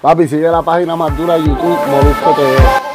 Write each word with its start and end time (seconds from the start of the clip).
Papi, 0.00 0.26
sigue 0.26 0.50
la 0.50 0.62
página 0.62 0.96
más 0.96 1.14
dura 1.14 1.34
de 1.34 1.40
YouTube, 1.40 1.78
Molusco 1.90 2.34
TV. 2.34 2.89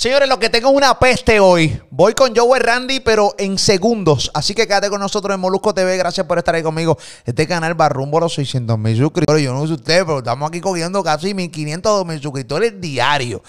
Señores, 0.00 0.30
lo 0.30 0.38
que 0.38 0.48
tengo 0.48 0.70
es 0.70 0.76
una 0.78 0.98
peste 0.98 1.40
hoy. 1.40 1.78
Voy 1.90 2.14
con 2.14 2.34
Joe 2.34 2.58
Randy, 2.58 3.00
pero 3.00 3.34
en 3.36 3.58
segundos. 3.58 4.30
Así 4.32 4.54
que 4.54 4.66
quédate 4.66 4.88
con 4.88 4.98
nosotros 4.98 5.34
en 5.34 5.40
Molusco 5.42 5.74
TV. 5.74 5.94
Gracias 5.98 6.26
por 6.26 6.38
estar 6.38 6.54
ahí 6.54 6.62
conmigo. 6.62 6.96
Este 7.26 7.46
canal 7.46 7.78
va 7.78 7.90
rumbo 7.90 8.16
a 8.16 8.22
los 8.22 8.32
600 8.32 8.78
mil 8.78 8.96
suscriptores. 8.96 9.42
Yo 9.42 9.52
no 9.52 9.66
sé 9.66 9.74
ustedes, 9.74 10.04
pero 10.04 10.20
estamos 10.20 10.48
aquí 10.48 10.62
cogiendo 10.62 11.04
casi 11.04 11.34
1500 11.34 12.06
mil 12.06 12.18
suscriptores 12.18 12.80
diarios. 12.80 13.42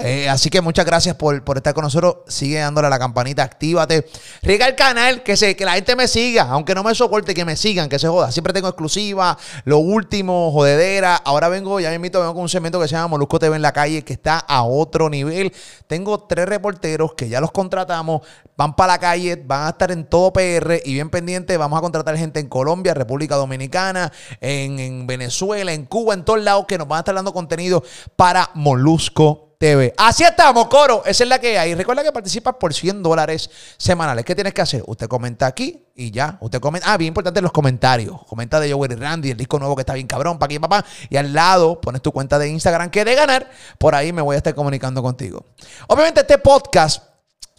Eh, 0.00 0.28
así 0.28 0.48
que 0.48 0.60
muchas 0.60 0.86
gracias 0.86 1.16
por, 1.16 1.42
estar 1.56 1.74
con 1.74 1.82
nosotros. 1.82 2.18
Sigue 2.28 2.58
dándole 2.58 2.86
a 2.86 2.90
la 2.90 2.98
campanita, 2.98 3.42
actívate. 3.42 4.06
Riega 4.42 4.66
el 4.66 4.76
canal, 4.76 5.22
que, 5.22 5.36
se, 5.36 5.56
que 5.56 5.64
la 5.64 5.72
gente 5.72 5.96
me 5.96 6.06
siga, 6.06 6.44
aunque 6.50 6.74
no 6.74 6.84
me 6.84 6.94
soporte, 6.94 7.34
que 7.34 7.44
me 7.44 7.56
sigan, 7.56 7.88
que 7.88 7.98
se 7.98 8.06
joda. 8.06 8.30
Siempre 8.30 8.52
tengo 8.52 8.68
exclusiva, 8.68 9.36
lo 9.64 9.78
último, 9.78 10.52
jodedera. 10.52 11.16
Ahora 11.16 11.48
vengo, 11.48 11.80
ya 11.80 11.88
me 11.90 11.96
invito, 11.96 12.20
vengo 12.20 12.34
con 12.34 12.42
un 12.42 12.48
segmento 12.48 12.80
que 12.80 12.86
se 12.86 12.94
llama 12.94 13.08
Molusco 13.08 13.38
TV 13.38 13.56
en 13.56 13.62
la 13.62 13.72
calle, 13.72 14.04
que 14.04 14.12
está 14.12 14.38
a 14.38 14.62
otro 14.62 15.10
nivel. 15.10 15.52
Tengo 15.86 16.20
tres 16.20 16.48
reporteros 16.48 17.14
que 17.14 17.28
ya 17.28 17.40
los 17.40 17.50
contratamos, 17.50 18.22
van 18.56 18.76
para 18.76 18.94
la 18.94 18.98
calle, 18.98 19.36
van 19.36 19.66
a 19.66 19.68
estar 19.70 19.90
en 19.90 20.04
todo 20.04 20.32
PR 20.32 20.80
y 20.84 20.94
bien 20.94 21.10
pendiente. 21.10 21.56
Vamos 21.56 21.76
a 21.78 21.82
contratar 21.82 22.16
gente 22.16 22.38
en 22.38 22.48
Colombia, 22.48 22.94
República 22.94 23.34
Dominicana, 23.34 24.12
en, 24.40 24.78
en 24.78 25.06
Venezuela, 25.06 25.72
en 25.72 25.86
Cuba, 25.86 26.14
en 26.14 26.24
todos 26.24 26.40
lados 26.40 26.66
que 26.66 26.78
nos 26.78 26.86
van 26.86 26.98
a 26.98 27.00
estar 27.00 27.14
dando 27.14 27.32
contenido 27.32 27.82
para 28.16 28.50
Molusco 28.54 29.47
TV. 29.58 29.92
Así 29.96 30.22
estamos, 30.22 30.68
coro. 30.68 31.02
Esa 31.04 31.24
es 31.24 31.28
la 31.28 31.40
que 31.40 31.58
hay. 31.58 31.74
Recuerda 31.74 32.04
que 32.04 32.12
participas 32.12 32.54
por 32.54 32.72
100 32.72 33.02
dólares 33.02 33.50
semanales. 33.76 34.24
¿Qué 34.24 34.36
tienes 34.36 34.54
que 34.54 34.62
hacer? 34.62 34.84
Usted 34.86 35.08
comenta 35.08 35.46
aquí 35.46 35.84
y 35.96 36.12
ya. 36.12 36.38
Usted 36.40 36.60
comenta. 36.60 36.92
Ah, 36.92 36.96
bien 36.96 37.08
importante 37.08 37.42
los 37.42 37.50
comentarios. 37.50 38.24
Comenta 38.26 38.60
de 38.60 38.72
Joey 38.72 38.94
Randy, 38.94 39.32
el 39.32 39.36
disco 39.36 39.58
nuevo 39.58 39.74
que 39.74 39.82
está 39.82 39.94
bien 39.94 40.06
cabrón, 40.06 40.38
para 40.38 40.46
aquí, 40.46 40.60
papá. 40.60 40.84
Y 41.10 41.16
al 41.16 41.32
lado 41.32 41.80
pones 41.80 42.02
tu 42.02 42.12
cuenta 42.12 42.38
de 42.38 42.48
Instagram 42.48 42.88
que 42.90 43.04
de 43.04 43.16
ganar. 43.16 43.50
Por 43.78 43.96
ahí 43.96 44.12
me 44.12 44.22
voy 44.22 44.34
a 44.34 44.36
estar 44.36 44.54
comunicando 44.54 45.02
contigo. 45.02 45.44
Obviamente, 45.88 46.20
este 46.20 46.38
podcast 46.38 47.02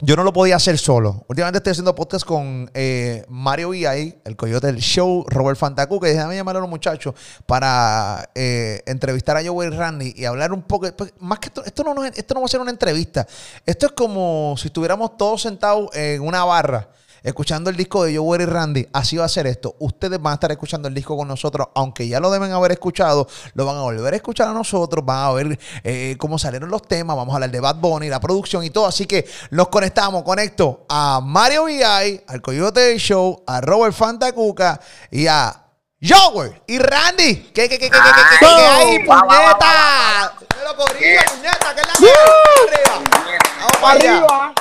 yo 0.01 0.15
no 0.15 0.23
lo 0.23 0.31
podía 0.31 0.55
hacer 0.55 0.77
solo. 0.77 1.25
Últimamente 1.27 1.57
estoy 1.57 1.71
haciendo 1.71 1.93
podcast 1.93 2.25
con 2.25 2.71
eh, 2.73 3.25
Mario 3.27 3.69
VI, 3.69 4.15
el 4.23 4.35
coyote 4.35 4.67
del 4.67 4.77
show, 4.77 5.25
Robert 5.27 5.57
Fantacu, 5.57 5.99
que 5.99 6.07
déjame 6.07 6.35
llamar 6.35 6.55
a 6.55 6.59
los 6.61 6.69
muchachos 6.69 7.13
para 7.45 8.29
eh, 8.33 8.81
entrevistar 8.85 9.35
a 9.35 9.45
Joey 9.45 9.69
Randy 9.69 10.13
y 10.15 10.25
hablar 10.25 10.53
un 10.53 10.61
poco. 10.61 10.89
Pues, 10.95 11.13
más 11.19 11.39
que 11.39 11.47
esto, 11.47 11.65
esto 11.65 11.83
no, 11.83 12.05
esto 12.05 12.33
no 12.33 12.39
va 12.39 12.45
a 12.45 12.49
ser 12.49 12.61
una 12.61 12.71
entrevista. 12.71 13.27
Esto 13.65 13.87
es 13.87 13.91
como 13.91 14.55
si 14.57 14.67
estuviéramos 14.67 15.17
todos 15.17 15.41
sentados 15.41 15.89
en 15.93 16.21
una 16.21 16.45
barra 16.45 16.87
escuchando 17.23 17.69
el 17.69 17.75
disco 17.75 18.03
de 18.03 18.17
Joe 18.17 18.41
y 18.41 18.45
Randy, 18.45 18.87
así 18.93 19.17
va 19.17 19.25
a 19.25 19.29
ser 19.29 19.47
esto. 19.47 19.75
Ustedes 19.79 20.21
van 20.21 20.31
a 20.31 20.33
estar 20.35 20.51
escuchando 20.51 20.87
el 20.87 20.93
disco 20.93 21.17
con 21.17 21.27
nosotros, 21.27 21.67
aunque 21.75 22.07
ya 22.07 22.19
lo 22.19 22.31
deben 22.31 22.51
haber 22.51 22.71
escuchado, 22.71 23.27
lo 23.53 23.65
van 23.65 23.77
a 23.77 23.81
volver 23.81 24.13
a 24.13 24.17
escuchar 24.17 24.47
a 24.47 24.53
nosotros, 24.53 25.05
van 25.05 25.25
a 25.25 25.31
ver 25.31 25.59
eh, 25.83 26.15
cómo 26.19 26.37
salieron 26.39 26.69
los 26.69 26.83
temas, 26.83 27.15
vamos 27.15 27.33
a 27.33 27.35
hablar 27.35 27.51
de 27.51 27.59
Bad 27.59 27.75
Bunny, 27.75 28.09
la 28.09 28.19
producción 28.19 28.63
y 28.63 28.69
todo. 28.69 28.85
Así 28.87 29.05
que 29.05 29.27
los 29.49 29.69
conectamos, 29.69 30.23
conecto 30.23 30.85
a 30.89 31.21
Mario 31.23 31.65
VI, 31.65 32.21
al 32.27 32.41
Coyote 32.41 32.79
del 32.79 32.99
Show, 32.99 33.43
a 33.45 33.61
Robert 33.61 33.93
Fantacuca 33.95 34.79
y 35.11 35.27
a 35.27 35.65
Joey 36.01 36.51
y 36.67 36.79
Randy. 36.79 37.51
¿Qué, 37.53 37.67
qué, 37.67 37.77
qué, 37.77 37.89
qué, 37.89 37.89
qué, 37.89 37.99
qué, 37.99 38.37
qué, 38.39 38.45
hay, 38.45 38.99
puñeta? 38.99 40.33
puñeta, 40.77 41.75
¿qué 41.75 41.81
es 41.81 41.87
la 41.87 41.93
que 41.99 42.13
Vamos 43.59 43.77
para 43.81 43.91
arriba. 43.93 44.53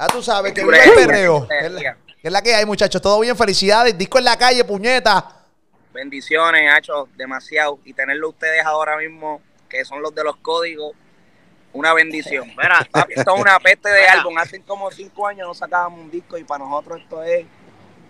Ah, 0.00 0.06
tú 0.06 0.22
sabes 0.22 0.52
que 0.52 0.62
vive 0.62 0.84
el 0.84 0.94
perreo. 0.94 1.48
¿Qué 1.48 2.28
es 2.28 2.32
la 2.32 2.40
que 2.40 2.54
hay, 2.54 2.64
muchachos? 2.64 3.02
Todo 3.02 3.18
bien, 3.18 3.36
felicidades. 3.36 3.98
Disco 3.98 4.18
en 4.18 4.24
la 4.24 4.38
calle, 4.38 4.64
puñeta. 4.64 5.44
Bendiciones, 5.92 6.72
Hacho, 6.72 7.08
demasiado. 7.16 7.80
Y 7.84 7.92
tenerlo 7.92 8.28
ustedes 8.28 8.64
ahora 8.64 8.96
mismo, 8.96 9.42
que 9.68 9.84
son 9.84 10.00
los 10.00 10.14
de 10.14 10.22
los 10.22 10.36
códigos, 10.36 10.92
una 11.72 11.92
bendición. 11.94 12.46
Mira, 12.50 12.88
esto 13.08 13.34
es 13.34 13.40
una 13.40 13.58
peste 13.62 13.88
de 13.88 14.06
álbum. 14.06 14.38
Hace 14.38 14.62
como 14.62 14.88
cinco 14.92 15.26
años 15.26 15.48
no 15.48 15.54
sacábamos 15.54 15.98
un 15.98 16.10
disco 16.12 16.38
y 16.38 16.44
para 16.44 16.64
nosotros 16.64 17.00
esto 17.02 17.20
es. 17.24 17.44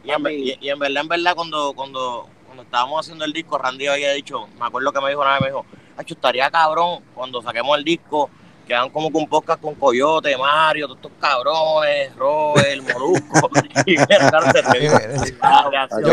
Y 0.04 0.10
en, 0.10 0.22
verdad, 0.78 1.02
en 1.02 1.08
verdad, 1.08 1.34
cuando, 1.34 1.72
cuando, 1.72 2.28
cuando 2.44 2.64
estábamos 2.64 3.00
haciendo 3.00 3.24
el 3.24 3.32
disco, 3.32 3.56
Randy 3.56 3.86
había 3.86 4.12
dicho, 4.12 4.46
me 4.58 4.66
acuerdo 4.66 4.92
que 4.92 5.00
me 5.00 5.08
dijo 5.08 5.22
una 5.22 5.32
vez, 5.32 5.40
me 5.40 5.46
dijo, 5.48 5.64
Hacho, 5.96 6.14
estaría 6.14 6.50
cabrón 6.50 7.02
cuando 7.14 7.40
saquemos 7.40 7.78
el 7.78 7.84
disco 7.84 8.28
quedan 8.68 8.90
como 8.90 9.10
con 9.10 9.26
podcast 9.26 9.60
con 9.60 9.74
Coyote, 9.74 10.36
Mario, 10.36 10.86
todos 10.86 10.98
estos 10.98 11.10
cabrones, 11.18 12.14
Robert, 12.16 12.82
Molusco. 12.92 13.50
y 13.86 13.96
que 13.96 14.06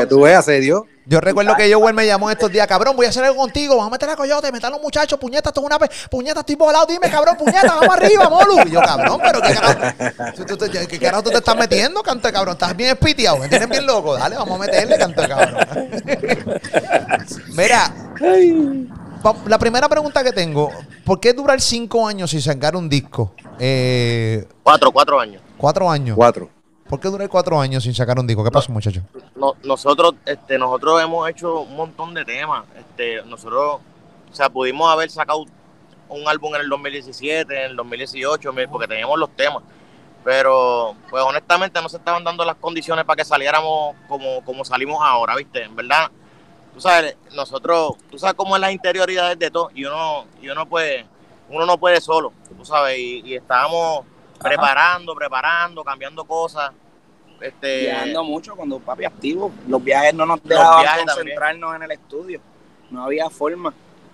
tú 0.08 0.22
veas, 0.22 0.46
se 0.46 0.62
dio. 0.62 0.88
Yo 1.08 1.22
recuerdo 1.22 1.56
que 1.56 1.70
yo 1.70 1.80
me 1.80 2.08
llamó 2.08 2.32
estos 2.32 2.52
días, 2.52 2.66
cabrón, 2.66 2.96
voy 2.96 3.06
a 3.06 3.10
hacer 3.10 3.24
algo 3.24 3.38
contigo, 3.38 3.76
vamos 3.76 3.90
a 3.90 3.92
meter 3.92 4.10
a 4.10 4.16
Coyote, 4.16 4.52
meter 4.52 4.66
a 4.68 4.72
los 4.72 4.82
muchachos, 4.82 5.20
puñeta, 5.20 5.50
esto 5.50 5.62
es 5.62 5.68
una 5.68 5.78
puñeta, 6.10 6.40
estoy 6.40 6.56
volado, 6.56 6.88
dime, 6.88 7.12
cabrón, 7.12 7.38
puñeta, 7.38 7.76
vamos 7.76 7.96
arriba, 7.96 8.28
Molu. 8.28 8.58
Y 8.66 8.72
yo, 8.72 8.82
cabrón, 8.82 9.20
pero 9.22 9.40
qué 9.40 9.54
carajo, 9.54 9.80
¿qué 10.90 11.00
carajo 11.00 11.24
tú 11.24 11.30
te 11.30 11.38
estás 11.38 11.56
metiendo, 11.56 12.02
canto 12.02 12.28
de 12.28 12.34
cabrón? 12.34 12.54
Estás 12.54 12.76
bien 12.76 12.90
espiteado, 12.92 13.38
me 13.38 13.48
tienes 13.48 13.70
bien 13.70 13.86
loco, 13.86 14.16
dale, 14.16 14.36
vamos 14.36 14.56
a 14.56 14.60
meterle, 14.64 14.98
canto 14.98 15.22
de 15.22 15.28
cabrón. 15.28 15.68
Mira, 17.56 17.94
la 19.47 19.58
primera 19.58 19.90
pregunta 19.90 20.24
que 20.24 20.31
tengo, 20.31 20.72
¿por 21.03 21.19
qué 21.19 21.34
durar 21.34 21.59
cinco 21.62 22.08
años 22.08 22.31
sin 22.31 22.41
sacar 22.41 22.75
un 22.75 22.88
disco? 22.90 23.34
Eh, 23.59 24.47
cuatro, 24.63 24.91
cuatro 24.91 25.19
años. 25.19 25.41
Cuatro 25.58 25.90
años. 25.90 26.16
Cuatro. 26.16 26.50
¿Por 26.88 27.00
qué 27.00 27.08
durar 27.08 27.28
cuatro 27.30 27.59
años 27.59 27.84
sin 27.84 27.96
sacar 27.96 28.19
un 28.19 28.28
disco? 28.28 28.44
¿Qué 28.44 28.52
pasó, 28.52 28.72
muchachos? 28.72 29.03
nosotros, 29.63 30.13
este, 30.25 30.58
nosotros 30.58 31.02
hemos 31.02 31.28
hecho 31.30 31.62
un 31.62 31.75
montón 31.75 32.13
de 32.13 32.24
temas. 32.24 32.66
Este, 32.78 33.24
nosotros, 33.24 33.80
o 34.31 34.36
sea, 34.36 34.50
pudimos 34.50 34.91
haber 34.91 35.09
sacado 35.09 35.46
un 36.09 36.28
álbum 36.28 36.53
en 36.56 36.62
el 36.62 36.69
2017, 36.69 37.66
en 37.66 37.72
el 37.72 37.75
2018, 37.75 38.53
porque 38.69 38.88
teníamos 38.88 39.18
los 39.18 39.30
temas. 39.36 39.63
Pero, 40.24 40.96
pues 41.09 41.24
honestamente 41.24 41.81
no 41.81 41.90
se 41.90 41.97
estaban 41.97 42.24
dando 42.24 42.46
las 42.46 42.56
condiciones 42.56 43.06
para 43.06 43.18
que 43.18 43.25
saliéramos 43.25 43.96
como, 44.07 44.44
como 44.44 44.63
salimos 44.63 45.00
ahora, 45.02 45.36
¿viste? 45.36 45.63
En 45.63 45.75
verdad, 45.75 46.12
tú 46.75 46.81
sabes, 46.81 47.16
nosotros, 47.34 47.94
tú 48.12 48.19
sabes 48.19 48.36
cómo 48.36 48.56
es 48.56 48.62
las 48.62 48.74
interioridades 48.74 49.40
de 49.40 49.50
todo, 49.50 49.72
y 49.74 49.86
uno, 49.86 50.25
y 50.41 50.50
uno 50.50 50.66
puede, 50.68 51.06
uno 51.50 51.66
no 51.66 51.78
puede 51.78 52.02
solo, 52.02 52.34
tú 52.56 52.66
sabes, 52.66 53.00
y, 53.00 53.34
estábamos 53.34 54.06
preparando, 54.40 55.16
preparando, 55.16 55.84
cambiando 55.84 56.25
cosas. 56.25 56.72
Este, 57.40 57.81
Viajando 57.81 58.24
mucho 58.24 58.56
cuando 58.56 58.80
papi 58.80 59.03
activo. 59.03 59.52
Los 59.68 59.84
viajes 59.84 60.13
no 60.13 60.25
nos 60.25 60.41
dejaban 60.44 61.06
concentrarnos 61.06 61.75
en 61.75 61.84
el 61.84 61.91
estudio. 61.91 62.40
No 62.90 63.03
había 63.03 63.30
forma. 63.30 63.74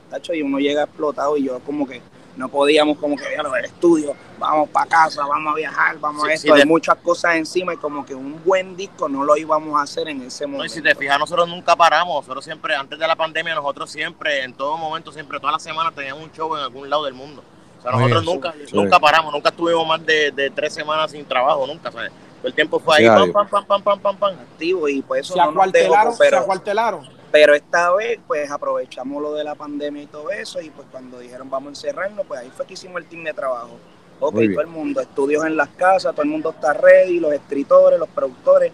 Tacho, 0.10 0.34
y 0.34 0.42
uno 0.42 0.58
llega 0.58 0.84
explotado 0.84 1.38
y 1.38 1.44
yo 1.44 1.60
como 1.60 1.88
que 1.88 2.02
no 2.38 2.50
podíamos 2.50 2.98
como 2.98 3.16
que 3.16 3.34
ir 3.34 3.40
al 3.40 3.66
estudio, 3.66 4.16
vamos 4.40 4.70
para 4.70 4.86
casa, 4.86 5.26
vamos 5.26 5.54
a 5.54 5.56
viajar, 5.56 6.00
vamos 6.00 6.24
a 6.24 6.34
esto, 6.34 6.54
hay 6.54 6.66
muchas 6.66 6.96
cosas 6.98 7.36
encima 7.36 7.74
y 7.74 7.78
como 7.78 8.06
que 8.06 8.16
un 8.16 8.42
buen 8.44 8.76
disco 8.76 9.10
no 9.10 9.24
lo 9.24 9.36
íbamos 9.38 9.80
a 9.80 9.84
hacer 9.84 10.08
en 10.08 10.22
ese 10.22 10.48
momento. 10.48 10.66
y 10.66 10.70
si 10.70 10.82
te 10.82 10.96
fijas, 10.96 11.20
nosotros 11.20 11.48
nunca 11.50 11.76
paramos, 11.76 12.16
nosotros 12.16 12.46
siempre, 12.46 12.76
antes 12.76 12.98
de 12.98 13.08
la 13.08 13.16
pandemia, 13.16 13.56
nosotros 13.56 13.92
siempre, 13.92 14.44
en 14.44 14.54
todo 14.54 14.78
momento, 14.78 15.12
siempre, 15.12 15.40
todas 15.40 15.54
las 15.54 15.64
semanas 15.64 15.94
teníamos 15.94 16.24
un 16.24 16.32
show 16.32 16.56
en 16.56 16.64
algún 16.64 16.90
lado 16.90 17.06
del 17.06 17.14
mundo. 17.14 17.44
O 17.80 17.82
sea, 17.82 17.92
nosotros 17.92 18.24
nunca, 18.24 18.54
nunca 18.72 19.00
paramos, 19.00 19.34
nunca 19.34 19.50
estuvimos 19.50 19.88
más 19.88 20.06
de, 20.06 20.52
tres 20.56 20.74
semanas 20.74 21.12
sin 21.12 21.26
trabajo, 21.26 21.66
nunca, 21.66 21.92
¿sabes? 21.92 22.12
Todo 22.38 22.48
el 22.48 22.54
tiempo 22.54 22.80
fue 22.80 22.98
ahí, 22.98 23.08
pam, 23.08 23.32
pam, 23.32 23.48
pam, 23.48 23.66
pam, 23.66 23.84
pam, 23.84 24.00
pam, 24.00 24.18
pam, 24.18 24.34
activo 24.34 24.88
y 24.88 25.02
pues 25.02 25.22
eso 25.22 25.34
se 25.34 25.40
no 25.40 25.52
nos 25.52 25.72
dejó, 25.72 25.96
pero, 26.18 26.38
se 26.38 26.44
acuartelaron 26.44 27.21
pero 27.32 27.56
esta 27.56 27.92
vez, 27.94 28.20
pues 28.28 28.52
aprovechamos 28.52 29.22
lo 29.22 29.34
de 29.34 29.44
la 29.44 29.56
pandemia 29.56 30.04
y 30.04 30.08
todo 30.08 30.30
eso, 30.32 30.60
y 30.62 30.70
pues 30.70 30.88
cuando 30.92 31.20
dijeron 31.20 31.50
vamos 31.50 31.68
a 31.68 31.72
encerrarnos, 31.72 32.26
pues 32.28 32.42
ahí 32.42 32.52
fue 32.56 32.66
que 32.66 32.74
hicimos 32.74 33.02
el 33.02 33.08
team 33.08 33.24
de 33.24 33.34
trabajo. 33.34 33.80
Ok, 34.20 34.36
todo 34.36 34.62
el 34.62 34.68
mundo, 34.68 35.02
estudios 35.02 35.46
en 35.46 35.58
las 35.58 35.70
casas, 35.70 36.14
todo 36.14 36.24
el 36.24 36.30
mundo 36.30 36.52
está 36.52 36.74
ready, 36.74 37.20
los 37.20 37.34
escritores, 37.34 37.98
los 37.98 38.10
productores, 38.10 38.72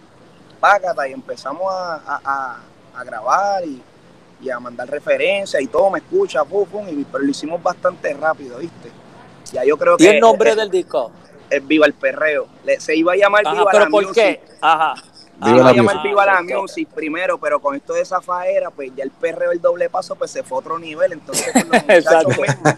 págata, 0.60 1.08
y 1.08 1.12
empezamos 1.12 1.66
a, 1.70 2.58
grabar 3.04 3.62
y, 3.64 4.50
a 4.50 4.58
mandar 4.58 4.90
referencias 4.90 5.62
y 5.62 5.68
todo, 5.68 5.88
me 5.90 6.00
escucha, 6.00 6.44
pum, 6.44 6.66
pum, 6.66 6.86
y, 6.88 7.04
pero 7.04 7.24
lo 7.24 7.30
hicimos 7.30 7.62
bastante 7.62 8.12
rápido, 8.12 8.58
¿viste? 8.58 8.90
Ya 9.52 9.64
yo 9.64 9.78
creo 9.78 9.96
que... 9.96 10.04
¿Y 10.04 10.08
el 10.08 10.20
nombre 10.20 10.54
del 10.54 10.70
disco? 10.70 11.12
Es 11.48 11.66
Viva 11.66 11.86
el 11.86 11.94
Perreo. 11.94 12.46
se 12.78 12.94
iba 12.94 13.14
a 13.14 13.16
llamar 13.16 13.44
Viva 13.50 13.70
¿pero 13.72 13.88
por 13.88 14.12
qué? 14.12 14.42
Ajá. 14.60 14.94
Viva 15.40 15.62
la 15.62 15.72
llamar 15.72 16.02
Viva 16.02 16.26
la 16.26 16.42
Music 16.42 16.88
primero, 16.94 17.38
pero 17.38 17.60
con 17.60 17.76
esto 17.76 17.92
de 17.92 18.02
esa 18.02 18.20
faera, 18.20 18.70
pues 18.70 18.90
ya 18.96 19.04
el 19.04 19.10
perreo, 19.10 19.52
el 19.52 19.60
doble 19.60 19.88
paso, 19.88 20.16
pues 20.16 20.30
se 20.30 20.42
fue 20.42 20.58
a 20.58 20.60
otro 20.60 20.78
nivel. 20.78 21.12
Entonces, 21.12 21.52
pues, 21.52 21.66
los, 21.68 21.82
muchachos 22.04 22.38
mismos, 22.38 22.74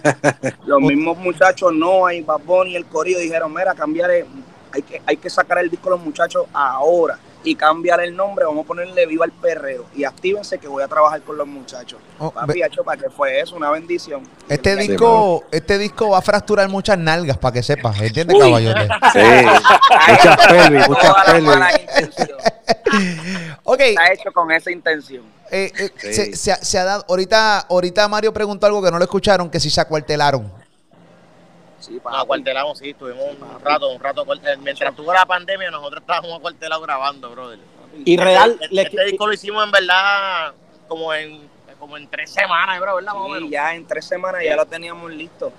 los 0.67 0.81
mismos 0.81 1.19
muchachos, 1.19 1.73
no 1.73 2.03
Bad 2.03 2.41
Bunny 2.45 2.73
y 2.73 2.77
el 2.77 2.87
Corillo 2.87 3.19
dijeron: 3.19 3.53
Mira, 3.55 3.75
cambiar, 3.75 4.11
hay 4.11 4.83
que, 4.83 5.01
hay 5.07 5.17
que 5.17 5.31
sacar 5.31 5.59
el 5.59 5.71
disco 5.71 5.89
a 5.89 5.93
los 5.93 6.01
muchachos 6.01 6.47
ahora. 6.53 7.19
Y 7.43 7.55
cambiar 7.55 8.01
el 8.01 8.15
nombre, 8.15 8.45
vamos 8.45 8.65
a 8.65 8.69
ponerle 8.69 9.07
Viva 9.07 9.25
el 9.25 9.33
Perreo 9.33 9.87
y 9.97 10.05
actívense 10.05 10.59
que 10.59 10.69
voy 10.69 10.83
a 10.83 10.89
trabajar 10.89 11.23
con 11.23 11.39
los 11.39 11.47
muchachos. 11.47 11.99
Oh, 12.19 12.31
Papi, 12.31 12.63
hecho, 12.63 12.85
para 12.85 13.01
que 13.03 13.09
fue 13.11 13.41
eso, 13.41 13.57
una 13.57 13.71
bendición. 13.71 14.23
Este 14.49 14.77
Sí, 14.81 14.89
disco, 14.89 15.45
este 15.51 15.79
disco 15.79 16.11
va 16.11 16.19
a 16.19 16.23
fracturar 16.23 16.69
muchas 16.69 16.99
nalgas 16.99 17.39
para 17.39 17.55
que 17.55 17.63
sepas, 17.63 17.99
¿entiendes, 18.01 18.39
caballote? 18.39 18.89
Sí. 19.13 19.47
Muchas 20.11 20.47
pelvis, 20.49 20.89
muchas 20.89 21.15
pelvis. 21.25 21.43
malas 21.45 21.81
intenciones. 21.81 22.37
Ok, 23.65 23.81
Está 23.81 24.13
hecho 24.13 24.33
con 24.33 24.51
esa 24.51 24.71
intención. 24.71 25.23
eh, 25.51 25.73
eh, 25.79 25.91
Sí. 26.13 26.35
se, 26.35 26.57
se 26.65 26.79
ha 26.79 26.85
dado, 26.85 27.05
ahorita, 27.09 27.61
ahorita 27.61 28.07
Mario 28.09 28.33
preguntó 28.33 28.67
algo 28.67 28.83
que 28.83 28.91
no 28.91 28.99
lo 28.99 29.05
escucharon, 29.05 29.51
que 29.51 29.61
si 29.61 29.71
se 29.71 29.81
acuartelaron. 29.81 30.53
Sí, 31.81 32.01
Nos 32.05 32.23
acuartelamos, 32.23 32.79
sí, 32.79 32.91
estuvimos 32.91 33.25
un 33.41 33.61
rato, 33.65 33.89
un 33.91 34.01
rato. 34.01 34.25
eh, 34.35 34.57
Mientras 34.59 34.95
tuvo 34.95 35.13
la 35.13 35.25
pandemia, 35.27 35.71
nosotros 35.71 36.03
estábamos 36.03 36.39
acuartelados 36.39 36.85
grabando, 36.85 37.31
brother. 37.31 37.59
Y 38.05 38.17
real, 38.17 38.57
Este, 38.61 38.83
este 38.83 39.05
disco 39.07 39.27
lo 39.27 39.33
hicimos 39.33 39.65
en 39.65 39.71
verdad 39.73 40.53
como 40.87 41.13
en, 41.15 41.49
como 41.79 41.97
en 41.97 42.07
tres 42.09 42.31
semanas, 42.31 42.79
bro, 42.81 42.97
¿verdad? 42.97 43.13
Sí, 43.39 43.49
ya 43.51 43.75
en 43.75 43.87
tres 43.87 44.05
semanas 44.05 44.43
ya 44.45 44.57
lo 44.57 44.67
teníamos 44.67 45.11
listo. 45.11 45.53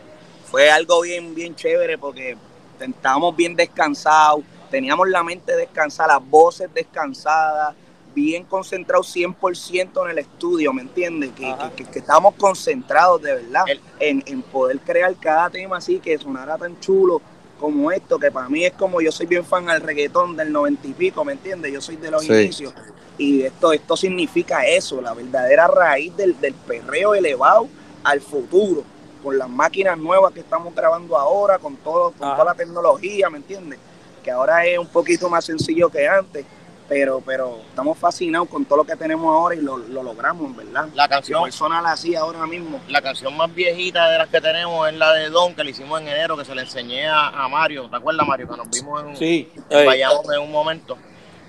Fue 0.45 0.69
algo 0.69 1.01
bien, 1.01 1.33
bien 1.33 1.55
chévere 1.55 1.97
porque 1.97 2.37
estábamos 2.79 3.35
bien 3.35 3.55
descansados, 3.55 4.41
teníamos 4.69 5.09
la 5.09 5.23
mente 5.23 5.55
descansada, 5.55 6.15
las 6.19 6.29
voces 6.29 6.73
descansadas, 6.73 7.75
bien 8.13 8.43
concentrados 8.45 9.07
100% 9.15 10.03
en 10.05 10.11
el 10.11 10.17
estudio, 10.19 10.73
¿me 10.73 10.81
entiendes? 10.81 11.31
Que, 11.31 11.43
que, 11.75 11.83
que- 11.83 11.89
que 11.91 11.99
estábamos 11.99 12.35
concentrados 12.35 13.21
de 13.21 13.35
verdad 13.35 13.63
El- 13.67 13.81
en, 13.99 14.23
en 14.25 14.41
poder 14.41 14.79
crear 14.79 15.15
cada 15.15 15.49
tema 15.49 15.77
así 15.77 15.99
que 15.99 16.17
sonara 16.17 16.57
tan 16.57 16.79
chulo 16.79 17.21
como 17.59 17.91
esto, 17.91 18.17
que 18.17 18.31
para 18.31 18.49
mí 18.49 18.65
es 18.65 18.73
como 18.73 19.01
yo 19.01 19.11
soy 19.11 19.27
bien 19.27 19.45
fan 19.45 19.69
al 19.69 19.81
reggaetón 19.81 20.35
del 20.35 20.51
noventa 20.51 20.87
y 20.87 20.93
pico, 20.93 21.23
¿me 21.23 21.33
entiendes? 21.33 21.71
Yo 21.71 21.79
soy 21.79 21.95
de 21.95 22.09
los 22.09 22.23
Sí. 22.23 22.33
inicios. 22.33 22.73
Y 23.19 23.43
esto, 23.43 23.71
esto 23.71 23.95
significa 23.95 24.65
eso, 24.65 24.99
la 24.99 25.13
verdadera 25.13 25.67
raíz 25.67 26.15
del, 26.17 26.39
del 26.41 26.55
perreo 26.55 27.13
elevado 27.13 27.67
al 28.03 28.19
futuro, 28.19 28.83
con 29.21 29.37
las 29.37 29.47
máquinas 29.47 29.95
nuevas 29.97 30.33
que 30.33 30.39
estamos 30.39 30.73
grabando 30.73 31.15
ahora, 31.15 31.59
con 31.59 31.75
todo, 31.77 32.11
con 32.13 32.27
Ajá. 32.29 32.37
toda 32.37 32.45
la 32.53 32.57
tecnología, 32.57 33.29
¿me 33.29 33.37
entiendes? 33.37 33.77
Que 34.23 34.31
ahora 34.31 34.65
es 34.65 34.79
un 34.79 34.87
poquito 34.87 35.29
más 35.29 35.45
sencillo 35.45 35.87
que 35.89 36.07
antes, 36.07 36.43
pero, 36.91 37.21
pero 37.25 37.61
estamos 37.69 37.97
fascinados 37.97 38.49
con 38.49 38.65
todo 38.65 38.79
lo 38.79 38.83
que 38.83 38.97
tenemos 38.97 39.33
ahora 39.33 39.55
y 39.55 39.61
lo, 39.61 39.77
lo 39.77 40.03
logramos, 40.03 40.45
en 40.47 40.57
verdad. 40.57 40.89
La 40.93 41.07
canción, 41.07 41.39
por 41.39 41.51
sonar 41.53 41.85
así 41.85 42.15
ahora 42.17 42.45
mismo. 42.45 42.81
la 42.89 43.01
canción 43.01 43.37
más 43.37 43.55
viejita 43.55 44.09
de 44.09 44.17
las 44.17 44.27
que 44.27 44.41
tenemos 44.41 44.89
es 44.89 44.95
la 44.95 45.13
de 45.13 45.29
Don, 45.29 45.55
que 45.55 45.63
le 45.63 45.71
hicimos 45.71 46.01
en 46.01 46.09
enero, 46.09 46.35
que 46.35 46.43
se 46.43 46.53
le 46.53 46.63
enseñé 46.63 47.07
a, 47.07 47.29
a 47.29 47.47
Mario. 47.47 47.89
¿Te 47.89 47.95
acuerdas, 47.95 48.27
Mario? 48.27 48.49
Que 48.49 48.57
nos 48.57 48.69
vimos 48.69 49.03
en, 49.05 49.15
Sí. 49.15 49.49
en 49.69 49.89
en 49.89 50.39
un 50.41 50.51
momento. 50.51 50.97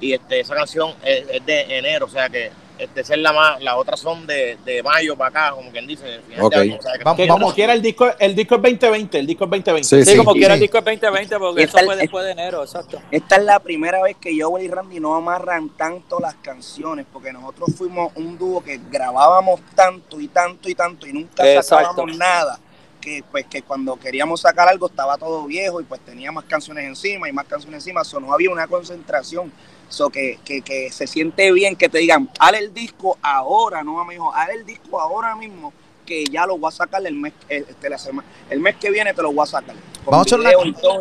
Y 0.00 0.12
este, 0.12 0.38
esa 0.38 0.54
canción 0.54 0.94
es, 1.02 1.28
es 1.28 1.44
de 1.44 1.76
enero, 1.76 2.06
o 2.06 2.08
sea 2.08 2.28
que 2.28 2.52
este, 2.78 3.00
es 3.02 3.08
la 3.10 3.32
más, 3.32 3.62
las 3.62 3.74
otras 3.76 4.00
son 4.00 4.26
de, 4.26 4.56
de 4.64 4.82
mayo 4.82 5.16
para 5.16 5.28
acá, 5.30 5.54
como 5.54 5.70
quien 5.70 5.86
dice. 5.86 6.04
del 6.04 6.22
final 6.22 6.44
Ok. 6.44 6.52
de 6.54 6.60
año, 6.60 6.76
o 6.78 6.82
sea 6.82 6.92
que- 6.98 7.04
Vamos- 7.04 7.28
como 7.28 7.54
quiera 7.54 7.72
el 7.74 7.82
disco, 7.82 8.08
el 8.18 8.34
disco 8.34 8.54
es 8.56 8.62
2020, 8.62 9.18
el 9.18 9.26
disco 9.26 9.44
es 9.44 9.50
2020. 9.50 9.88
Sí, 9.88 10.04
Sí, 10.04 10.10
sí. 10.12 10.16
como 10.16 10.32
quiera 10.32 10.48
Sí. 10.48 10.54
el 10.54 10.60
disco 10.60 10.78
es 10.78 10.84
2020 10.84 11.38
porque 11.38 11.60
Y 11.60 11.64
eso 11.64 11.78
fue 11.84 11.96
después 11.96 12.24
de 12.24 12.30
enero, 12.32 12.62
exacto. 12.62 13.00
Esta 13.10 13.36
es 13.36 13.42
la 13.44 13.58
primera 13.60 14.02
vez 14.02 14.16
que 14.20 14.34
yo 14.36 14.58
y 14.58 14.68
Randy 14.68 14.98
no 15.00 15.14
amarran 15.14 15.68
tanto 15.76 16.18
las 16.18 16.34
canciones, 16.36 17.06
porque 17.12 17.32
nosotros 17.32 17.70
fuimos 17.76 18.12
un 18.16 18.36
dúo 18.38 18.62
que 18.64 18.80
grabábamos 18.90 19.60
tanto 19.74 20.20
y 20.20 20.28
tanto 20.28 20.68
y 20.68 20.74
tanto 20.74 21.06
y 21.06 21.12
nunca 21.12 21.46
Exacto. 21.48 21.86
sacábamos 21.90 22.16
nada. 22.16 22.58
Que 23.00 23.24
pues 23.32 23.46
que 23.46 23.62
cuando 23.62 23.96
queríamos 23.96 24.42
sacar 24.42 24.68
algo 24.68 24.86
estaba 24.86 25.16
todo 25.18 25.44
viejo 25.46 25.80
y 25.80 25.84
pues 25.84 26.00
tenía 26.02 26.30
más 26.30 26.44
canciones 26.44 26.84
encima 26.84 27.28
y 27.28 27.32
más 27.32 27.46
canciones 27.46 27.78
encima, 27.84 28.04
so, 28.04 28.20
no 28.20 28.32
había 28.32 28.48
una 28.50 28.68
concentración. 28.68 29.52
So 29.92 30.08
que, 30.10 30.38
que, 30.44 30.62
que 30.62 30.90
se 30.90 31.06
siente 31.06 31.52
bien 31.52 31.76
que 31.76 31.88
te 31.88 31.98
digan, 31.98 32.28
haz 32.38 32.54
el 32.54 32.72
disco 32.72 33.18
ahora, 33.22 33.82
no 33.84 34.04
dijo, 34.08 34.32
haz 34.34 34.48
el 34.50 34.64
disco 34.64 34.98
ahora 35.00 35.36
mismo, 35.36 35.72
que 36.06 36.24
ya 36.24 36.46
lo 36.46 36.56
voy 36.58 36.68
a 36.68 36.72
sacar 36.72 37.04
el 37.06 37.14
mes, 37.14 37.32
este, 37.48 37.90
la 37.90 37.98
semana, 37.98 38.26
el 38.50 38.58
mes 38.60 38.76
que 38.76 38.90
viene 38.90 39.12
te 39.14 39.20
lo 39.22 39.32
voy 39.32 39.42
a 39.42 39.46
sacar. 39.46 39.74
Vamos 40.06 40.18
a 40.32 40.36
hacer 40.36 40.40
una- 40.40 40.78
todo. 40.80 41.00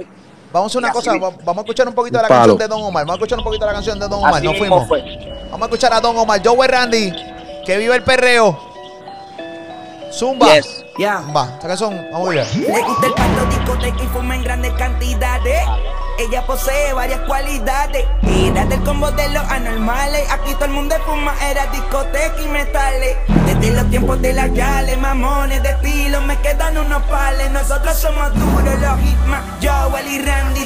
Vamos 0.53 0.65
a 0.65 0.71
hacer 0.71 0.79
una 0.79 0.91
cosa, 0.91 1.11
mismo. 1.13 1.31
va- 1.31 1.37
vamos 1.37 1.57
a 1.59 1.61
escuchar 1.61 1.87
un 1.87 1.93
poquito 1.95 2.17
de 2.17 2.23
la 2.23 2.27
Un 2.27 2.35
canción 2.35 2.57
palo. 2.57 2.67
de 2.67 2.67
Don 2.67 2.83
Omar. 2.83 3.03
Vamos 3.05 3.13
a 3.13 3.15
escuchar 3.19 3.37
un 3.39 3.43
poquito 3.45 3.63
de 3.65 3.67
la 3.71 3.73
canción 3.75 3.97
de 3.99 4.07
Don 4.09 4.19
Omar. 4.19 4.33
Así 4.35 4.45
Nos 4.45 4.57
fuimos. 4.57 4.87
fue. 4.87 5.01
Vamos 5.49 5.61
a 5.61 5.65
escuchar 5.65 5.93
a 5.93 6.01
Don 6.01 6.17
Omar. 6.17 6.41
Joe 6.45 6.67
Randy, 6.67 7.13
que 7.65 7.77
vive 7.77 7.95
el 7.95 8.03
perreo. 8.03 8.70
Zumba. 10.11 10.53
Yes. 10.53 10.85
Ya. 10.97 11.21
Zumba. 11.21 11.49
Esta 11.53 11.67
canción, 11.67 12.07
vamos 12.11 12.27
a 12.27 12.31
ver. 12.31 12.47
Le 12.55 12.81
gusta 12.83 13.07
el 13.07 13.13
pasto, 13.13 13.45
discoteca 13.45 14.03
y 14.03 14.07
fuma 14.07 14.35
en 14.35 14.43
grandes 14.43 14.73
cantidades. 14.73 15.61
Ella 16.19 16.45
posee 16.45 16.93
varias 16.93 17.21
cualidades. 17.21 18.05
Era 18.27 18.65
del 18.65 18.83
combo 18.83 19.09
de 19.11 19.29
los 19.29 19.43
anormales. 19.43 20.29
Aquí 20.29 20.53
todo 20.53 20.65
el 20.65 20.71
mundo 20.71 20.95
fuma, 21.05 21.33
era 21.49 21.65
discoteca 21.67 22.41
y 22.43 22.47
metales. 22.47 23.15
Desde 23.45 23.71
los 23.71 23.89
tiempos 23.89 24.21
de 24.21 24.33
las 24.33 24.53
yales, 24.53 24.97
mamones 24.99 25.63
de 25.63 25.69
estilo, 25.69 26.21
me 26.21 26.37
quedan 26.41 26.77
unos 26.77 27.01
pales. 27.03 27.49
Nosotros 27.51 27.95
somos 27.97 28.33
duros, 28.35 28.79
los 28.79 28.99
hitman. 28.99 29.41
Joel 29.61 30.07
y 30.07 30.21
Randy, 30.21 30.65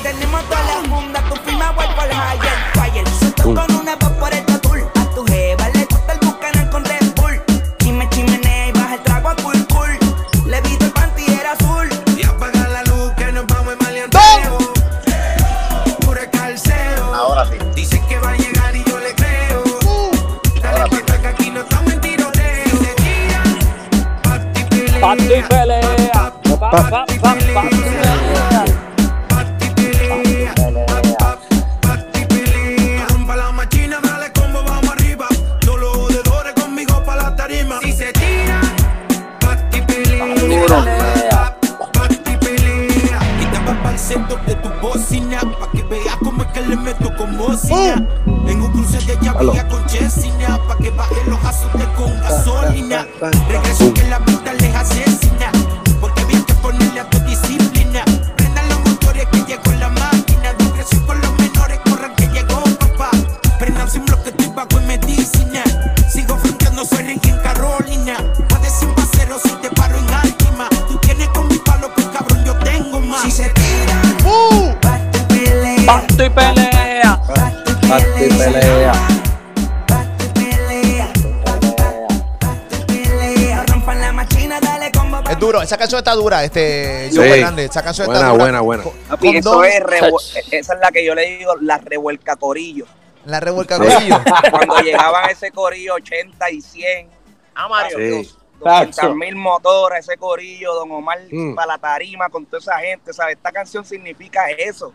está 86.06 86.14
dura, 86.16 86.44
este 86.44 87.10
Sí. 87.10 87.18
Joe 87.18 87.42
Randy. 87.42 87.64
Esa 87.64 87.82
canción 87.84 88.08
está 88.08 88.30
Buena, 88.32 88.32
dura. 88.34 88.62
buena, 88.62 88.84
buena. 88.84 89.18
Con 89.18 89.36
eso 89.36 89.64
es 89.64 89.80
revu- 89.84 90.44
esa 90.52 90.74
es 90.74 90.80
la 90.80 90.92
que 90.92 91.04
yo 91.04 91.16
le 91.16 91.38
digo, 91.38 91.56
la 91.62 91.80
revuelca 91.80 92.36
corillo. 92.36 92.86
La 93.26 93.40
revuelca 93.40 93.78
corillo. 93.80 94.22
Cuando 94.52 94.80
llegaban 94.82 95.30
ese 95.32 95.52
corillo 95.52 95.96
80 95.96 96.52
y 96.52 96.62
100, 96.62 97.10
Ah, 97.56 97.68
Mario. 97.70 97.98
Sí. 98.24 98.36
200 98.60 99.16
mil 99.16 99.36
motoras, 99.36 100.00
ese 100.08 100.18
corillo, 100.18 100.74
Don 100.76 100.92
Omar 100.92 101.20
Mm. 101.32 101.56
para 101.56 101.74
la 101.74 101.78
tarima 101.78 102.30
con 102.30 102.46
toda 102.46 102.60
esa 102.60 102.78
gente, 102.80 103.12
¿sabes? 103.14 103.38
Esta 103.38 103.52
canción 103.52 103.84
significa 103.86 104.50
eso. 104.52 104.94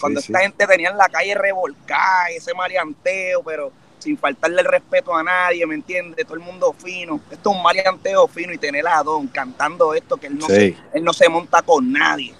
Cuando 0.00 0.20
Sí, 0.20 0.26
esta 0.32 0.38
sí. 0.40 0.44
gente 0.46 0.66
tenía 0.66 0.90
en 0.90 0.96
la 0.98 1.08
calle 1.08 1.34
revolcada, 1.34 2.28
ese 2.30 2.52
marianteo, 2.54 3.42
pero 3.42 3.70
sin 4.02 4.18
faltarle 4.18 4.60
el 4.62 4.66
respeto 4.66 5.14
a 5.14 5.22
nadie, 5.22 5.64
¿me 5.66 5.74
entiendes? 5.76 6.24
Todo 6.26 6.34
el 6.34 6.40
mundo 6.40 6.74
fino. 6.76 7.20
Esto 7.30 7.50
es 7.50 7.56
un 7.56 7.62
marianteo 7.62 8.26
fino 8.26 8.52
y 8.52 8.58
tener 8.58 8.86
a 8.88 9.02
Don 9.02 9.28
cantando 9.28 9.94
esto 9.94 10.16
que 10.16 10.26
él 10.26 10.38
no, 10.38 10.46
Sí. 10.46 10.54
se, 10.54 10.76
él 10.94 11.04
no 11.04 11.12
se 11.12 11.28
monta 11.28 11.62
con 11.62 11.92
nadie. 11.92 12.34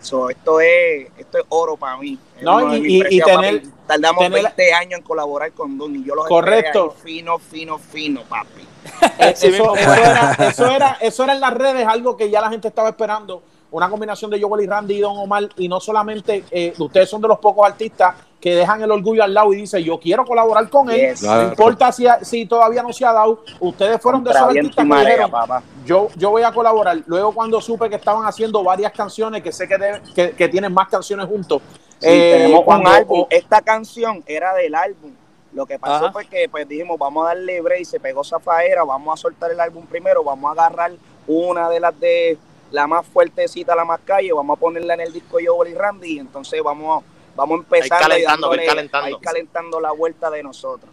So, 0.00 0.28
esto 0.28 0.60
es 0.60 1.08
esto 1.16 1.38
es 1.38 1.44
oro 1.48 1.76
para 1.78 1.96
mí. 1.96 2.18
No, 2.42 2.74
y- 2.76 2.98
y- 3.00 3.16
y 3.16 3.20
tener- 3.20 3.62
papi. 3.62 3.70
Tardamos 3.86 4.24
tener- 4.24 4.42
20 4.42 4.74
años 4.74 4.98
en 5.00 5.04
colaborar 5.04 5.52
con 5.52 5.78
Don 5.78 5.94
y 5.96 6.04
yo 6.04 6.14
los 6.14 6.26
Correcto. 6.26 6.94
fino, 7.02 7.38
fino, 7.38 7.78
fino, 7.78 8.22
papi. 8.22 8.66
Eso, 9.18 9.46
mismo 9.48 9.76
eso 9.76 9.94
era, 9.94 10.32
eso, 10.48 10.66
era, 10.70 10.98
eso 11.00 11.24
era 11.24 11.32
en 11.34 11.40
las 11.40 11.54
redes 11.54 11.86
algo 11.86 12.16
que 12.16 12.28
ya 12.28 12.40
la 12.42 12.50
gente 12.50 12.68
estaba 12.68 12.90
esperando. 12.90 13.42
Una 13.74 13.90
combinación 13.90 14.30
de 14.30 14.40
Joel 14.40 14.62
y 14.62 14.66
Randy 14.68 14.94
y 14.94 15.00
Don 15.00 15.16
Omar. 15.18 15.48
Y 15.56 15.66
no 15.66 15.80
solamente, 15.80 16.44
eh, 16.52 16.72
ustedes 16.78 17.10
son 17.10 17.20
de 17.20 17.26
los 17.26 17.40
pocos 17.40 17.66
artistas 17.66 18.14
que 18.40 18.54
dejan 18.54 18.80
el 18.82 18.90
orgullo 18.92 19.24
al 19.24 19.34
lado 19.34 19.52
y 19.52 19.56
dicen, 19.56 19.82
yo 19.82 19.98
quiero 19.98 20.24
colaborar 20.24 20.68
con 20.68 20.88
él, 20.90 21.00
Yes. 21.10 21.22
no 21.24 21.42
importa 21.42 21.90
si, 21.90 22.06
si 22.22 22.46
todavía 22.46 22.84
no 22.84 22.92
se 22.92 23.04
ha 23.04 23.12
dado. 23.12 23.42
Ustedes 23.58 24.00
fueron 24.00 24.22
de 24.22 24.30
esos 24.30 24.42
artistas 24.42 24.86
que 24.86 24.94
dijeron, 24.94 25.28
papá. 25.30 25.60
yo, 25.84 26.06
yo 26.14 26.30
voy 26.30 26.42
a 26.44 26.52
colaborar. 26.52 26.98
Luego 27.06 27.32
cuando 27.32 27.60
supe 27.60 27.88
que 27.90 27.96
estaban 27.96 28.24
haciendo 28.26 28.62
varias 28.62 28.92
canciones, 28.92 29.42
que 29.42 29.50
sé 29.50 29.66
que, 29.66 29.76
de- 29.76 30.00
que, 30.14 30.30
que 30.36 30.48
tienen 30.48 30.72
más 30.72 30.86
canciones 30.88 31.26
juntos. 31.26 31.60
Sí, 31.98 32.06
eh, 32.08 32.34
tenemos 32.42 32.62
cuando- 32.64 32.90
un 32.90 32.94
álbum. 32.94 33.26
Esta 33.28 33.60
canción 33.60 34.22
era 34.24 34.54
del 34.54 34.76
álbum. 34.76 35.10
Lo 35.52 35.66
que 35.66 35.80
pasó 35.80 36.04
Ajá. 36.04 36.12
fue 36.12 36.26
que 36.26 36.48
pues 36.48 36.68
dijimos, 36.68 36.96
vamos 36.96 37.24
a 37.24 37.28
darle 37.30 37.60
break, 37.60 37.84
se 37.86 37.98
pegó 37.98 38.22
Zafaera, 38.22 38.84
vamos 38.84 39.18
a 39.18 39.20
soltar 39.20 39.50
el 39.50 39.58
álbum 39.58 39.84
primero, 39.86 40.22
vamos 40.22 40.48
a 40.56 40.64
agarrar 40.64 40.92
una 41.26 41.68
de 41.70 41.80
las 41.80 41.98
de 41.98 42.38
la 42.74 42.88
más 42.88 43.06
fuertecita, 43.06 43.74
la 43.76 43.84
más 43.84 44.00
calle, 44.04 44.32
vamos 44.32 44.56
a 44.56 44.60
ponerla 44.60 44.94
en 44.94 45.00
el 45.02 45.12
disco 45.12 45.38
Joel 45.44 45.70
y 45.70 45.74
Randy, 45.74 46.16
y 46.16 46.18
entonces 46.18 46.60
vamos, 46.62 47.04
vamos 47.36 47.60
a 47.60 47.62
empezar 47.62 48.02
Ahí 48.02 48.24
calentando, 48.24 48.50
calentando. 48.50 49.20
calentando 49.20 49.80
la 49.80 49.92
vuelta 49.92 50.28
de 50.28 50.42
nosotros. 50.42 50.90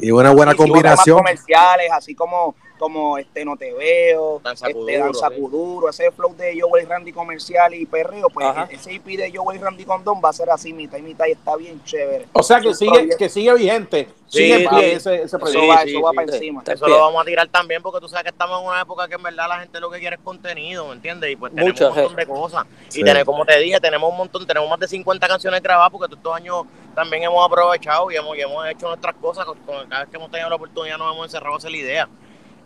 Y 0.00 0.12
una 0.12 0.30
buena 0.32 0.52
Hicimos 0.52 0.70
combinación. 0.70 1.18
comerciales, 1.18 1.90
así 1.90 2.14
como, 2.14 2.54
como 2.78 3.18
este 3.18 3.44
No 3.44 3.56
Te 3.56 3.72
Veo, 3.72 4.40
Danza 4.42 4.66
este, 4.66 4.78
Kuduro, 4.78 4.98
Danza 5.04 5.28
sí. 5.28 5.34
Kuduro, 5.40 5.88
ese 5.88 6.10
flow 6.10 6.34
de 6.36 6.60
Joel 6.60 6.84
y 6.84 6.86
Randy 6.86 7.12
comercial 7.12 7.74
y 7.74 7.86
perreo, 7.86 8.28
pues 8.30 8.46
Ajá. 8.46 8.68
ese 8.70 8.92
IP 8.92 9.06
de 9.16 9.32
Joel 9.34 9.58
y 9.58 9.62
Randy 9.62 9.84
Condón 9.84 10.20
va 10.24 10.30
a 10.30 10.32
ser 10.32 10.50
así, 10.50 10.72
mitad 10.72 10.98
y 10.98 11.02
mitad, 11.02 11.26
y 11.26 11.32
está 11.32 11.56
bien 11.56 11.82
chévere. 11.84 12.26
O 12.32 12.42
sea 12.42 12.60
que 12.60 12.74
sigue, 12.74 12.90
proyecto. 12.90 13.16
que 13.16 13.28
sigue 13.28 13.54
vigente, 13.54 14.08
Sí, 14.26 14.38
sigue 14.38 14.64
en 14.64 14.70
pie 14.70 14.92
ese, 14.94 15.14
ese 15.14 15.24
Eso 15.24 15.38
proyecto. 15.38 15.68
va, 15.68 15.82
sí, 15.82 15.90
eso 15.90 16.00
va 16.02 16.10
sí, 16.10 16.16
para 16.16 16.28
sí. 16.28 16.34
encima. 16.34 16.62
Eso 16.66 16.86
bien. 16.86 16.98
lo 16.98 17.04
vamos 17.04 17.22
a 17.22 17.24
tirar 17.24 17.48
también 17.48 17.82
porque 17.82 18.00
tú 18.00 18.08
sabes 18.08 18.24
que 18.24 18.30
estamos 18.30 18.60
en 18.60 18.66
una 18.66 18.80
época 18.80 19.06
que 19.06 19.14
en 19.14 19.22
verdad 19.22 19.46
la 19.48 19.60
gente 19.60 19.78
lo 19.78 19.90
que 19.90 20.00
quiere 20.00 20.16
es 20.16 20.22
contenido, 20.22 20.88
¿me 20.88 20.94
entiendes? 20.94 21.30
Y 21.30 21.36
pues 21.36 21.54
tenemos 21.54 21.80
un 21.80 21.86
montón 21.88 22.16
de 22.16 22.26
cosas. 22.26 22.66
Sí. 22.88 23.00
Y 23.00 23.04
tenemos, 23.04 23.26
como 23.26 23.44
te 23.44 23.56
dije, 23.60 23.78
tenemos 23.78 24.10
un 24.10 24.16
montón, 24.16 24.44
tenemos 24.44 24.68
más 24.68 24.80
de 24.80 24.88
50 24.88 25.28
canciones 25.28 25.62
grabadas 25.62 25.90
porque 25.92 26.06
todos 26.08 26.18
estos 26.18 26.34
años 26.34 26.64
también 26.96 27.22
hemos 27.22 27.46
aprovechado 27.46 28.10
y 28.10 28.16
hemos, 28.16 28.36
y 28.36 28.40
hemos 28.40 28.66
hecho 28.66 28.88
nuestras 28.88 29.14
cosas. 29.16 29.46
Cada 29.88 30.00
vez 30.00 30.08
que 30.10 30.16
hemos 30.16 30.30
tenido 30.30 30.48
la 30.48 30.56
oportunidad 30.56 30.98
nos 30.98 31.14
hemos 31.14 31.26
encerrado 31.26 31.54
a 31.54 31.58
hacer 31.58 31.70
la 31.70 31.76
idea. 31.76 32.08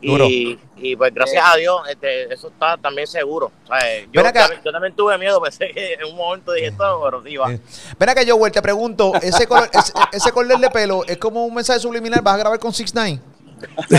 Y, 0.00 0.58
y 0.76 0.94
pues 0.94 1.12
gracias 1.12 1.44
a 1.44 1.56
Dios, 1.56 1.80
este, 1.90 2.32
eso 2.32 2.48
está 2.48 2.76
también 2.76 3.06
seguro. 3.06 3.50
O 3.64 3.66
sea, 3.66 3.78
eh, 3.90 4.08
yo, 4.12 4.22
también, 4.22 4.60
yo 4.64 4.70
también 4.70 4.94
tuve 4.94 5.18
miedo, 5.18 5.42
pensé 5.44 5.70
que 5.72 5.94
en 5.94 6.04
un 6.04 6.16
momento 6.16 6.52
dije 6.52 6.68
esto, 6.68 6.84
no, 6.84 7.02
pero 7.04 7.22
sí 7.22 7.36
va. 7.36 7.48
Ven 7.48 8.08
acá, 8.08 8.22
Joel, 8.26 8.52
te 8.52 8.62
pregunto, 8.62 9.12
ese 9.20 9.46
color, 9.46 9.68
ese, 9.72 9.92
ese 10.12 10.32
color 10.32 10.60
de 10.60 10.70
pelo 10.70 11.04
es 11.06 11.18
como 11.18 11.44
un 11.44 11.54
mensaje 11.54 11.80
subliminal, 11.80 12.20
¿vas 12.22 12.34
a 12.34 12.38
grabar 12.38 12.58
con 12.58 12.72
6 12.72 12.94
9 12.94 13.20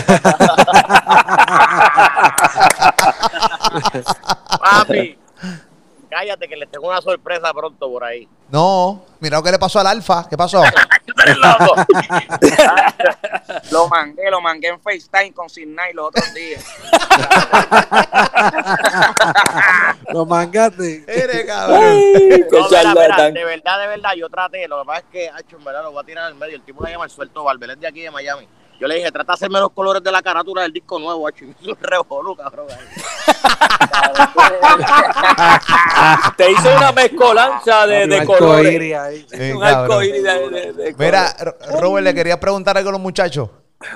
Papi, 4.60 5.18
cállate 6.10 6.48
que 6.48 6.56
les 6.56 6.70
tengo 6.70 6.88
una 6.88 7.02
sorpresa 7.02 7.54
pronto 7.54 7.90
por 7.90 8.04
ahí. 8.04 8.28
No, 8.50 9.04
mira 9.20 9.38
lo 9.38 9.44
que 9.44 9.52
le 9.52 9.60
pasó 9.60 9.80
al 9.80 9.88
alfa, 9.88 10.28
¿qué 10.28 10.36
pasó? 10.36 10.64
Loco. 11.38 11.76
Lo 13.72 13.88
mangué, 13.88 14.30
lo 14.32 14.42
mangué 14.42 14.70
en 14.70 14.80
FaceTime 14.80 15.34
con 15.34 15.50
Sidney 15.50 15.94
los 15.94 16.08
otros 16.08 16.34
días. 16.34 16.66
Los 20.10 20.28
mangates. 20.28 21.08
Eres 21.08 21.46
cabrón. 21.46 21.82
Qué 21.82 22.46
No, 22.52 22.68
mira, 22.68 22.70
mira, 22.70 22.70
charlatán. 22.70 23.34
de 23.34 23.46
verdad, 23.46 23.80
de 23.80 23.88
verdad, 23.88 24.10
yo 24.18 24.30
traté. 24.30 24.68
Lo 24.68 24.80
que 24.82 24.86
pasa 24.86 25.00
es 25.00 25.06
que, 25.12 25.30
hacho, 25.30 25.58
en 25.58 25.64
verdad, 25.64 25.84
lo 25.84 25.92
voy 25.92 26.02
a 26.02 26.06
tirar 26.06 26.26
al 26.26 26.36
medio. 26.36 26.56
El 26.56 26.64
tipo 26.64 26.84
se 26.86 26.92
llama 26.92 27.06
el 27.06 27.12
suelto 27.12 27.44
Valverde 27.44 27.76
de 27.76 27.88
aquí 27.88 28.02
de 28.02 28.12
Miami. 28.12 28.48
Yo 28.80 28.88
le 28.88 28.96
dije, 28.96 29.12
trata 29.12 29.34
de 29.34 29.36
hacerme 29.36 29.60
los 29.60 29.72
colores 29.72 30.02
de 30.04 30.12
la 30.12 30.22
carátula 30.22 30.62
del 30.62 30.72
disco 30.74 31.00
nuevo, 31.00 31.28
hacho. 31.28 31.44
Y 31.44 31.48
me 31.48 31.56
hizo 31.62 31.72
un 31.72 31.78
revolú, 31.82 32.36
cabrón. 32.36 32.68
Te 36.38 36.52
hizo 36.52 36.76
una 36.78 36.92
mezcolanza 36.92 37.88
de, 37.88 38.08
de 38.08 38.20
Un 38.20 38.26
colores. 38.26 39.26
Sí, 39.30 39.52
Un 39.52 39.64
arcoíris 39.64 40.24
de, 40.24 40.50
de- 40.50 40.74
de 40.74 40.96
Mira, 40.98 41.34
colores. 41.38 41.82
Robert, 41.82 42.04
le 42.06 42.14
quería 42.14 42.40
preguntar 42.40 42.78
algo 42.78 42.90
a 42.90 42.94
los 42.94 43.02
muchachos. 43.02 43.50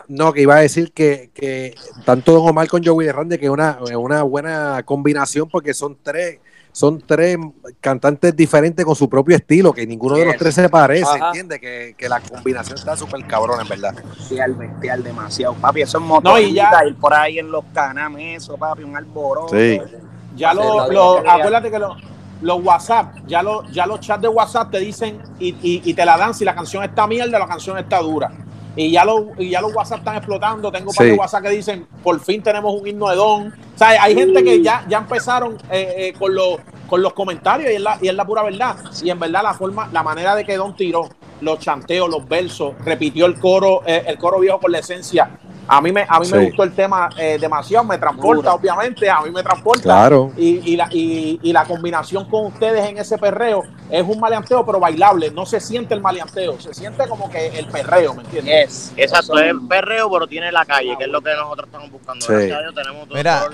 No, 0.08 0.32
que 0.32 0.42
iba 0.42 0.56
a 0.56 0.60
decir 0.60 0.94
que, 0.94 1.32
que 1.34 1.76
tanto 2.06 2.32
Don 2.34 2.48
Omar 2.50 2.68
con 2.70 2.84
Joey 2.84 3.12
Randy 3.12 3.38
que 3.38 3.46
es 3.46 3.52
una, 3.52 3.80
es 3.86 3.96
una 3.96 4.24
buena 4.24 4.82
combinación 4.86 5.50
porque 5.50 5.74
son 5.74 5.98
tres, 6.02 6.40
son 6.74 7.02
tres 7.06 7.38
cantantes 7.80 8.36
diferentes 8.36 8.84
con 8.84 8.96
su 8.96 9.08
propio 9.08 9.36
estilo, 9.38 9.72
que 9.72 9.88
ninguno 9.88 10.16
de 10.16 10.26
los 10.26 10.36
tres 10.36 10.56
se 10.56 10.68
parece, 10.68 11.06
Ajá. 11.06 11.28
¿entiendes? 11.28 11.60
Que, 11.60 11.96
que 11.98 12.10
la 12.10 12.20
combinación 12.20 12.78
está 12.78 12.98
súper 12.98 13.26
cabrón, 13.26 13.62
en 13.62 13.70
verdad. 13.70 13.94
Bestial, 14.18 14.54
bestial, 14.56 15.04
demasiado. 15.04 15.54
Papi, 15.54 15.84
eso 15.84 16.00
es 16.00 16.04
motor. 16.04 16.34
No, 16.34 16.40
y 16.40 16.52
ya- 16.54 16.72
Ir 16.86 16.96
por 16.96 17.14
ahí 17.14 17.40
en 17.40 17.50
los 17.52 17.64
canames, 17.74 18.44
eso, 18.44 18.58
papi, 18.58 18.84
un 18.84 18.98
alboroto. 18.98 19.56
Sí. 19.56 19.80
Ya 20.36 20.54
lo, 20.54 20.92
lo- 20.92 21.20
acuérdate 21.20 21.70
que 21.72 21.78
lo- 21.80 21.96
los 22.42 22.62
WhatsApp, 22.62 23.18
ya, 23.28 23.42
lo, 23.44 23.64
ya 23.72 23.86
los 23.86 24.00
chats 24.02 24.22
de 24.22 24.28
WhatsApp 24.28 24.72
te 24.72 24.80
dicen 24.80 25.22
y, 25.40 25.50
y- 25.62 25.82
y 25.86 25.94
te 25.94 26.04
la 26.06 26.18
dan 26.18 26.34
si 26.34 26.44
la 26.44 26.54
canción 26.56 26.84
está 26.84 27.08
mierda, 27.08 27.40
la 27.40 27.48
canción 27.48 27.78
está 27.78 28.00
dura. 28.00 28.32
Y 28.76 28.92
ya, 28.92 29.06
lo, 29.06 29.28
y 29.38 29.50
ya 29.50 29.62
los 29.62 29.74
WhatsApp 29.76 30.00
están 30.00 30.18
explotando. 30.18 30.72
Tengo 30.72 30.92
Sí. 30.92 31.12
WhatsApp 31.12 31.44
que 31.44 31.50
dicen, 31.50 31.88
por 32.04 32.20
fin 32.20 32.42
tenemos 32.42 32.74
un 32.80 32.88
himno 32.88 33.10
de 33.10 33.16
Don. 33.16 33.48
O 33.48 33.78
sea, 33.78 33.90
hay 34.02 34.16
gente 34.16 34.44
que 34.44 34.62
ya, 34.62 34.84
ya 34.88 34.98
empezaron 35.00 35.58
eh, 35.70 35.94
eh, 35.98 36.14
con, 36.18 36.34
los, 36.34 36.58
con 36.88 37.02
los 37.02 37.14
comentarios 37.14 37.72
y 37.72 37.76
es, 37.76 37.82
la, 37.82 37.98
y 38.02 38.08
es 38.08 38.16
la 38.16 38.26
pura 38.26 38.44
verdad. 38.44 38.76
Y 39.04 39.10
en 39.10 39.20
verdad 39.20 39.44
la 39.44 39.54
forma, 39.54 39.90
la 39.92 40.02
manera 40.02 40.36
de 40.36 40.44
que 40.44 40.58
Don 40.58 40.76
tiró 40.76 41.08
los 41.42 41.60
chanteos, 41.60 42.10
los 42.10 42.28
versos, 42.28 42.74
repitió 42.84 43.26
el 43.26 43.40
coro, 43.40 43.82
eh, 43.86 44.04
el 44.08 44.18
coro 44.18 44.40
viejo 44.40 44.60
con 44.60 44.72
la 44.72 44.80
esencia. 44.80 45.30
A 45.68 45.80
mí 45.82 45.92
me, 45.92 46.06
a 46.08 46.20
mí 46.20 46.28
me 46.30 46.46
gustó 46.46 46.64
el 46.64 46.74
tema 46.74 47.10
eh, 47.18 47.38
demasiado, 47.40 47.86
me 47.86 47.98
transporta, 47.98 48.54
obviamente, 48.54 49.10
a 49.10 49.22
mí 49.22 49.32
me 49.32 49.42
transporta. 49.42 49.82
Claro. 49.84 50.32
Y, 50.36 50.72
y 50.72 50.76
la, 50.76 50.88
y, 50.92 51.40
y 51.42 51.54
la 51.54 51.64
combinación 51.66 52.30
con 52.30 52.48
ustedes 52.48 52.86
en 52.90 52.98
ese 52.98 53.18
perreo 53.18 53.64
es 53.90 54.04
un 54.06 54.20
maleanteo, 54.20 54.66
pero 54.66 54.80
bailable. 54.80 55.32
No 55.32 55.46
se 55.46 55.60
siente 55.62 55.94
el 55.94 56.02
maleanteo, 56.02 56.60
se 56.60 56.74
siente 56.74 57.08
como 57.08 57.30
que 57.30 57.48
el 57.48 57.68
perreo, 57.68 58.14
¿me 58.14 58.24
entiendes? 58.24 58.92
Yes. 58.92 58.94
Exacto, 58.98 59.38
es 59.40 59.54
perreo, 59.70 60.12
pero 60.12 60.28
tiene 60.28 60.52
la 60.52 60.66
calle, 60.66 60.96
que 60.98 61.06
es 61.06 61.10
lo 61.10 61.22
que 61.22 61.34
nosotros 61.34 61.68
estamos 61.68 61.92
buscando. 61.92 62.26
Sí. 62.26 62.34
Gracias 62.34 62.58
a 62.58 62.62
Dios 62.62 62.76
tenemos 62.76 63.08
todo 63.08 63.18
Mira. 63.18 63.46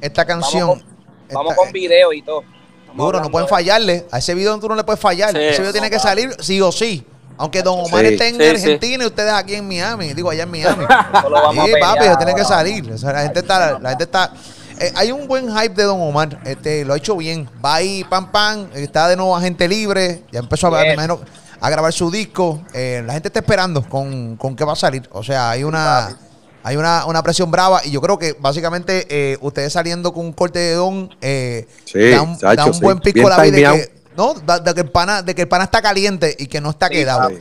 Esta 0.00 0.24
canción. 0.24 0.68
Vamos 0.68 0.84
Vamos 1.32 1.52
esta- 1.52 1.62
con 1.64 1.72
video 1.72 2.12
y 2.12 2.22
todo. 2.22 2.42
Estamos 2.80 3.06
Duro, 3.06 3.20
no 3.20 3.30
pueden 3.30 3.46
de- 3.46 3.50
fallarle. 3.50 4.06
A 4.10 4.18
ese 4.18 4.34
video 4.34 4.58
tú 4.58 4.68
no 4.68 4.74
le 4.74 4.84
puedes 4.84 5.00
fallar. 5.00 5.30
Sí. 5.32 5.38
ese 5.38 5.60
video 5.60 5.72
tiene 5.72 5.90
que 5.90 5.98
salir 5.98 6.30
sí 6.40 6.60
o 6.60 6.70
sí. 6.72 7.06
Aunque 7.38 7.62
Don 7.62 7.78
Omar 7.80 8.04
Sí. 8.04 8.12
esté 8.14 8.28
en 8.28 8.34
Sí, 8.34 8.40
sí. 8.42 8.48
Argentina 8.48 9.04
y 9.04 9.06
ustedes 9.06 9.32
aquí 9.32 9.54
en 9.54 9.66
Miami. 9.66 10.12
Digo, 10.12 10.30
allá 10.30 10.42
en 10.42 10.50
Miami. 10.50 10.84
Eso 11.14 11.28
lo 11.30 11.40
vamos 11.42 11.64
sí, 11.66 11.72
a 11.74 11.78
papi, 11.80 12.04
eso 12.04 12.16
tiene 12.18 12.34
que 12.34 12.44
salir. 12.44 12.92
O 12.92 12.98
sea, 12.98 13.12
la 13.12 13.22
gente 13.22 13.40
está. 13.40 13.78
La 13.78 13.90
gente 13.90 14.04
está 14.04 14.32
eh, 14.80 14.92
hay 14.94 15.10
un 15.10 15.26
buen 15.26 15.48
hype 15.48 15.74
de 15.74 15.82
Don 15.84 16.00
Omar. 16.00 16.40
Este, 16.44 16.84
lo 16.84 16.94
ha 16.94 16.96
hecho 16.96 17.16
bien. 17.16 17.48
Va 17.64 17.76
ahí, 17.76 18.04
pam, 18.04 18.30
pam. 18.30 18.68
Está 18.74 19.08
de 19.08 19.16
nuevo 19.16 19.34
agente 19.36 19.66
libre. 19.66 20.22
Ya 20.30 20.38
empezó 20.40 20.74
a, 20.74 20.86
imagino, 20.92 21.20
a 21.60 21.70
grabar 21.70 21.92
su 21.92 22.10
disco. 22.10 22.62
Eh, 22.74 23.02
la 23.04 23.12
gente 23.14 23.28
está 23.28 23.40
esperando 23.40 23.82
con, 23.88 24.36
con 24.36 24.54
qué 24.54 24.64
va 24.64 24.74
a 24.74 24.76
salir. 24.76 25.08
O 25.12 25.22
sea, 25.22 25.50
hay 25.50 25.64
una. 25.64 26.16
Hay 26.64 26.76
una, 26.76 27.06
una 27.06 27.22
presión 27.22 27.50
brava 27.50 27.80
y 27.84 27.92
yo 27.92 28.00
creo 28.00 28.18
que 28.18 28.34
básicamente 28.38 29.06
eh, 29.08 29.38
ustedes 29.40 29.72
saliendo 29.72 30.12
con 30.12 30.26
un 30.26 30.32
corte 30.32 30.58
de 30.58 30.74
don 30.74 31.08
eh, 31.22 31.66
Sí, 31.84 32.10
da 32.10 32.20
un, 32.20 32.36
chacho, 32.36 32.56
da 32.56 32.66
un 32.66 32.74
sí. 32.74 32.80
buen 32.82 32.98
pico 32.98 33.26
a 33.26 33.36
la 33.38 33.42
vida 33.44 33.72
que, 33.72 33.90
no, 34.18 34.34
de 34.34 34.74
que 34.74 34.80
el 34.82 34.90
pana, 34.90 35.22
de 35.22 35.34
que 35.34 35.42
el 35.42 35.48
pana 35.48 35.64
está 35.64 35.80
caliente 35.80 36.34
y 36.38 36.46
que 36.48 36.60
no 36.60 36.70
está 36.70 36.88
Sí, 36.88 36.94
quedado. 36.94 37.22
papi. 37.30 37.40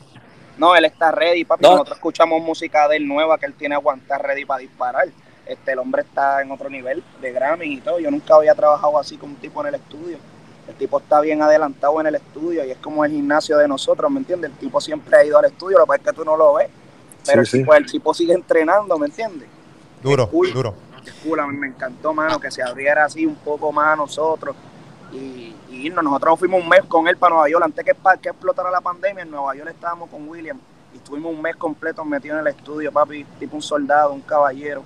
No, 0.58 0.76
él 0.76 0.86
está 0.86 1.12
ready, 1.12 1.44
papi. 1.44 1.64
No. 1.64 1.72
Nosotros 1.72 1.98
escuchamos 1.98 2.42
música 2.42 2.88
de 2.88 2.98
él 2.98 3.08
nueva 3.08 3.38
que 3.38 3.46
él 3.48 3.54
tiene 3.54 3.76
aguantar 3.76 4.22
ready 4.24 4.46
para 4.46 4.60
disparar. 4.62 5.08
Este, 5.46 5.72
el 5.74 5.80
hombre 5.80 6.04
está 6.04 6.42
en 6.42 6.52
otro 6.52 6.70
nivel 6.70 7.04
de 7.22 7.32
Grammy 7.32 7.74
y 7.74 7.82
todo. 7.82 8.00
Yo 8.00 8.10
nunca 8.12 8.36
había 8.36 8.54
trabajado 8.56 8.98
así 9.00 9.18
con 9.18 9.30
un 9.32 9.36
tipo 9.38 9.62
en 9.62 9.68
el 9.68 9.76
estudio. 9.76 10.18
El 10.68 10.76
tipo 10.76 11.00
está 11.00 11.22
bien 11.22 11.42
adelantado 11.42 12.00
en 12.02 12.08
el 12.08 12.16
estudio 12.16 12.66
y 12.66 12.72
es 12.72 12.78
como 12.78 13.06
el 13.06 13.12
gimnasio 13.12 13.58
de 13.58 13.68
nosotros, 13.68 14.12
¿me 14.12 14.20
entiendes? 14.20 14.52
El 14.52 14.58
tipo 14.58 14.82
siempre 14.82 15.18
ha 15.18 15.24
ido 15.24 15.38
al 15.40 15.46
estudio, 15.46 15.78
lo 15.78 15.86
que 15.86 15.88
pasa 15.88 16.02
es 16.02 16.06
que 16.08 16.14
tú 16.14 16.26
no 16.26 16.36
lo 16.36 16.56
ves. 16.56 16.70
Pero 17.26 17.36
Sí, 17.36 17.40
el, 17.40 17.48
sí. 17.48 17.58
tipo, 17.60 17.74
el 17.74 17.86
tipo 17.86 18.14
sigue 18.14 18.34
entrenando, 18.34 18.98
¿me 19.00 19.06
entiendes? 19.08 19.48
Duro, 20.04 20.30
Cool. 20.30 20.52
duro. 20.54 20.76
Qué 21.06 21.12
cool, 21.24 21.40
a 21.40 21.48
mí 21.48 21.56
me 21.56 21.68
encantó, 21.68 22.14
mano, 22.14 22.38
que 22.40 22.52
se 22.52 22.62
abriera 22.62 23.06
así 23.06 23.26
un 23.26 23.36
poco 23.36 23.72
más 23.72 23.94
a 23.94 23.96
nosotros 23.96 24.56
y, 25.14 25.56
y 25.70 25.88
irnos. 25.88 26.04
Nosotros 26.04 26.40
fuimos 26.40 26.62
un 26.62 26.70
mes 26.70 26.82
con 26.88 27.08
él 27.08 27.18
para 27.18 27.34
Nueva 27.36 27.50
York. 27.50 27.64
Antes 27.66 27.86
que, 27.86 27.94
que 28.22 28.30
explotara 28.30 28.70
la 28.72 28.82
pandemia, 28.82 29.24
en 29.24 29.32
Nueva 29.32 29.56
York 29.56 29.70
estábamos 29.70 30.10
con 30.10 30.28
William 30.28 30.60
y 30.94 30.98
estuvimos 30.98 31.34
un 31.34 31.42
mes 31.42 31.56
completo 31.56 32.04
metidos 32.06 32.40
en 32.40 32.48
el 32.48 32.54
estudio, 32.54 32.92
papi, 32.92 33.24
tipo 33.40 33.56
un 33.56 33.62
soldado, 33.62 34.14
un 34.14 34.22
caballero. 34.22 34.84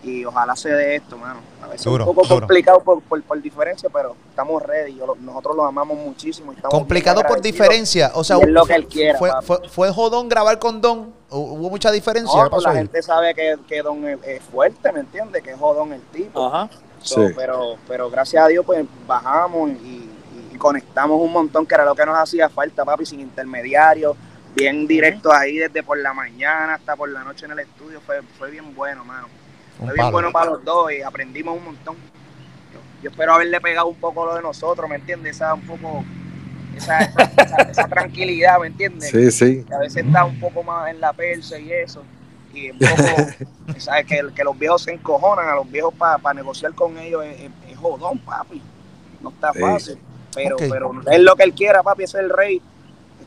Y 0.00 0.24
ojalá 0.24 0.54
se 0.54 0.68
dé 0.70 0.94
esto, 0.94 1.18
mano. 1.18 1.40
A 1.60 1.66
veces 1.66 1.82
Duro, 1.84 2.04
es 2.04 2.08
un 2.10 2.14
poco 2.14 2.28
duro. 2.28 2.40
complicado 2.42 2.80
por, 2.84 3.02
por, 3.02 3.20
por 3.24 3.42
diferencia, 3.42 3.90
pero 3.92 4.14
estamos 4.30 4.62
ready. 4.62 4.94
Yo 4.94 5.06
lo- 5.08 5.16
nosotros 5.16 5.56
lo 5.56 5.64
amamos 5.64 5.98
muchísimo. 5.98 6.54
Complicado 6.70 7.20
por 7.24 7.40
diferencia. 7.40 8.12
O 8.14 8.22
sea, 8.22 8.36
es 8.38 8.46
lo 8.48 8.60
fue, 8.60 8.68
que 8.68 8.74
él 8.76 8.86
quiera, 8.86 9.18
fue, 9.18 9.30
fue, 9.42 9.68
fue 9.68 9.90
jodón 9.92 10.28
grabar 10.28 10.60
con 10.60 10.80
Don. 10.80 11.12
Hubo 11.30 11.68
mucha 11.68 11.90
diferencia. 11.90 12.38
No, 12.38 12.44
¿Qué 12.44 12.50
pues 12.50 12.62
la 12.64 12.70
ahí? 12.70 12.76
gente 12.76 13.02
sabe 13.02 13.34
que, 13.34 13.56
que 13.66 13.82
Don 13.82 14.06
es, 14.06 14.18
es 14.24 14.40
fuerte, 14.44 14.92
¿me 14.92 15.00
entiendes? 15.00 15.42
Que 15.42 15.50
es 15.50 15.58
jodón 15.58 15.92
el 15.92 16.00
tipo. 16.02 16.46
Ajá. 16.46 16.70
So, 17.02 17.28
Sí. 17.28 17.34
pero, 17.36 17.76
pero 17.86 18.10
gracias 18.10 18.44
a 18.44 18.48
Dios, 18.48 18.64
pues 18.66 18.84
bajamos 19.06 19.70
y, 19.70 19.72
y- 19.74 20.10
y 20.54 20.58
conectamos 20.58 21.20
un 21.20 21.32
montón, 21.32 21.64
que 21.66 21.74
era 21.74 21.84
lo 21.84 21.94
que 21.94 22.04
nos 22.04 22.18
hacía 22.18 22.48
falta, 22.48 22.84
papi, 22.84 23.06
sin 23.06 23.20
intermediarios, 23.20 24.16
bien 24.54 24.86
directo 24.86 25.32
ahí 25.32 25.58
desde 25.58 25.82
por 25.82 25.98
la 25.98 26.12
mañana 26.12 26.74
hasta 26.74 26.96
por 26.96 27.08
la 27.08 27.22
noche 27.22 27.46
en 27.46 27.52
el 27.52 27.60
estudio. 27.60 28.00
Fue, 28.00 28.20
fue 28.38 28.50
bien 28.50 28.74
bueno, 28.74 29.04
mano. 29.04 29.28
Un 29.78 29.86
Fue 29.86 29.94
bien 29.94 30.06
palo. 30.06 30.12
bueno 30.12 30.32
para 30.32 30.50
los 30.50 30.64
dos 30.64 30.90
y 30.92 31.02
aprendimos 31.02 31.56
un 31.56 31.64
montón. 31.66 31.94
Yo, 32.74 32.80
yo 33.04 33.10
espero 33.10 33.34
haberle 33.34 33.60
pegado 33.60 33.86
un 33.86 33.94
poco 33.96 34.26
lo 34.26 34.34
de 34.34 34.42
nosotros, 34.42 34.88
¿me 34.90 34.96
entiendes? 34.96 35.36
Esa 35.36 35.54
un 35.54 35.62
poco 35.62 36.04
esa, 36.76 36.98
esa, 37.02 37.22
esa- 37.36 37.62
esa 37.70 37.88
tranquilidad, 37.88 38.58
¿me 38.60 38.66
entiendes? 38.68 39.10
Sí, 39.10 39.30
sí. 39.30 39.64
Que 39.64 39.74
a 39.74 39.78
veces 39.78 40.04
está 40.04 40.24
un 40.24 40.38
poco 40.40 40.62
más 40.64 40.90
en 40.90 41.00
la 41.00 41.12
persa 41.12 41.58
y 41.58 41.72
eso. 41.72 42.02
Y 42.66 42.70
un 42.70 42.78
poco, 42.78 43.78
¿sabes? 43.78 44.06
Que, 44.06 44.22
que 44.34 44.44
los 44.44 44.58
viejos 44.58 44.82
se 44.82 44.92
encojonan 44.92 45.48
a 45.48 45.54
los 45.56 45.70
viejos 45.70 45.94
para 45.94 46.34
negociar 46.34 46.74
con 46.74 46.96
ellos 46.98 47.24
es, 47.24 47.40
es- 47.40 47.50
es 47.70 47.76
jodón, 47.78 48.18
papi. 48.18 48.60
No 49.20 49.30
está 49.30 49.52
Sí. 49.52 49.60
fácil. 49.60 49.98
Pero, 50.34 50.56
pero 50.58 50.92
es 51.10 51.20
lo 51.20 51.34
que 51.36 51.42
él 51.44 51.52
quiera, 51.54 51.82
papi, 51.82 52.04
es 52.04 52.14
el 52.14 52.30
rey. 52.30 52.60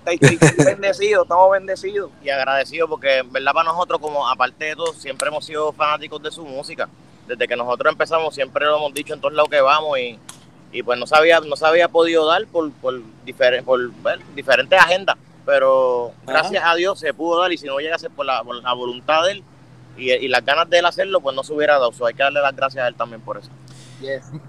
Está, 0.05 0.11
está 0.13 0.63
bendecido, 0.65 1.23
estamos 1.23 1.51
bendecidos. 1.51 2.09
y 2.23 2.29
agradecido 2.29 2.87
porque 2.87 3.19
en 3.19 3.31
verdad 3.31 3.53
para 3.53 3.69
nosotros 3.71 3.99
como 3.99 4.27
aparte 4.27 4.65
de 4.65 4.75
todo 4.75 4.93
siempre 4.93 5.27
hemos 5.27 5.45
sido 5.45 5.71
fanáticos 5.73 6.21
de 6.23 6.31
su 6.31 6.43
música 6.45 6.87
desde 7.27 7.47
que 7.47 7.55
nosotros 7.55 7.91
empezamos 7.91 8.33
siempre 8.33 8.65
lo 8.65 8.77
hemos 8.77 8.93
dicho 8.95 9.13
en 9.13 9.21
todos 9.21 9.33
lados 9.35 9.49
que 9.51 9.61
vamos 9.61 9.99
y, 9.99 10.17
y 10.71 10.81
pues 10.81 10.97
no 10.97 11.05
se 11.05 11.15
había 11.15 11.39
no 11.41 11.55
se 11.55 11.65
había 11.67 11.87
podido 11.87 12.25
dar 12.25 12.47
por 12.47 12.71
por, 12.71 12.99
diferen- 13.25 13.63
por 13.63 13.89
bueno, 13.91 14.23
diferentes 14.33 14.79
agendas 14.79 15.17
pero 15.45 16.11
gracias 16.25 16.63
a 16.65 16.75
Dios 16.75 16.99
se 16.99 17.13
pudo 17.13 17.41
dar 17.41 17.51
y 17.51 17.57
si 17.57 17.67
no 17.67 17.79
llega 17.79 17.95
a 17.95 17.99
ser 17.99 18.11
por 18.11 18.25
la, 18.25 18.43
por 18.43 18.55
la 18.55 18.73
voluntad 18.73 19.25
de 19.25 19.31
él 19.33 19.43
y, 19.97 20.11
y 20.11 20.27
las 20.27 20.45
ganas 20.45 20.69
de 20.69 20.79
él 20.79 20.85
hacerlo 20.85 21.21
pues 21.21 21.35
no 21.35 21.43
se 21.43 21.53
hubiera 21.53 21.73
dado 21.73 21.91
So, 21.91 22.05
hay 22.05 22.13
que 22.13 22.23
darle 22.23 22.41
las 22.41 22.55
gracias 22.55 22.83
a 22.83 22.87
él 22.87 22.95
también 22.95 23.21
por 23.21 23.37
eso 23.37 23.49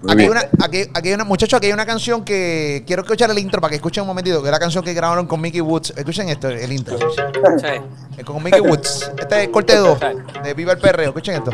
Aquí 0.09 0.23
hay, 0.23 0.29
una, 0.29 0.41
aquí, 0.61 0.81
aquí 0.93 1.07
hay 1.09 1.13
una, 1.13 1.23
muchachos, 1.23 1.57
aquí 1.57 1.67
hay 1.67 1.73
una 1.73 1.85
canción 1.85 2.25
que 2.25 2.83
quiero 2.87 3.03
escuchar 3.03 3.29
el 3.29 3.37
intro 3.37 3.61
para 3.61 3.69
que 3.69 3.75
escuchen 3.75 4.01
un 4.01 4.07
momentito, 4.07 4.41
que 4.41 4.47
es 4.47 4.51
la 4.51 4.59
canción 4.59 4.83
que 4.83 4.93
grabaron 4.93 5.27
con 5.27 5.39
Mickey 5.41 5.61
Woods. 5.61 5.93
Escuchen 5.95 6.29
esto, 6.29 6.49
el 6.49 6.71
intro. 6.71 6.97
Sí. 6.97 8.23
Con 8.23 8.41
Mickey 8.43 8.61
Woods. 8.61 9.11
Este 9.17 9.43
es 9.43 9.49
corte 9.49 9.75
2 9.75 9.99
de 10.43 10.53
Viva 10.53 10.73
el 10.73 10.79
Perreo. 10.79 11.09
Escuchen 11.09 11.35
esto. 11.35 11.51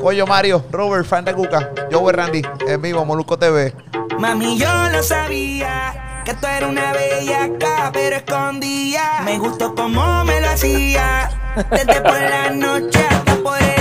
Coyo 0.00 0.26
Mario, 0.26 0.64
Robert, 0.70 1.04
Fan 1.04 1.24
de 1.24 1.34
Cuca, 1.34 1.72
Joe 1.90 2.12
Randy, 2.12 2.42
en 2.68 2.80
vivo, 2.80 3.04
Molusco 3.04 3.36
TV. 3.36 3.74
Mami, 4.18 4.56
yo 4.56 4.68
lo 4.92 5.02
sabía 5.02 6.07
que 6.28 6.34
tú 6.34 6.46
eras 6.46 6.68
una 6.68 6.92
bellaca, 6.92 7.90
pero 7.90 8.16
escondía. 8.16 9.22
Me 9.24 9.38
gustó 9.38 9.74
como 9.74 10.26
me 10.26 10.42
lo 10.42 10.50
hacía, 10.50 11.30
desde 11.70 12.02
por 12.02 12.20
la 12.20 12.50
noche 12.50 13.00
hasta 13.08 13.34
por 13.36 13.56
el 13.62 13.77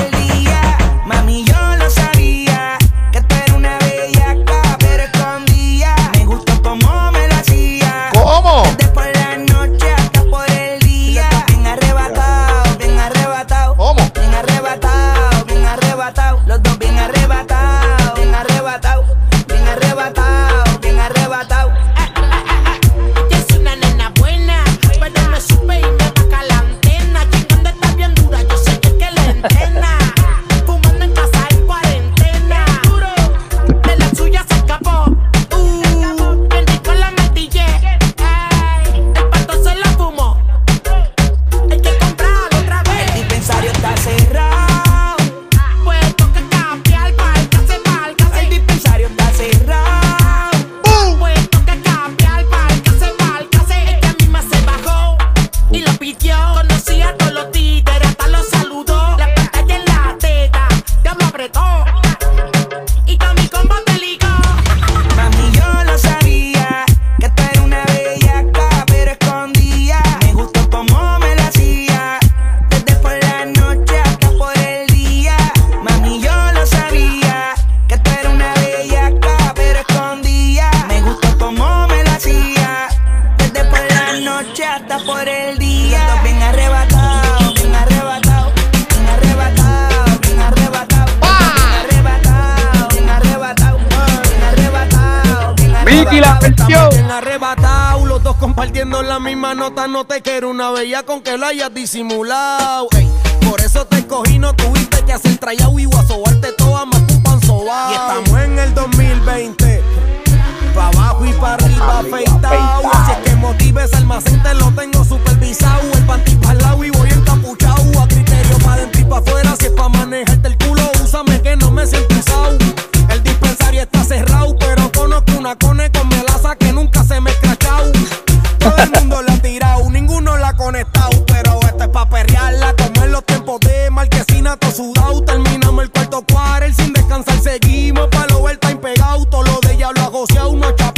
que 101.70 101.88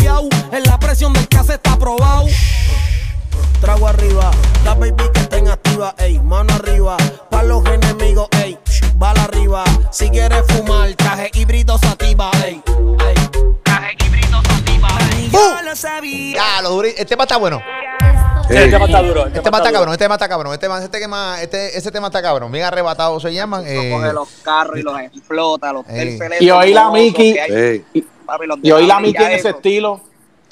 En 0.03 0.63
la 0.63 0.79
presión 0.79 1.11
del 1.13 1.27
que 1.27 1.37
está 1.37 1.77
probado. 1.77 2.25
Trago 3.59 3.87
arriba, 3.87 4.31
la 4.63 4.73
baby 4.73 5.03
que 5.13 5.19
estén 5.19 5.47
activa, 5.49 5.93
ey, 5.97 6.19
mano 6.19 6.53
arriba, 6.53 6.95
pa' 7.29 7.43
los 7.43 7.65
enemigos, 7.65 8.29
ey, 8.41 8.57
bala 8.95 9.23
arriba. 9.23 9.65
Si 9.91 10.09
quieres 10.09 10.43
fumar, 10.47 10.93
traje 10.93 11.29
híbrido 11.33 11.77
sativa, 11.77 12.31
ey, 12.45 12.61
ey, 13.07 13.15
traje 13.63 13.97
híbrido 14.05 14.41
sativa, 14.43 14.87
ey. 15.17 15.29
Yo 15.31 15.61
lo 15.63 15.75
sabía. 15.75 16.35
Ya, 16.35 16.61
lo 16.61 16.69
duri. 16.69 16.93
El 16.97 17.05
tema 17.05 17.23
está 17.23 17.35
bueno. 17.37 17.61
Sí, 18.47 18.55
el 18.55 18.71
tema 18.71 18.85
está 18.85 19.01
duro. 19.01 19.21
el 19.23 19.27
Este 19.27 19.41
tema 19.41 19.57
está 19.57 19.69
duro. 19.69 19.73
cabrón, 19.79 19.93
este 19.93 20.05
tema 20.05 20.15
está 20.15 20.29
cabrón. 20.29 20.53
Este, 20.53 20.65
tema- 20.65 20.79
este, 20.83 20.99
tema, 20.99 21.41
este, 21.41 21.77
ese 21.77 21.91
tema 21.91 22.07
está 22.07 22.21
cabrón. 22.21 22.51
Bien 22.51 22.63
arrebatado 22.65 23.19
se 23.19 23.33
llaman. 23.33 23.63
eh, 23.67 23.91
coge 23.93 24.13
los 24.13 24.29
carros 24.41 24.79
y 24.79 24.81
los 24.81 24.99
explota, 25.01 25.73
los 25.73 25.85
Y 26.39 26.49
oí 26.49 26.73
la 26.73 26.89
Mickey. 26.89 27.35
Sí. 28.29 28.37
papi, 28.37 28.47
los 28.47 28.59
Y 28.61 28.71
hoy 28.71 28.85
la 28.87 28.99
Mickey 28.99 29.25
en 29.25 29.31
ese 29.31 29.49
estilo. 29.49 30.01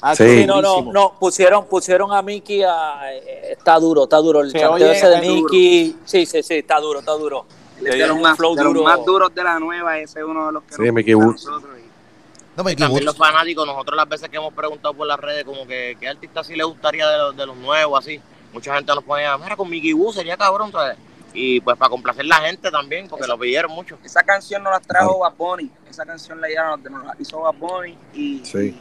Ah, 0.00 0.14
Sí. 0.14 0.42
Sí, 0.42 0.46
no, 0.46 0.62
no, 0.62 0.82
no, 0.92 1.14
pusieron, 1.18 1.66
pusieron 1.66 2.12
a 2.12 2.22
Mickey 2.22 2.62
a, 2.62 3.12
eh, 3.12 3.52
está 3.58 3.78
duro, 3.80 4.04
está 4.04 4.18
duro. 4.18 4.40
El 4.42 4.52
Se 4.52 4.58
chanteo 4.60 4.74
oye, 4.86 4.92
ese 4.96 5.08
de 5.08 5.20
duro. 5.20 5.42
Mickey, 5.42 5.96
sí, 6.04 6.24
sí, 6.26 6.42
sí, 6.42 6.54
está 6.54 6.78
duro, 6.78 7.00
está 7.00 7.12
duro. 7.12 7.46
Le 7.80 7.90
de 7.90 7.96
dieron 7.96 8.10
los, 8.10 8.16
un 8.18 8.22
más, 8.22 8.36
flow 8.36 8.54
de 8.54 8.62
los 8.64 8.74
duro. 8.74 8.84
más 8.84 9.04
duros 9.04 9.34
de 9.34 9.42
la 9.44 9.58
nueva, 9.58 9.98
ese 9.98 10.20
es 10.20 10.24
uno 10.24 10.46
de 10.46 10.52
los 10.52 10.62
que 10.64 10.74
Sí, 10.74 10.82
Mickey 10.92 11.14
Woods. 11.14 11.44
nosotros. 11.46 11.72
y- 11.78 11.88
no 12.56 12.64
me 12.64 12.74
también 12.74 13.04
los 13.04 13.16
fanáticos, 13.16 13.64
nosotros 13.66 13.96
las 13.96 14.08
veces 14.08 14.28
que 14.28 14.36
hemos 14.36 14.52
preguntado 14.52 14.92
por 14.94 15.06
las 15.06 15.18
redes, 15.18 15.44
como 15.44 15.64
que 15.66 15.96
qué 16.00 16.08
artista 16.08 16.42
sí 16.42 16.54
le 16.56 16.64
gustaría 16.64 17.08
de 17.08 17.18
los, 17.18 17.36
de 17.36 17.46
los 17.46 17.56
nuevos, 17.56 17.98
así. 18.00 18.20
Mucha 18.52 18.74
gente 18.74 18.92
nos 18.94 19.04
ponía, 19.04 19.36
mira, 19.38 19.56
con 19.56 19.68
Mickey 19.68 19.92
Wu 19.92 20.12
sería 20.12 20.36
cabrón, 20.36 20.72
¿sabes? 20.72 20.96
Y 21.40 21.60
pues 21.60 21.76
para 21.76 21.88
complacer 21.90 22.24
la 22.26 22.36
gente 22.36 22.70
también, 22.70 23.06
porque 23.08 23.26
lo 23.28 23.38
pidieron 23.38 23.70
mucho. 23.70 23.96
Esa 24.04 24.22
canción 24.24 24.62
nos 24.62 24.72
la 24.72 24.80
trajo 24.80 25.20
Bad 25.20 25.34
Bunny, 25.38 25.70
esa 25.88 26.04
canción 26.04 26.40
la, 26.40 26.48
nos 26.90 27.04
la 27.04 27.14
hizo 27.18 27.40
Bad 27.40 27.54
Bunny 27.54 27.96
y, 28.14 28.40
Sí. 28.44 28.76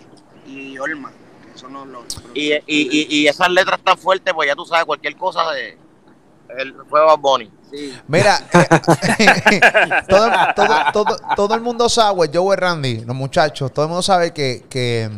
y, 0.48 0.52
y 0.74 0.80
Olma. 0.80 1.12
Eso 1.54 1.70
no 1.70 1.86
lo 1.86 2.04
Y, 2.34 2.54
y, 2.54 2.62
y, 2.68 3.08
y 3.10 3.28
esas 3.28 3.50
letras 3.50 3.80
tan 3.84 3.98
fuertes, 3.98 4.34
pues 4.34 4.48
ya 4.48 4.56
tú 4.56 4.66
sabes, 4.66 4.86
cualquier 4.86 5.16
cosa 5.16 5.52
de. 5.52 5.78
El, 6.58 6.74
fue 6.90 7.02
Bad 7.04 7.18
Bunny. 7.20 7.52
sí. 7.70 7.94
Mira, 8.08 8.38
eh, 9.20 10.02
todo, 10.10 10.32
todo, 10.56 10.76
todo, 10.94 11.18
todo 11.36 11.56
el 11.56 11.62
mundo 11.62 11.90
sabe, 11.90 12.30
Joe 12.34 12.56
Randy, 12.56 13.04
los 13.06 13.16
muchachos, 13.16 13.72
todo 13.74 13.86
el 13.86 13.90
mundo 13.90 14.02
sabe 14.02 14.32
que, 14.34 14.66
que 14.70 15.10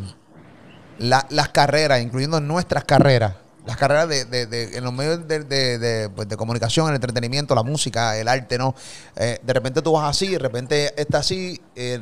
la- 0.98 1.26
las 1.30 1.50
carreras, 1.50 2.02
incluyendo 2.02 2.40
nuestras 2.42 2.84
carreras, 2.84 3.36
las 3.70 3.78
carreras 3.78 4.10
de, 4.10 4.72
en 4.74 4.84
los 4.84 4.92
medios 4.92 5.28
de, 5.28 6.10
pues, 6.16 6.28
de 6.28 6.36
comunicación, 6.36 6.90
el 6.90 6.96
entretenimiento, 6.96 7.54
la 7.54 7.62
música, 7.62 8.18
el 8.18 8.28
arte, 8.28 8.58
¿no? 8.58 8.74
Eh, 9.16 9.40
de 9.44 9.54
repente 9.54 9.84
tú 9.84 9.92
vas 9.92 10.10
así, 10.10 10.30
de 10.30 10.40
repente 10.40 11.00
está 11.00 11.20
así. 11.20 11.62
eh, 11.76 12.02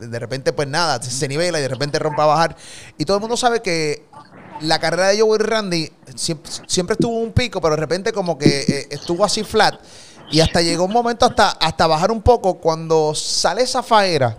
de 0.00 0.18
repente, 0.20 0.52
pues 0.52 0.68
nada, 0.68 1.02
se, 1.02 1.26
nivela 1.26 1.58
y 1.58 1.62
de 1.62 1.68
repente 1.68 1.98
rompe 1.98 2.22
a 2.22 2.26
bajar. 2.26 2.56
Y 2.96 3.04
todo 3.04 3.16
el 3.16 3.20
mundo 3.22 3.36
sabe 3.36 3.60
que 3.60 4.04
la 4.60 4.78
carrera 4.78 5.08
de 5.08 5.20
Joey 5.20 5.38
Randy 5.38 5.92
siempre, 6.14 6.50
siempre 6.68 6.94
estuvo 6.94 7.18
un 7.18 7.32
pico, 7.32 7.60
pero 7.60 7.74
de 7.74 7.80
repente 7.80 8.12
como 8.12 8.38
que 8.38 8.60
eh, 8.60 8.86
estuvo 8.90 9.24
así 9.24 9.42
flat. 9.42 9.80
Y 10.30 10.40
hasta 10.40 10.62
llegó 10.62 10.84
un 10.84 10.92
momento 10.92 11.26
hasta, 11.26 11.50
hasta 11.50 11.88
bajar 11.88 12.12
un 12.12 12.22
poco. 12.22 12.54
Cuando 12.58 13.16
sale 13.16 13.62
esa 13.62 13.82
faera, 13.82 14.38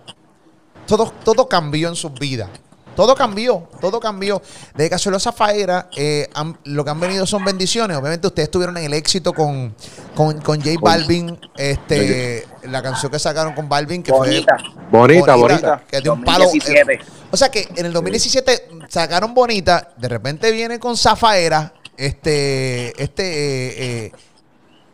todo, 0.87 1.11
todo 1.25 1.49
cambió 1.49 1.89
en 1.89 1.95
sus 1.97 2.13
vidas. 2.13 2.49
Todo 2.97 3.13
cambió, 3.15 3.69
todo 3.79 3.99
cambió. 3.99 4.41
Desde 4.75 4.89
que 4.89 4.97
salió 4.97 5.17
esa 5.17 5.31
faera, 5.31 5.87
eh, 5.95 6.27
han- 6.33 6.57
lo 6.65 6.83
que 6.83 6.89
han 6.89 6.99
venido 6.99 7.27
son 7.27 7.45
bendiciones. 7.45 7.95
Obviamente 7.95 8.25
ustedes 8.25 8.49
tuvieron 8.49 8.75
en 8.77 8.85
el 8.85 8.93
éxito 8.95 9.33
con, 9.33 9.75
con, 10.15 10.41
con 10.41 10.59
J 10.59 10.71
Balvin, 10.81 11.39
este, 11.55 12.45
la 12.63 12.81
canción 12.81 13.11
que 13.11 13.19
sacaron 13.19 13.53
con 13.53 13.69
Balvin, 13.69 14.01
que 14.01 14.11
Bonita. 14.11 14.57
fue 14.57 14.99
Bonita, 14.99 15.35
bonita. 15.35 15.83
que 15.87 16.01
dio 16.01 16.13
un 16.13 16.23
palo. 16.23 16.45
2017. 16.45 16.93
eh, 16.95 16.99
o 17.29 17.37
sea 17.37 17.49
que 17.49 17.67
en 17.75 17.85
el 17.85 17.93
2017 17.93 18.67
sacaron 18.89 19.33
bonita, 19.35 19.89
de 19.95 20.07
repente 20.09 20.51
viene 20.51 20.79
con 20.79 20.97
Zafaera, 20.97 21.73
este, 21.97 22.99
este, 23.01 23.23
eh, 23.23 24.05
eh, 24.07 24.11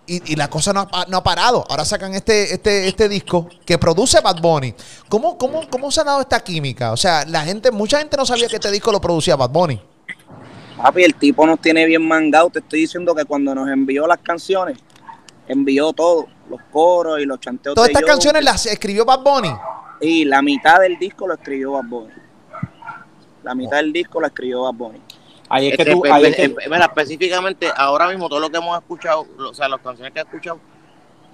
y, 0.05 0.33
y 0.33 0.35
la 0.35 0.49
cosa 0.49 0.73
no 0.73 0.87
ha, 0.91 1.05
no 1.07 1.17
ha 1.17 1.23
parado. 1.23 1.65
Ahora 1.69 1.85
sacan 1.85 2.13
este, 2.13 2.53
este, 2.53 2.87
este 2.87 3.07
disco 3.09 3.47
que 3.65 3.77
produce 3.77 4.19
Bad 4.21 4.41
Bunny. 4.41 4.73
¿Cómo, 5.09 5.37
cómo, 5.37 5.69
¿Cómo 5.69 5.91
se 5.91 6.01
ha 6.01 6.03
dado 6.03 6.21
esta 6.21 6.43
química? 6.43 6.91
O 6.91 6.97
sea, 6.97 7.25
la 7.25 7.41
gente, 7.41 7.71
mucha 7.71 7.99
gente 7.99 8.17
no 8.17 8.25
sabía 8.25 8.47
que 8.47 8.55
este 8.55 8.71
disco 8.71 8.91
lo 8.91 8.99
producía 8.99 9.35
Bad 9.35 9.49
Bunny. 9.49 9.81
Papi, 10.77 11.03
el 11.03 11.15
tipo 11.15 11.45
nos 11.45 11.59
tiene 11.61 11.85
bien 11.85 12.05
mangado. 12.05 12.49
Te 12.49 12.59
estoy 12.59 12.81
diciendo 12.81 13.15
que 13.15 13.23
cuando 13.25 13.55
nos 13.55 13.69
envió 13.69 14.05
las 14.05 14.19
canciones, 14.19 14.77
envió 15.47 15.93
todo, 15.93 16.27
los 16.49 16.61
coros 16.71 17.19
y 17.21 17.25
los 17.25 17.39
chanteos. 17.39 17.75
Todas 17.75 17.87
de 17.87 17.93
estas 17.93 18.01
yo. 18.01 18.07
canciones 18.07 18.43
las 18.43 18.65
escribió 18.65 19.05
Bad 19.05 19.21
Bunny. 19.21 19.53
Y 20.01 20.25
la 20.25 20.41
mitad 20.41 20.81
del 20.81 20.99
disco 20.99 21.27
lo 21.27 21.35
escribió 21.35 21.71
Bad 21.73 21.85
Bunny. 21.85 22.13
La 23.43 23.55
mitad 23.55 23.77
del 23.77 23.93
disco 23.93 24.19
lo 24.19 24.27
escribió 24.27 24.63
Bad 24.63 24.73
Bunny. 24.73 25.01
Ahí 25.53 25.67
es 25.69 25.77
que 25.77 25.85
tú, 25.85 26.01
pe- 26.01 26.11
ahí 26.11 26.21
pe- 26.23 26.29
es 26.29 26.35
que- 26.35 26.69
mira, 26.69 26.85
específicamente, 26.85 27.67
ahora 27.75 28.07
mismo 28.09 28.27
todo 28.29 28.39
lo 28.39 28.49
que 28.49 28.57
hemos 28.57 28.77
escuchado, 28.77 29.25
o 29.37 29.53
sea, 29.53 29.67
las 29.69 29.79
canciones 29.81 30.11
que 30.13 30.19
he 30.19 30.23
escuchado, 30.23 30.59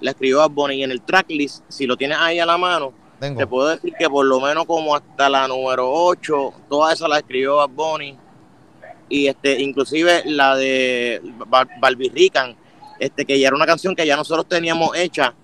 la 0.00 0.10
escribió 0.12 0.38
Bad 0.38 0.50
Bunny 0.50 0.74
y 0.76 0.82
en 0.84 0.90
el 0.90 1.02
tracklist, 1.02 1.64
si 1.68 1.86
lo 1.86 1.96
tienes 1.96 2.18
ahí 2.18 2.38
a 2.38 2.46
la 2.46 2.56
mano, 2.58 2.92
Tengo. 3.18 3.38
te 3.38 3.46
puedo 3.46 3.68
decir 3.68 3.92
que 3.98 4.08
por 4.08 4.24
lo 4.24 4.40
menos 4.40 4.64
como 4.66 4.94
hasta 4.94 5.28
la 5.28 5.46
número 5.48 5.90
8, 5.90 6.52
toda 6.68 6.92
esa 6.92 7.06
la 7.08 7.18
escribió 7.18 7.56
Bad 7.56 7.68
Bunny. 7.70 8.18
Y 9.08 9.26
este, 9.26 9.60
inclusive 9.60 10.22
la 10.26 10.54
de 10.56 11.20
Bar- 11.48 11.68
Barbie 11.80 12.10
Rican, 12.10 12.54
este, 12.98 13.24
que 13.24 13.38
ya 13.40 13.48
era 13.48 13.56
una 13.56 13.66
canción 13.66 13.94
que 13.96 14.06
ya 14.06 14.16
nosotros 14.16 14.46
teníamos 14.46 14.96
hecha. 14.96 15.34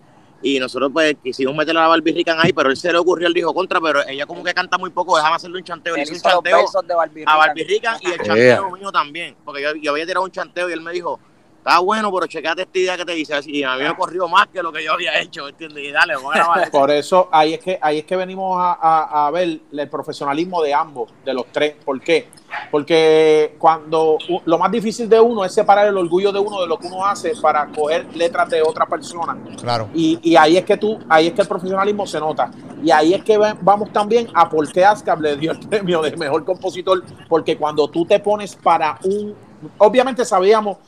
Y 0.47 0.61
nosotros 0.61 0.93
pues 0.93 1.17
quisimos 1.25 1.57
meterle 1.57 1.81
a 1.81 1.83
la 1.83 1.89
Barbie 1.89 2.13
Rican 2.13 2.39
ahí, 2.41 2.53
pero 2.53 2.71
él 2.71 2.77
se 2.77 2.93
le 2.93 2.99
ocurrió, 2.99 3.27
él 3.27 3.35
dijo 3.35 3.53
contra, 3.53 3.81
pero 3.81 4.07
ella 4.07 4.27
como 4.27 4.45
que 4.45 4.55
canta 4.55 4.79
muy 4.79 4.91
poco, 4.91 5.17
déjame 5.17 5.35
hacerle 5.35 5.59
un 5.59 5.65
chanteo. 5.65 5.97
Le 5.97 6.03
Él 6.03 6.09
hizo 6.13 6.15
un 6.29 6.35
chanteo 6.35 6.57
versos 6.59 6.87
de 6.87 6.95
Barbie 6.95 7.25
a. 7.27 7.37
Barbie 7.37 7.65
Rican 7.65 7.97
y 8.01 8.07
el 8.13 8.19
chanteo 8.19 8.37
Yeah. 8.37 8.77
mío 8.79 8.93
también. 8.93 9.35
Porque 9.45 9.61
yo, 9.61 9.75
yo 9.75 9.91
había 9.91 10.07
tirado 10.07 10.25
un 10.25 10.31
chanteo 10.31 10.71
y 10.71 10.73
él 10.73 10.81
me 10.83 10.93
dijo, 10.93 11.19
está 11.67 11.81
bueno, 11.81 12.13
pero 12.13 12.27
checate 12.29 12.63
esta 12.63 12.79
idea 12.79 12.97
que 12.97 13.05
te 13.05 13.13
dice. 13.13 13.35
Y 13.47 13.63
a 13.65 13.75
mí 13.77 13.83
me 13.83 13.97
corrió 13.97 14.29
más 14.29 14.47
que 14.47 14.63
lo 14.63 14.73
que 14.73 14.85
yo 14.85 14.93
había 14.93 15.19
hecho, 15.21 15.49
¿entiendes? 15.49 15.85
Y 15.85 15.91
dale, 15.91 16.15
vamos 16.15 16.35
a 16.35 16.39
grabar. 16.39 16.71
Por 16.71 16.91
eso 16.93 17.29
ahí 17.33 17.55
es 17.55 17.61
que 17.61 17.79
ahí 17.83 17.99
es 17.99 18.05
que 18.05 18.15
venimos 18.15 18.57
a, 18.59 18.73
a- 18.81 19.27
a 19.27 19.31
ver 19.33 19.61
el 19.73 19.89
profesionalismo 19.89 20.63
de 20.63 20.73
ambos, 20.73 21.11
de 21.25 21.35
los 21.35 21.47
tres. 21.51 21.75
¿Por 21.85 22.01
qué? 22.01 22.29
Porque 22.71 23.57
cuando 23.59 24.17
lo 24.45 24.59
más 24.59 24.71
difícil 24.71 25.09
de 25.09 25.19
uno 25.21 25.45
es 25.45 25.53
separar 25.53 25.89
el 25.89 25.97
orgullo 25.97 26.31
de 26.31 26.39
uno 26.39 26.61
de 26.61 26.69
lo 26.69 26.79
que 26.79 26.87
uno 26.87 27.05
hace 27.05 27.33
para 27.43 27.67
coger 27.67 28.07
letras 28.15 28.49
de 28.49 28.63
otra 28.63 28.87
persona. 28.87 29.37
Claro. 29.61 29.89
Y, 29.93 30.19
y 30.23 30.37
ahí 30.37 30.57
es 30.57 30.65
que 30.65 30.77
tú, 30.77 30.99
ahí 31.09 31.27
es 31.29 31.33
que 31.33 31.43
el 31.43 31.49
profesionalismo 31.49 32.07
se 32.07 32.21
nota. 32.21 32.51
Y 32.83 32.91
ahí 32.93 33.13
es 33.15 33.25
que 33.25 33.37
vamos 33.39 33.93
también 33.93 34.29
a 34.35 34.49
por 34.49 34.71
qué 34.71 34.85
ASCAP 34.85 35.21
le 35.21 35.37
dio 35.37 35.51
el 35.53 35.59
premio 35.69 36.01
de 36.03 36.17
mejor 36.17 36.45
compositor, 36.45 37.03
porque 37.29 37.57
cuando 37.57 37.89
tú 37.89 38.05
te 38.07 38.21
pones 38.21 38.55
para 38.55 38.99
un 39.03 39.35
obviamente 39.79 40.25
sabíamos, 40.25 40.79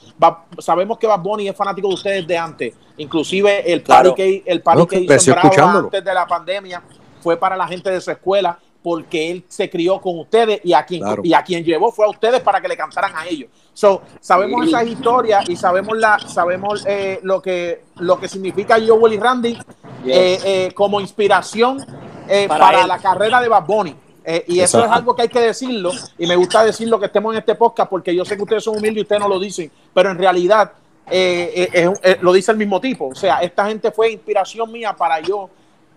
sabemos 0.59 0.99
que 0.99 1.07
Bad 1.07 1.21
Bunny 1.21 1.49
es 1.49 1.57
fanático 1.57 1.89
de 1.89 1.95
ustedes 1.95 2.27
de 2.27 2.39
antes. 2.39 2.75
Inclusive 2.97 3.73
el 3.73 3.83
party 3.83 4.03
Claro. 4.03 4.15
que, 4.15 4.43
el 4.47 4.63
party 4.63 4.79
No, 4.81 4.87
que 4.87 4.97
hizo 5.01 5.35
antes 5.63 6.05
de 6.05 6.15
la 6.15 6.27
pandemia 6.27 6.83
fue 7.23 7.37
para 7.37 7.57
la 7.57 7.67
gente 7.67 7.91
de 7.91 8.01
su 8.01 8.11
escuela 8.11 8.59
porque 8.83 9.31
él 9.31 9.45
se 9.49 9.69
crió 9.69 10.01
con 10.01 10.19
ustedes 10.21 10.61
y 10.65 10.73
a 10.73 10.85
quien, 10.87 11.03
Claro. 11.03 11.23
y 11.25 11.35
a 11.35 11.43
quien 11.43 11.65
llevó 11.65 11.91
fue 11.93 12.07
a 12.07 12.09
ustedes 12.09 12.41
para 12.41 12.61
que 12.61 12.69
le 12.69 12.77
cantaran 12.77 13.13
a 13.17 13.27
ellos. 13.27 13.51
So, 13.75 14.03
sabemos 14.21 14.63
Sí. 14.63 14.69
esas 14.71 14.87
historias 14.87 15.49
y 15.49 15.57
sabemos 15.57 15.97
la 15.99 16.19
sabemos 16.21 16.85
eh, 16.87 17.19
lo 17.23 17.43
que 17.43 17.83
lo 17.97 18.19
que 18.19 18.29
significa 18.29 18.77
Joel 18.85 19.15
y 19.15 19.19
Randy 19.19 19.59
eh, 20.07 20.39
eh, 20.45 20.73
como 20.75 21.01
inspiración 21.01 21.85
eh, 22.29 22.47
Para 22.47 22.61
para, 22.67 22.87
la 22.87 22.99
carrera 22.99 23.41
de 23.41 23.49
Bad 23.49 23.65
Bunny. 23.67 23.97
Eh, 24.31 24.45
y 24.47 24.61
eso 24.61 24.85
es 24.85 24.91
algo 24.91 25.17
que 25.17 25.23
hay 25.23 25.29
que 25.29 25.41
decirlo. 25.41 25.91
Y 26.19 26.27
me 26.27 26.37
gusta 26.37 26.63
decirlo 26.63 27.01
que 27.01 27.07
estemos 27.07 27.33
en 27.33 27.39
este 27.39 27.55
podcast 27.55 27.89
porque 27.89 28.15
yo 28.15 28.27
sé 28.27 28.37
que 28.37 28.43
ustedes 28.43 28.63
son 28.63 28.77
humildes 28.77 28.99
y 28.99 29.01
ustedes 29.03 29.23
no 29.23 29.29
lo 29.29 29.41
dicen. 29.41 29.71
Pero 29.95 30.11
en 30.11 30.19
realidad 30.19 30.73
eh, 31.11 31.71
eh, 31.73 31.93
eh, 32.03 32.19
lo 32.21 32.31
dice 32.35 32.53
el 32.53 32.59
mismo 32.59 32.79
tipo. 32.79 33.09
O 33.09 33.15
sea, 33.15 33.39
esta 33.39 33.67
gente 33.67 33.91
fue 33.91 34.13
inspiración 34.13 34.71
mía 34.71 34.95
para 34.95 35.21
yo 35.21 35.49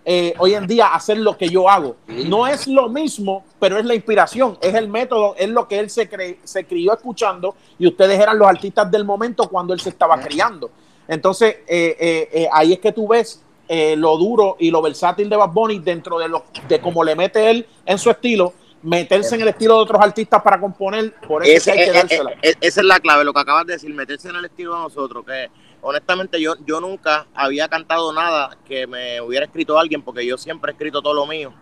eh, 0.02 0.32
hoy 0.38 0.54
en 0.54 0.66
día 0.66 0.94
hacer 0.94 1.18
lo 1.18 1.36
que 1.36 1.50
yo 1.50 1.68
hago. 1.68 1.96
No 2.06 2.46
es 2.46 2.66
lo 2.66 2.88
mismo, 2.88 3.44
pero 3.60 3.78
es 3.78 3.84
la 3.84 3.94
inspiración, 3.94 4.56
es 4.62 4.74
el 4.74 4.88
método, 4.88 5.34
es 5.36 5.50
lo 5.50 5.68
que 5.68 5.78
él 5.78 5.90
se, 5.90 6.10
cre- 6.10 6.38
se 6.42 6.64
crió 6.64 6.94
escuchando 6.94 7.54
y 7.78 7.86
ustedes 7.86 8.18
eran 8.18 8.38
los 8.38 8.48
artistas 8.48 8.90
del 8.90 9.04
momento 9.04 9.46
cuando 9.50 9.74
él 9.74 9.80
se 9.80 9.90
estaba 9.90 10.18
criando. 10.18 10.70
Entonces, 11.06 11.56
eh, 11.68 11.96
eh, 12.00 12.28
eh, 12.32 12.48
ahí 12.50 12.72
es 12.72 12.78
que 12.78 12.92
tú 12.92 13.06
ves 13.08 13.41
eh, 13.74 13.96
lo 13.96 14.18
duro 14.18 14.56
y 14.60 14.70
lo 14.70 14.82
versátil 14.82 15.30
de 15.30 15.36
Bad 15.36 15.48
Bunny 15.50 15.78
dentro 15.78 16.18
de, 16.18 16.28
lo, 16.28 16.44
de 16.68 16.78
cómo 16.78 17.02
le 17.02 17.16
mete 17.16 17.48
él 17.50 17.66
en 17.86 17.96
su 17.96 18.10
estilo, 18.10 18.52
meterse 18.82 19.34
en 19.36 19.40
el 19.40 19.48
estilo 19.48 19.76
de 19.76 19.80
otros 19.82 19.98
artistas 20.02 20.42
para 20.42 20.60
componer, 20.60 21.14
por 21.26 21.42
eso 21.42 21.52
es 21.52 21.66
Ese- 21.66 21.72
que 21.72 21.80
hay 21.80 21.86
que 21.86 21.92
dársela. 21.92 22.32
esa 22.42 22.80
es 22.80 22.86
la 22.86 23.00
clave, 23.00 23.24
lo 23.24 23.32
que 23.32 23.40
acabas 23.40 23.64
de 23.66 23.72
decir, 23.72 23.88
meterse 23.94 24.28
en 24.28 24.36
el 24.36 24.44
estilo 24.44 24.74
de 24.74 24.80
nosotros, 24.82 25.24
que 25.24 25.48
honestamente 25.80 26.38
yo, 26.38 26.54
yo 26.66 26.82
nunca 26.82 27.26
había 27.34 27.66
cantado 27.68 28.12
nada 28.12 28.58
que 28.66 28.86
me 28.86 29.22
hubiera 29.22 29.46
escrito 29.46 29.78
alguien, 29.78 30.02
porque 30.02 30.26
yo 30.26 30.36
siempre 30.36 30.70
he 30.70 30.74
escrito 30.74 31.00
todo 31.00 31.14
lo 31.14 31.26
mío, 31.26 31.54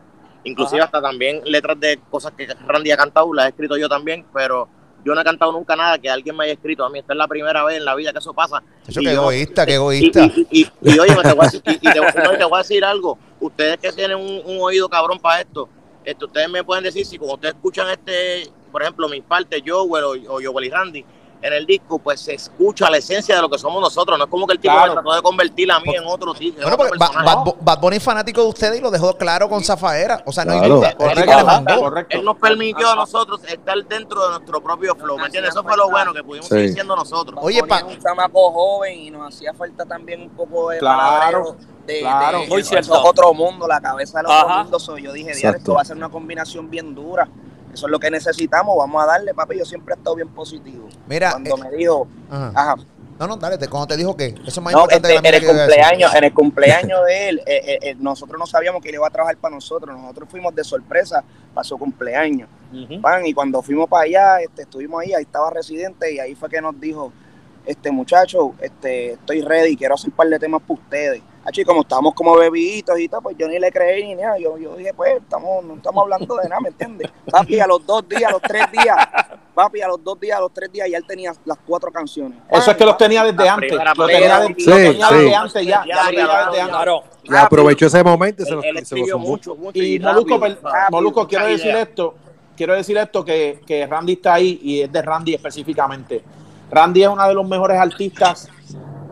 inclusive 0.42 0.82
hasta 0.82 1.00
también 1.00 1.42
letras 1.44 1.78
de 1.78 2.00
cosas 2.10 2.32
que 2.36 2.48
Randy 2.66 2.90
ha 2.90 2.96
cantado, 2.96 3.32
las 3.32 3.46
he 3.46 3.48
escrito 3.50 3.76
yo 3.76 3.88
también, 3.88 4.26
pero 4.34 4.68
yo 5.04 5.14
no 5.14 5.20
he 5.20 5.24
cantado 5.24 5.52
nunca 5.52 5.74
nada 5.76 5.98
que 5.98 6.08
alguien 6.10 6.36
me 6.36 6.44
haya 6.44 6.52
escrito 6.54 6.84
a 6.84 6.90
mí, 6.90 6.98
esta 6.98 7.12
es 7.12 7.16
la 7.16 7.26
primera 7.28 7.64
vez 7.64 7.76
en 7.78 7.84
la 7.84 7.94
vida 7.94 8.12
que 8.12 8.18
eso 8.18 8.32
pasa. 8.32 8.62
Eso 8.86 9.00
yo- 9.00 9.10
egoísta, 9.10 9.64
que 9.66 9.72
y, 9.72 9.74
egoísta. 9.74 10.24
y, 10.50 10.64
oye, 10.98 11.14
te 11.22 12.44
voy 12.44 12.54
a 12.54 12.58
decir, 12.58 12.84
algo. 12.84 13.18
Ustedes 13.40 13.78
que 13.78 13.92
tienen 13.92 14.18
un, 14.18 14.42
un 14.44 14.58
oído 14.60 14.88
cabrón 14.88 15.18
para 15.18 15.40
esto, 15.40 15.68
esto, 16.04 16.26
ustedes 16.26 16.48
me 16.50 16.64
pueden 16.64 16.84
decir 16.84 17.04
si 17.06 17.18
cuando 17.18 17.34
ustedes 17.34 17.54
escuchan 17.54 17.88
este, 17.90 18.48
por 18.70 18.82
ejemplo, 18.82 19.08
mis 19.08 19.22
partes, 19.22 19.62
Joel 19.66 20.04
o, 20.04 20.34
o 20.34 20.40
Joel 20.42 20.66
y 20.66 20.70
Randy, 20.70 21.04
en 21.42 21.52
el 21.52 21.64
disco, 21.66 21.98
pues 21.98 22.20
se 22.20 22.34
escucha 22.34 22.90
la 22.90 22.98
esencia 22.98 23.34
de 23.36 23.40
lo 23.42 23.48
que 23.48 23.58
somos 23.58 23.80
nosotros. 23.80 24.18
No 24.18 24.24
es 24.24 24.30
como 24.30 24.46
que 24.46 24.52
el 24.54 24.60
tipo 24.60 24.74
Claro. 24.74 24.88
me 24.94 25.00
trató 25.00 25.14
de 25.16 25.22
convertir 25.22 25.72
a 25.72 25.80
mí 25.80 25.94
en 25.94 26.04
otro 26.06 26.34
tipo. 26.34 26.58
en 26.58 26.62
Bueno, 26.62 26.76
porque. 26.76 26.98
Bad, 26.98 27.54
Bad 27.60 27.78
Bunny 27.80 27.96
es 27.96 28.02
fanático 28.02 28.42
de 28.42 28.48
ustedes 28.48 28.78
y 28.78 28.82
lo 28.82 28.90
dejó 28.90 29.16
claro 29.16 29.48
con 29.48 29.62
Zafaera. 29.64 30.22
O 30.26 30.32
sea, 30.32 30.44
no 30.44 30.52
hay 30.52 30.58
Claro. 30.58 30.74
duda. 30.76 30.94
Mandó. 31.44 31.80
correcto. 31.80 32.16
Él 32.18 32.24
nos 32.24 32.36
permitió 32.36 32.90
a 32.90 32.94
nosotros 32.96 33.40
estar 33.44 33.76
dentro 33.86 34.22
de 34.24 34.28
nuestro 34.38 34.62
propio 34.62 34.94
flow, 34.94 35.16
¿me 35.18 35.26
entiendes? 35.26 35.52
Eso 35.52 35.62
fue 35.62 35.76
lo 35.76 35.88
bueno 35.90 36.12
que 36.12 36.22
pudimos 36.22 36.46
Sí. 36.48 36.54
seguir 36.54 36.72
siendo 36.74 36.94
nosotros. 36.96 37.38
Oye, 37.42 37.62
pa- 37.64 37.84
un 37.84 37.98
chamaco 37.98 38.50
joven 38.52 38.98
y 38.98 39.10
nos 39.10 39.34
hacía 39.34 39.52
falta 39.54 39.84
también 39.86 40.22
un 40.22 40.30
poco 40.30 40.70
de 40.70 40.78
Claro, 40.78 41.56
de, 41.86 42.00
claro. 42.00 42.40
de- 42.40 42.46
Muy 42.48 42.62
cierto. 42.62 43.02
otro 43.02 43.32
mundo, 43.34 43.66
la 43.66 43.80
cabeza 43.80 44.18
del 44.18 44.26
otro 44.26 44.38
Ajá. 44.48 44.62
mundo 44.62 44.78
soy. 44.78 45.02
Yo 45.02 45.12
dije, 45.12 45.28
"Diablo, 45.32 45.38
Exacto. 45.38 45.58
esto 45.58 45.74
va 45.74 45.80
a 45.82 45.84
ser 45.84 45.96
una 45.96 46.08
combinación 46.10 46.68
bien 46.70 46.94
dura. 46.94 47.28
Eso 47.72 47.86
es 47.86 47.90
lo 47.90 47.98
que 48.00 48.10
necesitamos, 48.10 48.76
vamos 48.76 49.02
a 49.02 49.06
darle, 49.06 49.32
papi. 49.34 49.58
Yo 49.58 49.64
siempre 49.64 49.94
he 49.94 49.96
estado 49.98 50.16
bien 50.16 50.28
positivo. 50.28 50.88
Mira, 51.06 51.30
Cuando 51.30 51.56
eh, 51.56 51.60
me 51.70 51.76
dijo, 51.76 52.08
Ajá. 52.30 52.52
ajá, 52.54 52.74
No, 53.18 53.26
no, 53.28 53.36
dale, 53.36 53.58
te- 53.58 53.68
cuando 53.68 53.86
te 53.86 53.96
dijo 53.96 54.16
que 54.16 54.26
eso 54.26 54.42
es 54.46 54.60
más 54.60 54.72
no, 54.72 54.80
importante 54.80 55.14
este, 55.14 55.28
en 55.28 55.34
el 55.34 55.46
cumpleaños, 55.46 56.14
en 56.14 56.24
el 56.24 56.32
cumpleaños 56.34 57.06
de 57.06 57.28
él, 57.28 57.38
eh, 57.46 57.62
eh, 57.64 57.78
eh, 57.82 57.96
nosotros 57.98 58.38
no 58.38 58.46
sabíamos 58.46 58.82
que 58.82 58.88
él 58.88 58.94
iba 58.96 59.06
a 59.06 59.10
trabajar 59.10 59.36
para 59.36 59.54
nosotros. 59.54 59.96
Nosotros 59.96 60.28
fuimos 60.30 60.54
de 60.54 60.64
sorpresa 60.64 61.22
para 61.54 61.64
su 61.64 61.78
cumpleaños. 61.78 62.48
Pan, 63.02 63.26
y 63.26 63.32
cuando 63.34 63.62
fuimos 63.62 63.88
para 63.88 64.04
allá, 64.04 64.40
este, 64.40 64.62
estuvimos 64.62 65.00
ahí, 65.02 65.12
ahí 65.12 65.22
estaba 65.22 65.50
residente 65.50 66.12
y 66.12 66.18
ahí 66.18 66.34
fue 66.34 66.48
que 66.48 66.60
nos 66.60 66.78
dijo, 66.80 67.12
este 67.66 67.90
muchacho, 67.90 68.54
este, 68.60 69.12
estoy 69.12 69.42
ready, 69.42 69.76
quiero 69.76 69.94
hacer 69.94 70.10
un 70.10 70.16
par 70.16 70.28
de 70.28 70.38
temas 70.38 70.62
para 70.62 70.80
ustedes. 70.80 71.22
Así 71.42 71.64
como 71.64 71.80
estábamos 71.80 72.12
como 72.14 72.36
bebiditos 72.36 72.98
y 73.00 73.08
tal, 73.08 73.20
pues 73.22 73.34
yo 73.38 73.48
ni 73.48 73.58
le 73.58 73.72
creí 73.72 74.04
ni 74.08 74.14
nada. 74.14 74.38
Yo, 74.38 74.58
yo 74.58 74.76
dije, 74.76 74.92
pues, 74.92 75.14
estamos, 75.22 75.64
no 75.64 75.74
estamos 75.74 76.02
hablando 76.02 76.36
de 76.36 76.48
nada, 76.48 76.60
¿me 76.60 76.68
entiendes? 76.68 77.10
Papi, 77.30 77.58
a 77.60 77.66
los 77.66 77.84
dos 77.86 78.06
días, 78.06 78.24
a 78.24 78.32
los 78.32 78.42
tres 78.42 78.70
días, 78.70 78.96
papi, 79.54 79.80
a 79.80 79.88
los 79.88 80.04
dos 80.04 80.20
días, 80.20 80.36
a 80.36 80.40
los 80.42 80.52
tres 80.52 80.70
días, 80.70 80.88
ya 80.90 80.98
él 80.98 81.04
tenía 81.06 81.32
las 81.46 81.56
cuatro 81.66 81.90
canciones. 81.90 82.38
Eso 82.50 82.70
es 82.70 82.76
que 82.76 82.84
los 82.84 82.96
tenía 82.98 83.24
desde 83.24 83.48
antes. 83.48 83.68
primera 83.70 83.94
Lo 83.96 84.06
tenía, 84.06 84.40
de- 84.40 84.54
Sí, 84.58 84.64
lo 84.66 84.76
tenía 84.76 85.08
sí. 85.08 85.14
desde 85.14 85.34
antes 85.34 85.66
ya. 85.66 85.84
ya 85.86 86.06
desde. 86.10 86.68
Claro. 86.68 87.02
Aprovechó 87.46 87.86
ese 87.86 88.04
momento 88.04 88.42
y 88.42 88.46
se 88.46 88.50
Él, 88.52 88.56
lo, 88.56 88.62
él 88.62 88.86
se 88.86 88.96
mucho, 89.16 89.54
mucho. 89.56 89.78
Y 89.78 89.98
rápido, 89.98 90.38
Moluco, 90.38 90.46
Moluco, 90.90 91.26
quiero 91.28 91.46
decir 91.46 91.74
esto, 91.74 92.14
quiero 92.54 92.74
decir 92.74 92.98
esto 92.98 93.24
que, 93.24 93.60
que 93.66 93.86
Randy 93.86 94.12
está 94.14 94.34
ahí 94.34 94.60
y 94.62 94.82
es 94.82 94.92
de 94.92 95.00
Randy 95.00 95.34
específicamente. 95.34 96.22
Randy 96.70 97.02
es 97.02 97.08
uno 97.08 97.26
de 97.26 97.34
los 97.34 97.48
mejores 97.48 97.78
artistas 97.78 98.48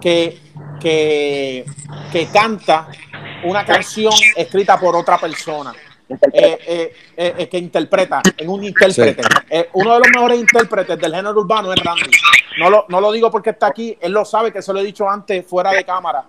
que, 0.01 0.39
que, 0.81 1.65
que 2.13 2.27
canta 2.29 2.89
una 3.45 3.65
canción 3.65 4.13
escrita 4.37 4.79
por 4.79 4.97
otra 4.97 5.19
persona. 5.19 5.73
eh, 6.11 6.19
eh, 6.33 6.93
eh, 7.17 7.35
eh, 7.37 7.49
que 7.51 7.59
interpreta 7.59 8.23
en 8.37 8.49
un 8.49 8.65
intérprete. 8.65 9.21
Eh, 9.51 9.69
uno 9.75 9.93
de 9.93 9.99
los 9.99 10.09
mejores 10.15 10.41
intérpretes 10.41 10.99
del 10.99 11.15
género 11.15 11.39
urbano 11.39 11.71
es 11.73 11.85
Randy. 11.85 12.11
No 12.59 12.71
lo, 12.71 12.87
no 12.89 13.01
lo 13.01 13.13
digo 13.13 13.31
porque 13.31 13.51
está 13.51 13.67
aquí, 13.67 13.97
él 14.01 14.13
lo 14.13 14.25
sabe, 14.25 14.51
que 14.53 14.63
se 14.63 14.73
lo 14.73 14.81
he 14.81 14.85
dicho 14.85 15.09
antes 15.09 15.47
fuera 15.47 15.71
de 15.73 15.85
cámara. 15.85 16.25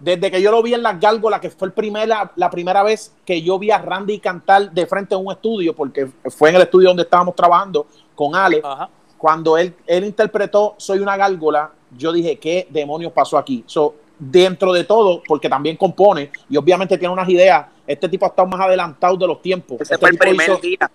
Desde 0.00 0.30
que 0.30 0.40
yo 0.42 0.50
lo 0.50 0.62
vi 0.62 0.74
en 0.74 0.82
las 0.82 0.98
gárgolas, 0.98 1.38
que 1.40 1.50
fue 1.50 1.68
el 1.68 1.72
primera, 1.72 2.32
la 2.36 2.50
primera 2.50 2.82
vez 2.82 3.12
que 3.24 3.40
yo 3.42 3.58
vi 3.58 3.70
a 3.70 3.78
Randy 3.78 4.18
cantar 4.18 4.70
de 4.70 4.86
frente 4.86 5.14
a 5.14 5.18
un 5.18 5.30
estudio, 5.30 5.74
porque 5.76 6.08
fue 6.36 6.48
en 6.50 6.56
el 6.56 6.62
estudio 6.62 6.88
donde 6.88 7.02
estábamos 7.04 7.36
trabajando 7.36 7.86
con 8.14 8.34
Ale, 8.34 8.60
Ajá. 8.64 8.88
cuando 9.18 9.56
él, 9.56 9.74
él 9.86 10.04
interpretó 10.04 10.74
Soy 10.78 10.98
una 10.98 11.16
gárgola, 11.16 11.70
yo 11.96 12.12
dije, 12.12 12.38
¿qué 12.38 12.66
demonios 12.70 13.12
pasó 13.12 13.36
aquí? 13.38 13.62
So, 13.66 13.94
dentro 14.18 14.72
de 14.72 14.84
todo, 14.84 15.22
porque 15.26 15.48
también 15.48 15.76
compone 15.76 16.30
y 16.48 16.56
obviamente 16.56 16.96
tiene 16.98 17.12
unas 17.12 17.28
ideas, 17.28 17.66
este 17.86 18.08
tipo 18.08 18.24
ha 18.24 18.28
estado 18.28 18.48
más 18.48 18.60
adelantado 18.60 19.16
de 19.16 19.26
los 19.26 19.42
tiempos. 19.42 19.80
Ese 19.80 19.94
Este 19.94 19.98
fue 19.98 20.10
el 20.10 20.18
primer 20.18 20.48
hizo- 20.50 20.60
día. 20.60 20.90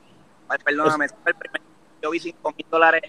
Ay, 0.47 0.57
perdóname, 0.63 1.05
ese 1.05 1.15
fue 1.21 1.31
el 1.31 1.37
primer 1.37 1.61
Yo 2.01 2.09
vi 2.11 2.19
5 2.19 2.53
mil 2.57 2.65
dólares. 2.71 3.01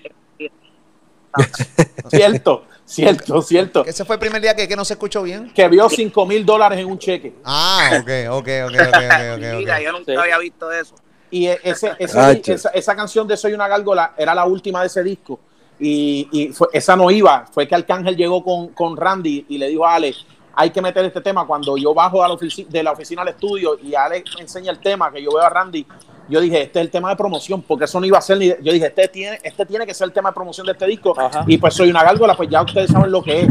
Cierto, 2.10 2.64
cierto, 2.84 3.40
cierto. 3.42 3.84
Ese 3.84 4.04
fue 4.04 4.16
el 4.16 4.20
primer 4.20 4.42
día 4.42 4.54
que, 4.56 4.66
que 4.66 4.74
no 4.74 4.84
se 4.84 4.94
escuchó 4.94 5.22
bien. 5.22 5.50
Que 5.54 5.68
vio 5.68 5.88
5 5.88 6.26
mil 6.26 6.44
dólares 6.44 6.78
en 6.80 6.86
un 6.86 6.98
cheque. 6.98 7.34
Ah, 7.44 7.90
ok, 8.00 8.10
ok, 8.30 8.48
ok, 8.66 8.74
ok, 8.74 8.94
ok, 8.96 9.34
ok, 9.36 9.56
Mira, 9.58 9.80
yo 9.80 9.92
nunca 9.92 10.12
Sí. 10.12 10.18
había 10.18 10.38
visto 10.38 10.72
eso. 10.72 10.94
Y 11.30 11.46
e- 11.46 11.60
ese, 11.62 11.92
ese- 12.00 12.18
Hacho. 12.18 12.52
esa, 12.54 12.70
esa 12.70 12.96
canción 12.96 13.28
de 13.28 13.36
Soy 13.36 13.52
una 13.52 13.68
gárgola 13.68 14.14
era 14.16 14.34
la 14.34 14.44
última 14.44 14.80
de 14.80 14.88
ese 14.88 15.04
disco. 15.04 15.38
Y, 15.80 16.28
y 16.30 16.48
fue- 16.48 16.68
esa 16.72 16.94
no 16.94 17.10
iba. 17.10 17.46
Fue 17.50 17.66
que 17.66 17.74
Arcángel 17.74 18.16
llegó 18.16 18.44
con, 18.44 18.68
con 18.68 18.96
Randy 18.96 19.46
y 19.48 19.58
le 19.58 19.68
dijo 19.68 19.86
a 19.86 19.94
Ale, 19.94 20.14
hay 20.54 20.70
que 20.70 20.82
meter 20.82 21.04
este 21.04 21.20
tema. 21.20 21.46
Cuando 21.46 21.76
yo 21.76 21.94
bajo 21.94 22.22
a 22.22 22.28
la 22.28 22.36
de 22.68 22.82
la 22.82 22.92
oficina 22.92 23.22
al 23.22 23.28
estudio 23.28 23.78
y 23.82 23.94
Ale 23.94 24.22
me 24.36 24.42
enseña 24.42 24.70
el 24.70 24.78
tema, 24.78 25.10
que 25.10 25.22
yo 25.22 25.30
veo 25.30 25.42
a 25.42 25.48
Randy, 25.48 25.86
yo 26.28 26.40
dije, 26.40 26.62
este 26.62 26.78
es 26.80 26.84
el 26.84 26.90
tema 26.90 27.08
de 27.08 27.16
promoción, 27.16 27.62
porque 27.62 27.86
eso 27.86 27.98
no 27.98 28.06
iba 28.06 28.18
a 28.18 28.20
ser 28.20 28.38
ni... 28.38 28.48
Yo 28.48 28.72
dije, 28.72 28.86
este 28.86 29.08
tiene, 29.08 29.38
este 29.42 29.66
tiene 29.66 29.84
que 29.86 29.94
ser 29.94 30.06
el 30.06 30.12
tema 30.12 30.28
de 30.30 30.34
promoción 30.34 30.66
de 30.66 30.72
este 30.72 30.86
disco. 30.86 31.18
Ajá. 31.18 31.44
Y 31.46 31.58
pues 31.58 31.74
Soy 31.74 31.90
una 31.90 32.04
gárgola, 32.04 32.36
pues 32.36 32.48
ya 32.48 32.62
ustedes 32.62 32.90
saben 32.90 33.10
lo 33.10 33.22
que 33.22 33.40
es. 33.40 33.48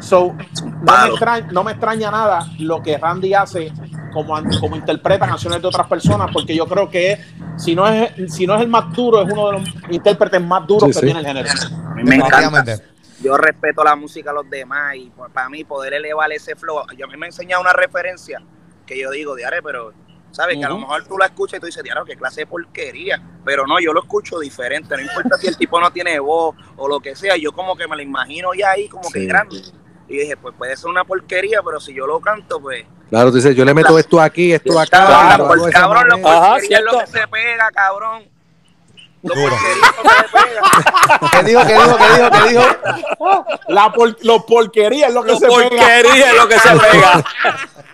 So, 0.00 0.34
no, 0.82 0.98
me 1.02 1.08
extraña, 1.10 1.48
no 1.52 1.64
me 1.64 1.70
extraña 1.72 2.10
nada 2.10 2.46
lo 2.58 2.82
que 2.82 2.96
Randy 2.98 3.34
hace 3.34 3.70
como, 4.12 4.34
como 4.60 4.76
interpreta 4.76 5.26
canciones 5.26 5.60
de 5.62 5.68
otras 5.68 5.86
personas, 5.86 6.30
porque 6.32 6.54
yo 6.54 6.66
creo 6.66 6.88
que 6.90 7.12
es, 7.12 7.20
si 7.56 7.74
no 7.74 7.86
es, 7.86 8.32
si 8.32 8.46
no 8.46 8.54
es 8.56 8.62
el 8.62 8.68
más 8.68 8.92
duro, 8.92 9.22
es 9.22 9.32
uno 9.32 9.46
de 9.50 9.52
los 9.58 9.68
intérpretes 9.90 10.40
más 10.42 10.66
duros 10.66 10.88
Sí, 10.88 10.88
que 10.88 10.98
sí. 11.00 11.04
tiene 11.06 11.20
el 11.20 11.26
género. 11.26 11.48
A 11.86 11.94
mí 11.94 12.04
me 12.04 12.16
encanta. 12.16 12.80
Yo 13.22 13.36
respeto 13.36 13.84
la 13.84 13.96
música 13.96 14.30
de 14.30 14.36
los 14.36 14.48
demás 14.48 14.96
y 14.96 15.10
pues, 15.10 15.30
para 15.30 15.48
mí 15.50 15.62
poder 15.64 15.92
elevar 15.94 16.32
ese 16.32 16.56
flow. 16.56 16.82
Yo 16.96 17.04
a 17.06 17.08
mí 17.08 17.16
me 17.18 17.26
ha 17.26 17.28
enseñado 17.28 17.60
una 17.60 17.72
referencia 17.74 18.42
que 18.86 18.98
yo 18.98 19.10
digo, 19.10 19.36
Diare, 19.36 19.62
pero 19.62 19.92
sabes 20.30 20.56
que 20.56 20.64
a 20.64 20.70
lo 20.70 20.78
mejor 20.78 21.04
tú 21.06 21.18
la 21.18 21.26
escuchas 21.26 21.58
y 21.58 21.60
tú 21.60 21.66
dices, 21.66 21.82
Diare, 21.82 22.00
qué 22.06 22.16
clase 22.16 22.40
de 22.40 22.46
porquería. 22.46 23.22
Pero 23.44 23.66
no, 23.66 23.78
yo 23.78 23.92
lo 23.92 24.00
escucho 24.00 24.38
diferente. 24.38 24.96
No 24.96 25.02
importa 25.02 25.36
si 25.36 25.48
el 25.48 25.56
tipo 25.58 25.78
no 25.78 25.90
tiene 25.92 26.18
voz 26.18 26.56
o 26.76 26.88
lo 26.88 26.98
que 27.00 27.14
sea. 27.14 27.36
Yo 27.36 27.52
como 27.52 27.76
que 27.76 27.86
me 27.86 27.96
lo 27.96 28.02
imagino 28.02 28.54
ya 28.54 28.70
ahí 28.70 28.88
como 28.88 29.10
que 29.10 29.26
grande. 29.26 29.60
Y 30.10 30.16
dije, 30.18 30.36
pues 30.36 30.54
puede 30.58 30.76
ser 30.76 30.90
una 30.90 31.04
porquería, 31.04 31.60
pero 31.64 31.78
si 31.80 31.94
yo 31.94 32.04
lo 32.06 32.18
canto, 32.20 32.60
pues. 32.60 32.84
Claro, 33.10 33.30
tú 33.30 33.36
dices, 33.36 33.54
yo 33.54 33.64
le 33.64 33.72
meto 33.72 33.96
esto 33.98 34.20
aquí, 34.20 34.52
esto 34.52 34.78
acá. 34.78 35.06
Cabrón, 35.06 35.38
lo 35.38 35.62
por- 35.62 35.70
cabrón, 35.72 36.20
porquería 36.20 36.78
es 36.78 36.84
lo 36.84 36.98
que 36.98 37.06
se 37.06 37.28
pega, 37.28 37.70
cabrón. 37.72 38.24
Lo 39.22 39.34
Duro. 39.34 39.50
porquería 39.56 39.82
es 39.82 39.96
lo 39.96 40.02
que 40.02 40.18
se 40.26 40.46
pega. 40.46 41.30
¿Qué 41.30 41.42
dijo? 41.44 41.60
¿Qué 41.66 41.74
dijo? 41.74 41.96
¿Qué 41.96 42.08
dijo? 42.16 42.30
¿Qué 42.30 42.48
dijo? 42.48 43.46
La 43.68 43.92
por, 43.92 44.16
lo 44.24 44.44
porquería 44.46 45.06
es 45.08 45.14
lo 45.14 45.22
que 45.22 45.32
Lo 45.32 45.38
se 45.38 45.46
pega. 45.46 45.58
porquería 45.68 46.30
es 46.30 46.36
lo 46.36 46.48
que 46.48 46.58
se 46.58 46.68
pega. 46.90 47.24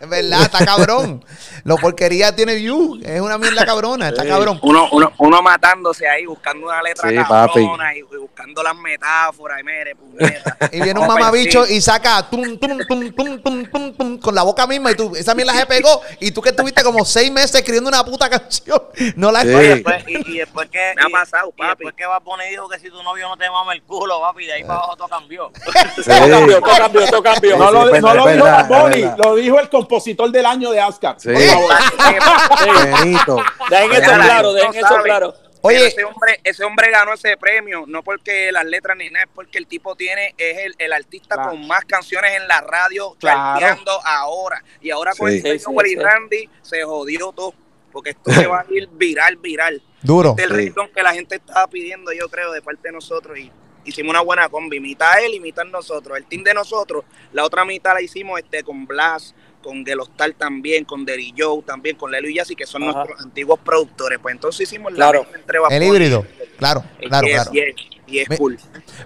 Es 0.00 0.08
verdad, 0.08 0.42
está 0.42 0.64
cabrón. 0.64 1.24
Lo 1.66 1.76
porquería 1.76 2.34
tiene 2.34 2.54
view. 2.54 3.00
Es 3.04 3.20
una 3.20 3.38
mierda 3.38 3.66
cabrona. 3.66 4.08
Está 4.08 4.24
cabrón. 4.24 4.60
Uno, 4.62 4.88
uno, 4.92 5.12
uno 5.18 5.42
matándose 5.42 6.08
ahí, 6.08 6.24
buscando 6.24 6.66
una 6.66 6.80
letra 6.80 7.08
Sí, 7.10 7.16
cabrona 7.16 7.92
y, 7.94 7.98
y 7.98 8.02
buscando 8.02 8.62
las 8.62 8.76
metáforas, 8.76 9.60
y 9.60 9.94
puñeta. 9.94 10.56
Y 10.72 10.80
viene 10.80 11.00
un 11.00 11.06
mamabicho 11.06 11.66
y 11.66 11.80
saca 11.80 12.28
tum, 12.30 12.56
tum, 12.58 12.78
tum, 12.86 13.12
tum, 13.12 13.42
tum, 13.42 13.64
tum, 13.70 13.92
tum, 13.96 14.18
con 14.20 14.34
la 14.34 14.42
boca 14.42 14.66
misma 14.66 14.92
y 14.92 14.94
tú, 14.94 15.14
esa 15.16 15.34
mierda 15.34 15.54
se 15.54 15.66
pegó 15.66 16.00
y 16.20 16.30
tú 16.30 16.40
que 16.40 16.50
estuviste 16.50 16.82
como 16.84 17.04
seis 17.04 17.30
meses 17.32 17.56
escribiendo 17.56 17.88
una 17.88 18.04
puta 18.04 18.28
canción, 18.30 18.80
no 19.16 19.32
la 19.32 19.42
Sí. 19.42 19.48
Oye, 19.54 19.68
después, 19.74 20.04
y, 20.06 20.32
y 20.32 20.38
después 20.38 20.68
que. 20.70 20.92
Me 20.96 21.02
ha 21.02 21.08
y- 21.08 21.12
pasado, 21.12 21.48
y 21.48 21.58
papi. 21.58 21.68
después 21.70 21.94
que 21.94 22.06
va 22.06 22.16
a 22.16 22.20
poner 22.20 22.48
dijo 22.50 22.68
que 22.68 22.78
si 22.78 22.90
tu 22.90 23.02
novio 23.02 23.28
no 23.28 23.36
te 23.36 23.48
mama 23.50 23.72
el 23.74 23.82
culo, 23.82 24.20
papi, 24.20 24.46
de 24.46 24.52
ahí 24.54 24.62
para 24.62 24.74
abajo 24.74 24.96
todo 24.96 25.08
cambió. 25.08 25.50
Sí. 25.96 26.02
Todo 26.04 26.28
cambió, 26.30 26.60
todo 26.60 26.76
cambió, 26.76 27.06
todo 27.08 27.22
cambió. 27.22 27.56
No, 27.56 27.66
Sí, 27.68 27.72
lo, 27.72 27.84
no 27.86 27.90
verdad, 27.92 28.14
lo 28.14 28.26
dijo 28.28 28.44
Bad 28.44 28.68
Bunny, 28.68 29.04
lo 29.24 29.34
dijo 29.36 29.60
el 29.60 29.68
compositor 29.70 30.30
del 30.30 30.46
año 30.46 30.70
de 30.70 30.80
ASCAP. 30.80 31.18
Sí. 31.18 31.30
Favor. 31.60 33.44
Dejen 33.70 33.92
eso 33.92 34.12
claro, 34.14 34.42
no 34.42 34.52
dejen 34.52 34.84
eso 34.84 34.96
claro. 35.02 35.34
Oye, 35.62 35.86
ese 35.88 36.04
hombre, 36.04 36.40
ese 36.44 36.62
hombre 36.64 36.90
ganó 36.92 37.14
ese 37.14 37.36
premio, 37.36 37.84
no 37.88 38.02
porque 38.04 38.52
las 38.52 38.64
letras 38.64 38.96
ni 38.96 39.10
nada, 39.10 39.24
es 39.24 39.30
porque 39.34 39.58
el 39.58 39.66
tipo 39.66 39.96
tiene, 39.96 40.32
es 40.38 40.58
el, 40.58 40.74
el 40.78 40.92
artista 40.92 41.34
Claro. 41.34 41.50
con 41.50 41.66
más 41.66 41.84
canciones 41.84 42.36
en 42.36 42.46
la 42.46 42.60
radio 42.60 43.16
Claro. 43.18 43.76
ahora. 44.04 44.62
Y 44.80 44.90
ahora 44.90 45.12
con 45.18 45.28
Sí. 45.30 45.38
este 45.38 45.58
Sí. 45.58 45.96
Randy 45.96 46.48
se 46.62 46.82
jodió 46.84 47.32
todo. 47.32 47.54
Porque 47.90 48.10
esto 48.10 48.30
se 48.30 48.46
va 48.46 48.60
a 48.60 48.66
ir 48.70 48.88
viral, 48.92 49.36
viral. 49.36 49.82
Duro. 50.02 50.30
Este 50.30 50.42
es 50.42 50.50
el 50.50 50.54
reggaetón 50.56 50.88
que 50.94 51.02
la 51.02 51.14
gente 51.14 51.36
estaba 51.36 51.66
pidiendo, 51.66 52.12
yo 52.12 52.28
creo, 52.28 52.52
de 52.52 52.60
parte 52.60 52.88
de 52.88 52.92
nosotros. 52.92 53.38
Y 53.38 53.50
hicimos 53.86 54.10
una 54.10 54.20
buena 54.20 54.48
combi. 54.50 54.78
Mitad 54.80 55.24
él 55.24 55.32
y 55.34 55.40
mitad 55.40 55.64
nosotros. 55.64 56.18
El 56.18 56.26
team 56.26 56.44
de 56.44 56.52
nosotros, 56.52 57.04
la 57.32 57.42
otra 57.42 57.64
mitad 57.64 57.94
la 57.94 58.02
hicimos 58.02 58.38
este 58.38 58.62
con 58.62 58.86
Blas, 58.86 59.34
con 59.62 59.84
Gelostar 59.84 60.32
también, 60.34 60.84
con 60.84 61.04
Derry 61.04 61.34
Joe 61.36 61.62
también, 61.62 61.96
con 61.96 62.10
Lelo 62.10 62.28
y 62.28 62.34
Yassi, 62.36 62.54
que 62.56 62.66
son 62.66 62.82
Ajá. 62.84 62.92
nuestros 62.94 63.20
antiguos 63.20 63.58
productores. 63.64 64.18
Pues 64.20 64.34
entonces 64.34 64.62
hicimos 64.70 64.92
la 64.92 64.96
Claro. 65.10 65.26
entre 65.34 65.58
El 65.70 65.82
híbrido. 65.82 66.24
Claro, 66.58 66.84
claro, 67.08 67.26
y 67.26 67.30
es- 67.30 67.36
claro. 67.36 67.50
Y 67.52 67.58
es, 67.60 67.74
y 68.06 68.18
es 68.20 68.28
Me- 68.30 68.38
cool. 68.38 68.58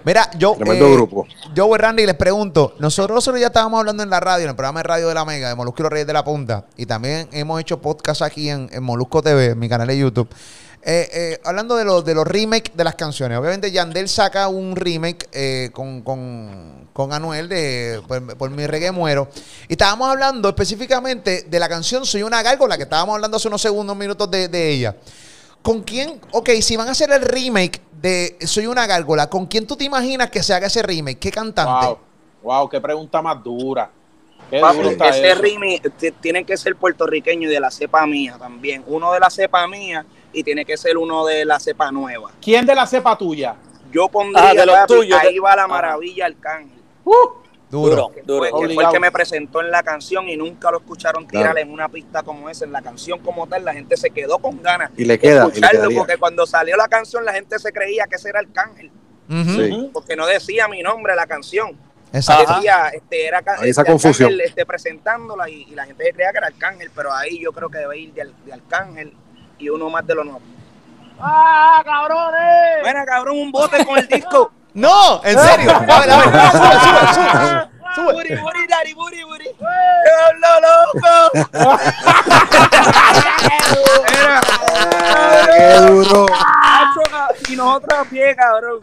Mira, 0.05 0.29
yo. 0.37 0.55
Eh, 0.59 0.93
grupo. 0.93 1.27
Yo, 1.53 1.75
Randy, 1.75 2.05
les 2.05 2.15
pregunto. 2.15 2.75
Nosotros, 2.79 3.15
nosotros 3.15 3.41
ya 3.41 3.47
estábamos 3.47 3.79
hablando 3.79 4.03
en 4.03 4.09
la 4.09 4.19
radio, 4.19 4.43
en 4.43 4.49
el 4.51 4.55
programa 4.55 4.79
de 4.81 4.83
radio 4.83 5.07
de 5.07 5.13
la 5.15 5.25
Mega, 5.25 5.49
de 5.49 5.55
Molusco 5.55 5.81
y 5.81 5.83
los 5.83 5.91
Reyes 5.91 6.07
de 6.07 6.13
la 6.13 6.23
Punta. 6.23 6.65
Y 6.77 6.85
también 6.85 7.27
hemos 7.31 7.59
hecho 7.59 7.81
podcast 7.81 8.21
aquí 8.21 8.49
en, 8.49 8.69
en 8.71 8.83
Molusco 8.83 9.21
TV, 9.21 9.47
en 9.47 9.59
mi 9.59 9.67
canal 9.67 9.87
de 9.87 9.97
YouTube. 9.97 10.29
Eh, 10.83 11.09
eh, 11.13 11.41
hablando 11.43 11.75
de 11.75 11.85
los, 11.85 12.03
de 12.03 12.15
los 12.15 12.25
remakes 12.25 12.75
de 12.75 12.83
las 12.83 12.95
canciones. 12.95 13.37
Obviamente, 13.37 13.71
Yandel 13.71 14.09
saca 14.09 14.47
un 14.47 14.75
remake 14.75 15.29
eh, 15.31 15.69
con, 15.73 16.01
con, 16.01 16.89
con 16.91 17.13
Anuel 17.13 17.47
de 17.49 18.01
por, 18.07 18.35
por 18.35 18.49
mi 18.49 18.65
reggae 18.65 18.91
muero. 18.91 19.29
Y 19.67 19.73
estábamos 19.73 20.09
hablando 20.09 20.49
específicamente 20.49 21.43
de 21.43 21.59
la 21.59 21.69
canción 21.69 22.05
Soy 22.05 22.23
una 22.23 22.41
gárgola, 22.41 22.77
que 22.77 22.83
estábamos 22.83 23.13
hablando 23.13 23.37
hace 23.37 23.47
unos 23.47 23.61
segundos, 23.61 23.95
minutos 23.95 24.29
de, 24.31 24.47
de 24.47 24.69
ella. 24.71 24.95
¿Con 25.61 25.83
quién? 25.83 26.19
Ok, 26.31 26.49
si 26.61 26.75
van 26.75 26.87
a 26.87 26.91
hacer 26.91 27.11
el 27.11 27.21
remake 27.21 27.79
de 28.01 28.37
Soy 28.45 28.65
una 28.65 28.87
gárgola, 28.87 29.29
¿con 29.29 29.45
quién 29.45 29.67
tú 29.67 29.75
te 29.75 29.83
imaginas 29.83 30.31
que 30.31 30.41
se 30.41 30.53
haga 30.55 30.65
ese 30.65 30.81
remake? 30.81 31.19
¿Qué 31.19 31.31
cantante? 31.31 31.85
Wow, 31.85 31.99
wow, 32.41 32.69
qué 32.69 32.81
pregunta 32.81 33.21
más 33.21 33.43
dura. 33.43 33.91
Papi, 34.59 34.79
ese 35.07 35.31
eso. 35.31 35.89
t- 35.97 36.11
tiene 36.19 36.43
que 36.43 36.57
ser 36.57 36.75
puertorriqueño 36.75 37.47
y 37.47 37.51
de 37.53 37.59
la 37.59 37.71
cepa 37.71 38.05
mía 38.05 38.35
también. 38.37 38.83
Uno 38.87 39.13
de 39.13 39.19
la 39.19 39.29
cepa 39.29 39.65
mía 39.67 40.05
y 40.33 40.43
tiene 40.43 40.65
que 40.65 40.77
ser 40.77 40.97
uno 40.97 41.25
de 41.25 41.45
la 41.45 41.59
cepa 41.59 41.91
nueva. 41.91 42.31
¿Quién 42.41 42.65
de 42.65 42.75
la 42.75 42.85
cepa 42.87 43.17
tuya? 43.17 43.55
Yo 43.91 44.07
pondría 44.07 44.49
Ah, 44.49 44.53
de 44.53 44.65
los 44.65 44.75
papi, 44.75 44.93
tuyos, 44.93 45.19
ahí 45.19 45.33
de- 45.35 45.39
va 45.39 45.55
la 45.55 45.67
maravilla 45.67 46.25
Arcángel. 46.27 46.79
Duro. 47.03 47.41
Duro, 47.69 48.11
que 48.13 48.21
duro. 48.23 48.39
fue, 48.49 48.67
que 48.67 48.73
fue 48.73 48.83
el 48.83 48.89
que 48.89 48.99
me 48.99 49.11
presentó 49.13 49.61
en 49.61 49.71
la 49.71 49.81
canción 49.81 50.27
y 50.27 50.35
nunca 50.35 50.69
lo 50.71 50.79
escucharon 50.79 51.25
tirar 51.25 51.53
Claro. 51.53 51.59
en 51.59 51.71
una 51.71 51.87
pista 51.87 52.21
como 52.21 52.49
esa, 52.49 52.65
en 52.65 52.73
la 52.73 52.81
canción 52.81 53.19
como 53.19 53.47
tal, 53.47 53.63
la 53.63 53.73
gente 53.73 53.95
se 53.95 54.09
quedó 54.09 54.39
con 54.39 54.61
ganas 54.61 54.91
Y 54.97 55.05
le 55.05 55.13
de 55.13 55.19
queda, 55.19 55.47
y 55.47 55.59
le 55.59 55.67
escucharlo, 55.67 55.95
porque 55.97 56.17
cuando 56.17 56.45
salió 56.45 56.75
la 56.75 56.89
canción 56.89 57.23
la 57.23 57.31
gente 57.31 57.57
se 57.59 57.71
creía 57.71 58.07
que 58.07 58.15
ese 58.17 58.27
era 58.29 58.39
Arcángel. 58.39 58.91
Sí. 59.29 59.89
porque 59.93 60.17
no 60.17 60.27
decía 60.27 60.67
mi 60.67 60.83
nombre 60.83 61.15
la 61.15 61.25
canción, 61.27 61.77
Exacto. 62.11 62.55
decía, 62.55 62.89
este, 62.89 63.25
era 63.25 63.37
Hay 63.59 63.69
esa 63.69 63.81
este, 63.83 63.91
confusión. 63.93 64.27
Arcángel, 64.27 64.41
este, 64.49 64.65
presentándola 64.65 65.49
y, 65.49 65.61
y 65.63 65.71
la 65.75 65.85
gente 65.85 66.03
se 66.03 66.11
creía 66.11 66.31
que 66.33 66.37
era 66.39 66.47
Arcángel, 66.47 66.91
pero 66.93 67.13
ahí 67.13 67.39
yo 67.41 67.53
creo 67.53 67.69
que 67.69 67.77
debe 67.77 67.97
ir 67.97 68.13
de, 68.13 68.29
de 68.45 68.51
Arcángel 68.53 69.13
y 69.61 69.69
uno 69.69 69.89
más 69.89 70.05
de 70.07 70.15
lo 70.15 70.23
nuevo. 70.23 70.41
¡Ah, 71.19 71.81
cabrones! 71.85 72.83
Mira, 72.83 73.05
cabrón, 73.05 73.37
un 73.37 73.51
bote 73.51 73.85
con 73.85 73.97
el 73.97 74.07
disco. 74.07 74.51
No, 74.73 75.21
en 75.25 75.37
serio. 75.37 75.69
A 75.75 75.79
ver, 75.99 76.09
a 76.11 76.17
ver. 76.17 76.29
Sube, 76.51 76.79
sube, 76.79 77.13
sube. 77.13 77.67
Sube. 77.93 78.13
Buri, 78.13 78.35
buri, 78.37 78.67
dari, 78.69 78.93
buri, 78.93 79.23
buri. 79.25 79.49
¡Diablo, 79.59 80.47
loco! 80.63 81.79
Era, 84.07 84.39
Ah, 84.73 85.45
qué 85.57 85.79
duro. 85.87 86.25
y 87.49 87.55
nosotros 87.57 87.99
a 87.99 88.03
pie, 88.05 88.33
cabrón. 88.33 88.79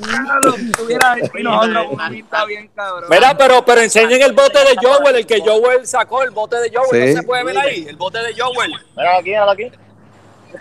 Cabrón, 0.00 0.72
tuviera 0.72 1.16
y 1.18 1.42
nosotros 1.42 1.84
con 1.84 1.94
una 1.94 2.10
pinta 2.10 2.44
bien, 2.44 2.70
cabrón. 2.74 3.04
Mira, 3.10 3.36
pero, 3.36 3.64
pero 3.64 3.80
enseñen 3.80 4.22
el 4.22 4.32
bote 4.32 4.58
de 4.58 4.76
Joel, 4.82 5.16
el 5.16 5.26
que 5.26 5.40
Joel 5.40 5.86
sacó, 5.86 6.22
el 6.22 6.30
bote 6.30 6.56
de 6.56 6.70
Joel. 6.74 7.08
Sí. 7.08 7.14
¿No 7.14 7.20
se 7.20 7.26
puede 7.26 7.44
ver 7.44 7.58
ahí? 7.58 7.86
El 7.88 7.96
bote 7.96 8.18
de 8.18 8.34
Joel. 8.36 8.72
Mira 8.96 9.16
aquí, 9.18 9.30
mira 9.30 9.50
aquí. 9.50 9.70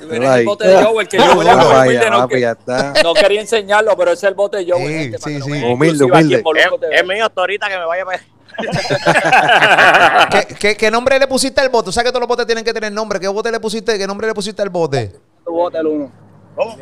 Miren 0.02 0.24
el 0.24 0.46
bote 0.46 0.68
de 0.68 0.84
Joel, 0.84 1.08
que 1.08 1.20
Joel 1.20 1.38
Mira 1.38 1.56
humilde, 1.56 2.00
allá, 2.00 2.10
no, 2.10 2.18
papi, 2.20 2.34
que- 2.34 2.42
ya 2.42 2.52
está. 2.52 2.94
no 3.04 3.14
quería 3.14 3.42
enseñarlo, 3.42 3.96
pero 3.96 4.12
ese 4.12 4.26
es 4.26 4.30
el 4.30 4.36
bote 4.36 4.58
de 4.58 4.72
Joel. 4.72 5.04
Sí, 5.04 5.12
para 5.12 5.24
sí, 5.24 5.52
Humilde, 5.64 6.04
humilde. 6.04 6.44
Es, 6.92 7.06
mío 7.06 7.26
hasta 7.26 7.42
ahorita 7.42 7.70
que 7.70 7.78
me 7.78 7.86
vaya 7.86 8.06
para 8.06 8.20
¿Qué, 10.30 10.56
qué, 10.56 10.78
qué 10.78 10.92
nombre 10.92 11.18
le 11.18 11.28
pusiste 11.28 11.60
al 11.60 11.70
bote? 11.70 11.92
¿Sabes 11.92 12.06
que 12.08 12.12
todos 12.12 12.22
los 12.22 12.28
botes 12.28 12.46
tienen 12.46 12.64
que 12.64 12.72
tener 12.74 12.92
nombre? 12.92 13.20
¿Qué 13.20 13.28
bote 13.28 13.52
le 13.52 13.60
pusiste? 13.60 13.98
¿Qué 13.98 14.06
nombre 14.06 14.28
le 14.28 14.34
pusiste 14.34 14.62
al 14.62 14.70
bote? 14.70 15.12
Tu 15.44 15.52
bote, 15.52 15.78
el 15.80 15.88
uno. 15.88 16.12
¿Cómo? 16.56 16.78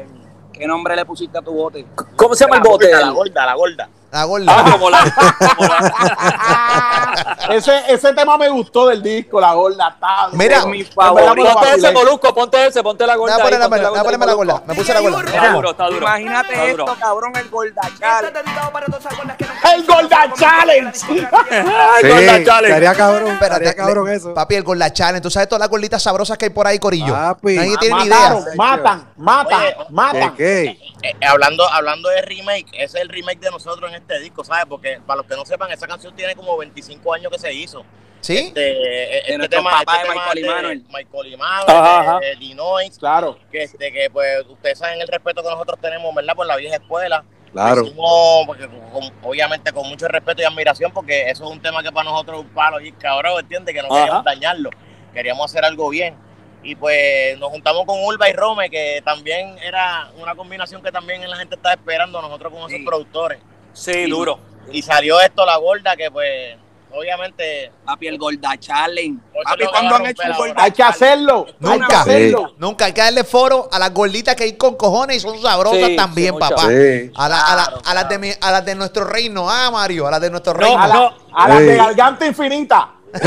¿Qué 0.53 0.67
nombre 0.67 0.95
le 0.95 1.05
pusiste 1.05 1.37
a 1.37 1.41
tu 1.41 1.51
bote? 1.51 1.85
¿Cómo 2.15 2.35
se 2.35 2.45
llama 2.45 2.57
el 2.57 2.63
bote? 2.63 2.91
la 2.91 3.09
gorda, 3.09 3.45
la 3.45 3.53
gorda. 3.55 3.89
La 4.11 4.23
gorda. 4.25 4.53
Ah, 4.57 4.71
como 4.71 4.89
la, 4.89 4.99
como 5.55 5.67
la- 5.67 7.37
ese, 7.55 7.81
ese 7.87 8.13
tema 8.13 8.37
me 8.37 8.49
gustó 8.49 8.87
del 8.87 9.01
disco, 9.01 9.39
la 9.39 9.53
gorda. 9.53 9.87
Está, 9.89 10.27
Mira, 10.33 10.65
mi 10.65 10.83
Ponte 10.83 10.95
favorito. 10.95 11.53
Ponte 11.53 11.75
ese 11.75 11.91
molusco, 11.91 12.33
ponte 12.35 12.67
ese, 12.67 12.83
ponte 12.83 13.07
la 13.07 13.15
gorda. 13.15 13.35
Ahí, 13.35 13.51
la, 13.51 13.69
ponte 13.69 13.87
voy 13.89 13.99
a 13.99 14.03
ponerme 14.03 14.25
la 14.25 14.33
gorda. 14.33 14.63
Me 14.67 14.75
puse 14.75 14.93
la 14.93 14.99
gorda. 14.99 15.21
Está 15.21 15.53
duro, 15.53 15.71
está 15.71 15.85
duro. 15.85 15.97
Imagínate 15.99 16.53
Está 16.53 16.71
duro. 16.71 16.85
esto, 16.85 16.97
cabrón, 16.99 17.31
el. 17.35 17.49
El 19.73 19.85
Golden 19.85 20.33
Challenge. 20.35 20.93
Sí, 20.97 21.07
gorda, 21.17 22.43
chale. 22.43 22.67
estaría 22.67 22.93
cabrón, 22.95 23.27
Espérate, 23.31 23.63
estaría 23.65 23.75
cabrón 23.75 24.09
eso. 24.09 24.33
Papi, 24.33 24.55
el 24.55 24.63
gorda 24.63 24.91
challenge. 24.91 25.21
¿Tú 25.21 25.29
sabes 25.31 25.47
todas 25.47 25.59
las 25.61 25.69
gorditas 25.69 26.03
sabrosas 26.03 26.37
que 26.37 26.45
hay 26.45 26.51
por 26.51 26.67
ahí, 26.67 26.79
Corillo? 26.79 27.13
Papi. 27.13 27.55
Nadie 27.55 27.77
tiene 27.77 28.03
ni 28.03 28.09
Mataron, 28.09 28.41
idea. 28.43 28.53
matan, 28.57 29.09
matan, 29.17 29.63
matan. 29.89 30.35
¿Qué, 30.35 30.77
qué? 31.01 31.09
Eh, 31.09 31.15
hablando, 31.25 31.67
hablando 31.71 32.09
de 32.09 32.21
remake, 32.23 32.67
ese 32.73 32.97
es 32.97 33.03
el 33.03 33.09
remake 33.09 33.39
de 33.39 33.51
nosotros 33.51 33.89
en 33.89 34.00
este 34.01 34.19
disco, 34.19 34.43
¿sabes? 34.43 34.65
Porque 34.67 34.99
para 35.05 35.17
los 35.17 35.25
que 35.25 35.35
no 35.35 35.45
sepan, 35.45 35.71
esa 35.71 35.87
canción 35.87 36.15
tiene 36.15 36.35
como 36.35 36.57
25 36.57 37.13
años 37.13 37.31
que 37.31 37.39
se 37.39 37.53
hizo. 37.53 37.83
¿Sí? 38.19 38.37
Este, 38.37 39.17
este 39.19 39.37
nuestros 39.39 39.63
tema, 39.63 39.79
papás 39.79 39.97
este 40.01 40.09
de 40.09 40.15
Michael 40.19 40.45
Manuel. 40.45 40.85
Michael 40.89 42.19
de 42.21 42.35
Dinois, 42.39 42.97
Claro. 42.99 43.39
que, 43.51 43.63
este, 43.63 43.91
que 43.91 44.09
pues 44.11 44.45
ustedes 44.47 44.77
saben 44.77 45.01
el 45.01 45.07
respeto 45.07 45.41
que 45.41 45.49
nosotros 45.49 45.79
tenemos, 45.81 46.13
¿verdad? 46.13 46.35
Por 46.35 46.45
la 46.45 46.55
vieja 46.57 46.75
escuela. 46.75 47.23
Claro. 47.51 47.81
Hicimos, 47.83 48.45
porque 48.45 48.67
con- 48.67 49.11
obviamente 49.23 49.71
con 49.73 49.89
mucho 49.89 50.07
respeto 50.07 50.41
y 50.41 50.45
admiración, 50.45 50.91
porque 50.93 51.29
eso 51.29 51.43
es 51.45 51.49
un 51.51 51.61
tema 51.61 51.83
que 51.83 51.91
para 51.91 52.09
nosotros 52.09 52.39
es 52.39 52.45
un 52.45 52.53
palo 52.53 52.79
y 52.79 52.91
cabrón, 52.93 53.39
¿entiendes? 53.39 53.73
Que 53.75 53.81
no 53.81 53.87
Ajá. 53.87 53.97
queríamos 54.03 54.23
dañarlo, 54.23 54.69
queríamos 55.13 55.51
hacer 55.51 55.65
algo 55.65 55.89
bien. 55.89 56.15
Y 56.63 56.75
pues 56.75 57.37
nos 57.39 57.49
juntamos 57.49 57.85
con 57.87 58.01
Urba 58.03 58.29
y 58.29 58.33
Rome, 58.33 58.69
que 58.69 59.01
también 59.03 59.57
era 59.63 60.11
una 60.17 60.35
combinación 60.35 60.83
que 60.83 60.91
también 60.91 61.27
la 61.27 61.35
gente 61.37 61.55
estaba 61.55 61.73
esperando, 61.73 62.21
nosotros 62.21 62.53
con 62.53 62.59
esos 62.61 62.71
Sí. 62.73 62.85
productores. 62.85 63.39
Sí, 63.73 64.05
duro. 64.09 64.39
Y 64.71 64.81
salió 64.81 65.19
esto, 65.19 65.45
La 65.45 65.57
Gorda, 65.57 65.95
que 65.95 66.09
pues 66.11 66.55
obviamente... 66.93 67.71
Papi, 67.85 68.07
el 68.07 68.17
Gorda 68.17 68.57
Challenge. 68.59 69.19
Papi, 69.43 69.65
¿cuándo 69.67 69.95
han 69.95 70.05
hecho. 70.07 70.23
Gorda 70.37 70.63
Hay 70.63 70.71
que 70.71 70.83
hacerlo. 70.83 71.45
Hay 71.47 71.53
que 71.53 71.79
Nunca. 71.79 72.01
hacerlo. 72.01 72.53
Nunca 72.57 72.85
hay 72.85 72.93
que 72.93 73.01
darle 73.01 73.23
foro 73.23 73.69
a 73.71 73.79
las 73.79 73.93
gorditas 73.93 74.35
que 74.35 74.43
hay 74.43 74.53
con 74.57 74.75
cojones 74.75 75.17
y 75.17 75.19
son 75.21 75.41
sabrosas 75.41 75.87
Sí, 75.87 75.95
también, 75.95 76.33
sí, 76.33 76.39
papá. 76.39 76.61
Sí. 76.67 77.11
A, 77.15 77.29
la- 77.29 77.41
a 77.41 77.55
la- 77.55 77.73
a 77.85 77.93
las 77.93 78.09
de 78.09 78.19
mi- 78.19 78.33
a 78.39 78.51
las 78.51 78.65
de 78.65 78.75
nuestro 78.75 79.03
reino, 79.05 79.49
ah, 79.49 79.69
Mario, 79.71 80.07
a 80.07 80.11
las 80.11 80.21
de 80.21 80.29
nuestro 80.29 80.53
No, 80.53 80.59
reino. 80.59 80.81
A 80.81 80.87
la, 80.87 80.93
no. 80.93 81.13
a 81.33 81.47
la 81.49 81.57
Sí. 81.57 81.63
de 81.63 81.75
garganta 81.77 82.25
infinita. 82.25 82.89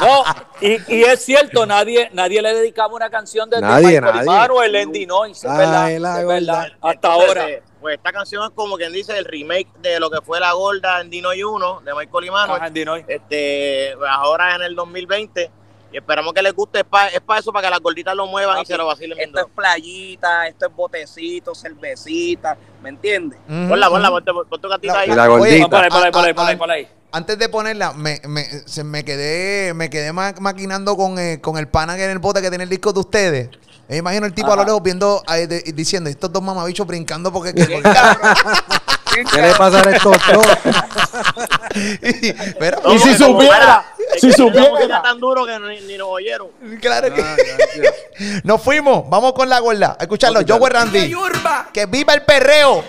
No, 0.00 0.24
y, 0.60 0.94
y 0.94 1.02
es 1.02 1.24
cierto, 1.24 1.66
nadie, 1.66 2.10
nadie 2.12 2.42
le 2.42 2.54
dedicaba 2.54 2.94
una 2.94 3.10
canción 3.10 3.48
de 3.50 3.60
Nadie, 3.60 4.00
nadie. 4.00 4.24
Manuel, 4.24 4.76
Andy 4.76 5.06
Noise, 5.06 5.46
es 5.46 5.56
verdad, 5.56 5.90
es 5.92 6.26
verdad. 6.26 6.66
Hasta 6.80 6.92
Entonces, 6.92 7.28
ahora. 7.28 7.46
Pues 7.80 7.96
esta 7.96 8.12
canción 8.12 8.44
es 8.44 8.50
como 8.56 8.76
quien 8.76 8.92
dice 8.92 9.16
el 9.16 9.24
remake 9.24 9.68
de 9.78 10.00
lo 10.00 10.10
que 10.10 10.20
fue 10.20 10.40
La 10.40 10.52
Gorda 10.52 11.00
en 11.00 11.10
Dino 11.10 11.32
y 11.32 11.44
Uno, 11.44 11.80
de 11.80 11.94
Michael 11.94 12.24
y 12.24 12.30
Manuel. 12.30 12.56
Ajá, 12.56 12.66
Andy 12.66 12.84
Noise. 12.84 13.06
este 13.08 13.94
ahora 14.08 14.56
en 14.56 14.62
el 14.62 14.74
2020 14.74 15.50
y 15.92 15.96
esperamos 15.96 16.34
que 16.34 16.42
les 16.42 16.54
guste 16.54 16.80
es 16.80 16.84
para 16.84 17.08
eso 17.38 17.52
para 17.52 17.66
que 17.66 17.70
las 17.70 17.80
gorditas 17.80 18.14
lo 18.14 18.26
muevan 18.26 18.60
y 18.60 18.66
se 18.66 18.76
lo 18.76 18.86
vacilen 18.86 19.18
Esto 19.18 19.40
es 19.40 19.46
playita, 19.54 20.46
esto 20.46 20.66
es 20.66 20.74
botecito, 20.76 21.54
cervecita, 21.54 22.56
¿me 22.82 22.90
entiendes? 22.90 23.38
Ujú, 23.48 23.68
ponla 23.70 23.88
ponla 23.88 24.08
ujú. 24.10 24.16
ponte, 24.24 24.32
ponte 24.32 24.58
tu 24.62 24.68
gatita 24.68 24.92
La- 24.94 25.00
ahí 25.00 25.10
Y 25.10 25.14
la 25.14 25.26
gordita. 25.26 25.68
Ponla 25.68 25.84
ahí, 25.84 25.90
ponla 25.90 26.04
ahí, 26.04 26.08
a- 26.08 26.12
ponla 26.12 26.26
ahí, 26.26 26.30
a- 26.30 26.34
ponla 26.34 26.48
ahí, 26.50 26.54
a- 26.54 26.58
ponla 26.58 26.74
ahí. 26.74 26.88
Antes 27.10 27.38
de 27.38 27.48
ponerla, 27.48 27.94
me, 27.94 28.20
me, 28.28 28.44
se 28.66 28.84
me 28.84 29.02
quedé, 29.02 29.72
me 29.72 29.88
quedé 29.88 30.12
ma- 30.12 30.34
maquinando 30.40 30.94
con, 30.94 31.18
eh, 31.18 31.40
con 31.40 31.56
el 31.56 31.66
pana 31.66 31.96
que 31.96 32.04
en 32.04 32.10
el 32.10 32.18
bote 32.18 32.42
que 32.42 32.50
tiene 32.50 32.64
el 32.64 32.70
disco 32.70 32.92
de 32.92 33.00
ustedes. 33.00 33.48
Me 33.88 33.96
imagino 33.96 34.26
el 34.26 34.34
tipo 34.34 34.52
a 34.52 34.56
lo 34.56 34.64
lejos 34.64 34.82
viendo, 34.82 35.22
eh, 35.34 35.46
de- 35.46 35.62
diciendo, 35.74 36.10
estos 36.10 36.30
dos 36.30 36.42
mamabichos 36.42 36.86
brincando 36.86 37.32
porque... 37.32 37.54
que- 37.54 37.64
porque- 37.64 39.24
¿Qué 39.32 39.42
le 39.42 39.54
pasa 39.54 39.80
a 39.80 39.90
estos 39.90 40.16
dos? 40.32 40.46
Pero, 42.58 42.94
Y 42.94 42.98
si 42.98 43.14
supiera, 43.16 43.58
para- 43.58 43.84
si 44.16 44.32
supiera. 44.32 45.02
tan 45.02 45.20
duro 45.20 45.44
que 45.44 45.58
ni, 45.58 45.80
ni 45.82 45.98
nos 45.98 46.08
oyeron 46.08 46.48
claro 46.80 47.14
que... 47.14 47.22
Nos 48.44 48.62
fuimos, 48.62 49.08
vamos 49.08 49.32
con 49.32 49.48
la 49.48 49.60
gorda. 49.60 49.96
A 49.98 50.02
escucharlo, 50.02 50.40
yo 50.40 50.58
Randy. 50.58 51.08
Yurba, 51.08 51.68
¡Que 51.72 51.86
viva 51.86 52.14
el 52.14 52.22
perreo! 52.22 52.82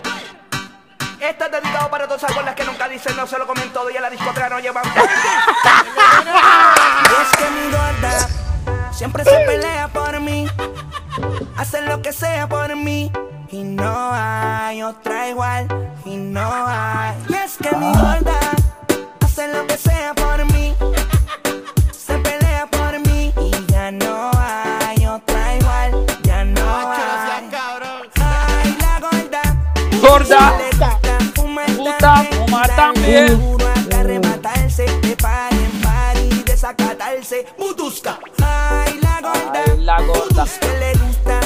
Este 1.20 1.46
es 1.46 1.52
dedicado 1.52 1.90
para 1.90 2.06
todas 2.06 2.24
esas 2.24 2.36
gordas 2.36 2.56
que 2.56 2.64
nunca 2.64 2.88
dicen, 2.88 3.16
no 3.18 3.28
se 3.28 3.38
lo 3.38 3.46
comen 3.46 3.70
todo 3.74 3.90
y 3.90 3.98
a 3.98 4.02
la 4.02 4.10
discoteca 4.10 4.48
no 4.50 4.60
llevan. 4.60 4.84
y 4.86 4.90
es 7.22 7.30
que 7.38 7.50
mi 7.52 7.70
gorda 7.72 8.30
siempre 8.94 9.24
se 9.26 9.38
pelea 9.46 9.90
por 9.90 10.18
mí, 10.22 10.48
hace 11.58 11.82
lo 11.82 12.02
que 12.02 12.14
sea 12.14 12.48
por 12.48 12.74
mí. 12.76 13.12
Y 13.52 13.64
no 13.64 14.12
hay 14.14 14.82
otra 14.84 15.28
igual, 15.30 15.68
y 16.06 16.16
no 16.16 16.50
hay. 16.68 17.16
Y 17.28 17.34
es 17.34 17.58
que 17.58 17.76
mi 17.76 17.92
gorda 17.92 18.40
hace 19.22 19.48
lo 19.54 19.66
que 19.68 19.76
sea 19.76 20.14
por 20.14 20.19
mí, 20.19 20.19
Gorda. 30.20 31.00
Fumar 31.36 31.74
Gusta 31.76 31.98
también, 31.98 32.46
fumar 32.46 32.68
darle 32.68 32.94
también. 32.94 33.40
duro 33.40 33.68
hasta 33.68 34.00
arrebatarse, 34.02 34.84
de 35.02 35.16
par 35.16 35.54
en 35.54 35.82
par 35.82 36.18
y 36.18 36.44
desacatarse. 36.44 37.46
Butusca. 37.58 38.20
Ay, 38.44 39.00
la 39.02 39.22
gorda. 39.22 39.64
Ay, 39.66 39.78
la 39.78 40.02
gorda. 40.02 40.46
Que 40.60 40.68
le 40.80 40.94
gusta 40.94 41.40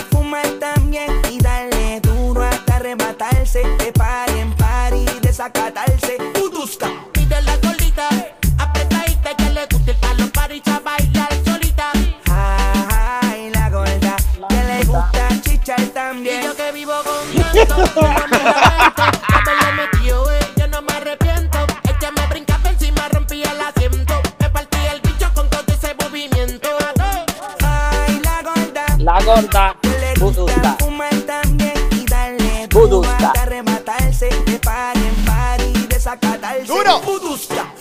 darle 32.08 32.68
duro 32.68 33.04
hasta 33.04 33.32
arrebatarse 33.42 34.30
de 34.46 34.60
par 34.60 34.96
en 34.98 35.26
par 35.26 35.60
y 35.62 35.88
desacatarse. 35.88 36.66
¡Duro! 36.66 37.02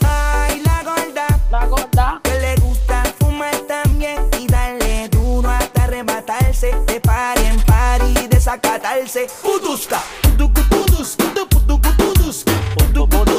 Ay, 0.05 0.63
la 0.65 0.83
gorda. 0.83 1.27
la 1.51 1.67
gorda. 1.67 2.21
Que 2.23 2.35
le 2.41 2.57
gusta 2.57 3.03
fumar 3.19 3.55
también 3.69 4.29
y 4.39 4.47
darle 4.47 5.09
duro 5.09 5.51
hasta 5.51 5.85
arrebatarse 5.85 6.75
de 6.87 7.01
par 7.01 7.39
en 7.39 7.61
par 7.63 7.82
desacatarse. 8.53 9.29
Buduska. 9.43 10.03
La 12.95 13.32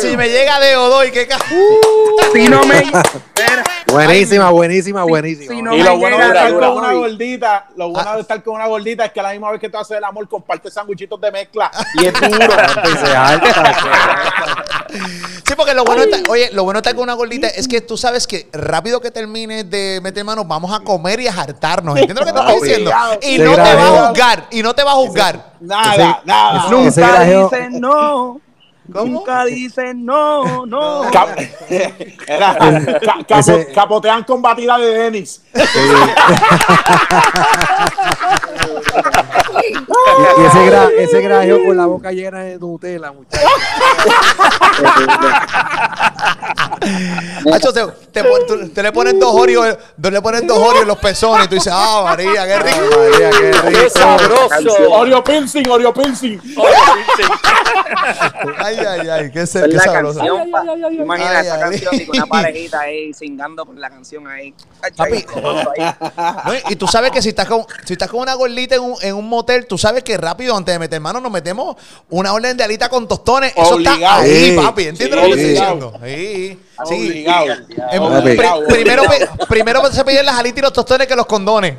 si 0.00 0.16
me 0.16 0.28
llega 0.28 0.60
de 0.60 0.76
Odoy, 0.76 1.10
qué 1.10 1.26
ca... 1.26 1.38
Si 2.32 2.48
no 2.48 2.64
me. 2.64 2.82
Buenísima, 3.90 4.50
buenísima, 4.50 5.04
buenísima. 5.04 5.52
si 5.52 5.62
no 5.62 5.74
Y 5.74 5.78
me 5.78 5.84
lo 5.84 5.96
bueno 5.96 6.18
de 6.18 6.26
llega, 6.26 6.46
estar 6.46 6.60
con 6.60 6.78
una 6.78 6.92
gordita, 6.92 7.66
lo 7.76 7.88
bueno 7.90 8.14
de 8.14 8.20
estar 8.20 8.42
con 8.42 8.54
una 8.54 8.66
gordita 8.66 9.04
es 9.06 9.12
que 9.12 9.20
a 9.20 9.22
la 9.24 9.30
misma 9.32 9.50
vez 9.50 9.60
que 9.60 9.68
tú 9.68 9.78
haces 9.78 9.96
el 9.96 10.04
amor, 10.04 10.28
comparte 10.28 10.70
sándwichitos 10.70 11.20
de 11.20 11.32
mezcla 11.32 11.70
y 11.94 12.06
es 12.06 12.12
duro. 12.12 12.54
Sí, 15.46 15.54
porque 15.56 15.74
lo 15.74 15.84
bueno 15.84 16.02
está, 16.02 16.30
oye, 16.30 16.50
lo 16.52 16.64
bueno 16.64 16.78
está 16.78 16.94
con 16.94 17.02
una 17.04 17.14
gordita 17.14 17.48
es 17.48 17.66
que 17.66 17.80
tú 17.80 17.96
sabes 17.96 18.26
que 18.26 18.48
rápido 18.52 19.00
que 19.00 19.10
termines 19.10 19.68
de 19.68 20.00
meter 20.02 20.24
manos, 20.24 20.46
vamos 20.46 20.72
a 20.72 20.80
comer 20.80 21.20
y 21.20 21.26
a 21.26 21.32
hartarnos. 21.32 21.98
¿Entiendes 21.98 22.26
lo 22.26 22.32
que 22.32 22.38
te 22.38 22.46
estoy 22.46 22.68
diciendo? 22.68 22.92
Y 23.22 23.38
no 23.38 23.54
te 23.54 23.74
va 23.74 23.86
a 23.86 24.06
juzgar, 24.06 24.46
y 24.50 24.62
no 24.62 24.74
te 24.74 24.84
va 24.84 24.92
a 24.92 24.94
juzgar. 24.94 25.54
Nada, 25.60 26.22
nada. 26.24 26.70
Nunca 26.70 27.24
dicen 27.24 27.80
no. 27.80 28.40
Nunca 28.92 29.44
dicen 29.44 30.04
no, 30.04 30.66
no. 30.66 31.02
Cap- 31.12 31.38
Era, 32.26 32.56
ca- 32.56 33.24
capo- 33.26 33.38
Ese- 33.40 33.72
capotean 33.72 34.24
con 34.24 34.42
batida 34.42 34.78
de 34.78 34.86
Denis. 34.92 35.42
Y 39.62 40.42
ese, 40.46 40.66
gra, 40.66 40.88
ese 40.98 41.20
grajeo 41.20 41.64
con 41.64 41.76
la 41.76 41.86
boca 41.86 42.12
llena 42.12 42.40
de 42.40 42.58
Nutella, 42.58 43.12
muchachos. 43.12 43.50
Hacho, 47.52 47.72
te, 47.72 48.22
te 48.72 48.82
le 48.82 48.92
pones 48.92 49.18
dos 49.18 49.34
Oreos, 49.34 49.76
tú 50.00 50.10
le 50.10 50.20
pones 50.22 50.46
dos 50.46 50.58
Oreos 50.58 50.82
en 50.82 50.88
los 50.88 50.98
pezones 50.98 51.46
y 51.46 51.48
tú 51.48 51.54
dices, 51.56 51.72
ah, 51.74 52.02
María, 52.04 52.46
qué 52.46 52.58
rico. 52.58 52.78
María, 52.96 53.30
qué 53.30 53.50
¡Qué 53.50 53.70
rico. 53.70 53.90
sabroso! 53.90 54.90
Oreo 54.90 55.22
Pilsing, 55.24 55.68
Oreo 55.68 55.92
Pilsing. 55.92 56.40
Ay, 58.58 58.76
ay, 58.86 59.08
ay, 59.08 59.30
qué, 59.32 59.46
se- 59.46 59.62
qué 59.62 59.68
la 59.68 59.82
sabroso. 59.82 60.18
canción, 60.18 60.50
pa. 60.50 60.64
Imagina 60.90 61.38
Ay, 61.38 61.46
esa 61.46 61.54
ay. 61.54 61.60
canción 61.60 61.94
y 61.94 62.06
con 62.06 62.16
una 62.16 62.26
parejita 62.26 62.80
ahí 62.80 63.12
singando 63.14 63.64
con 63.66 63.80
la 63.80 63.90
canción 63.90 64.26
ahí. 64.28 64.54
Ay, 64.82 64.90
Papi. 64.96 65.12
ahí. 65.12 65.24
No, 66.44 66.70
y- 66.70 66.76
tú 66.76 66.86
sabes 66.86 67.10
que 67.10 67.22
si 67.22 67.30
estás 67.30 67.46
con, 67.48 67.64
si 67.84 67.92
estás 67.94 68.08
con 68.10 68.20
una 68.20 68.34
gordita 68.34 68.74
en 68.76 68.82
un, 68.82 68.94
en 69.02 69.14
un 69.14 69.28
motel, 69.28 69.66
tú 69.66 69.76
sabes 69.78 70.02
que 70.04 70.16
rápido, 70.16 70.56
antes 70.56 70.74
de 70.74 70.78
meter 70.78 71.00
mano, 71.00 71.20
nos 71.20 71.30
metemos 71.32 71.76
una 72.08 72.32
orden 72.32 72.56
de 72.56 72.64
alita 72.64 72.88
con 72.88 73.06
tostones. 73.08 73.52
Eso 73.56 73.78
está 73.78 73.92
Obligado. 73.92 74.22
ahí, 74.22 74.50
Sí. 74.50 74.56
papi. 74.56 74.82
¿Entiendes 74.86 75.18
Sí, 75.20 75.28
lo 75.28 75.34
que 75.36 75.40
estoy 75.42 75.44
obligado. 75.44 75.74
diciendo? 75.74 76.00
Sí. 76.04 76.58
Sí. 76.86 77.24
Obligado. 77.26 78.64
Pri- 78.66 78.74
primero, 78.74 79.02
primero 79.48 79.92
se 79.92 80.04
piden 80.04 80.26
las 80.26 80.38
alitas 80.38 80.58
y 80.58 80.62
los 80.62 80.72
tostones 80.72 81.06
que 81.06 81.16
los 81.16 81.26
condones. 81.26 81.74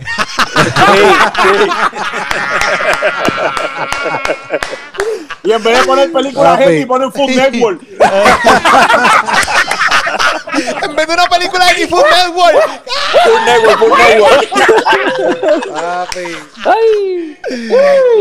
Y 5.43 5.52
en 5.52 5.64
vez 5.64 5.80
de 5.80 5.84
poner 5.86 6.12
película 6.12 6.52
Papi. 6.52 6.64
gente 6.64 6.80
y 6.82 6.86
ponen 6.86 7.12
Food 7.12 7.30
Network. 7.32 7.82
en 10.84 10.95
vez 10.95 11.08
de 11.08 11.14
una 11.14 11.28
película 11.28 11.66
de 11.74 11.88
Food 11.88 12.04
Network. 12.12 12.56
Un 13.26 13.45
network, 13.45 13.82
un 13.82 13.97
network. 13.97 14.49
Papi. 15.74 16.38
¡Ay! 16.66 17.39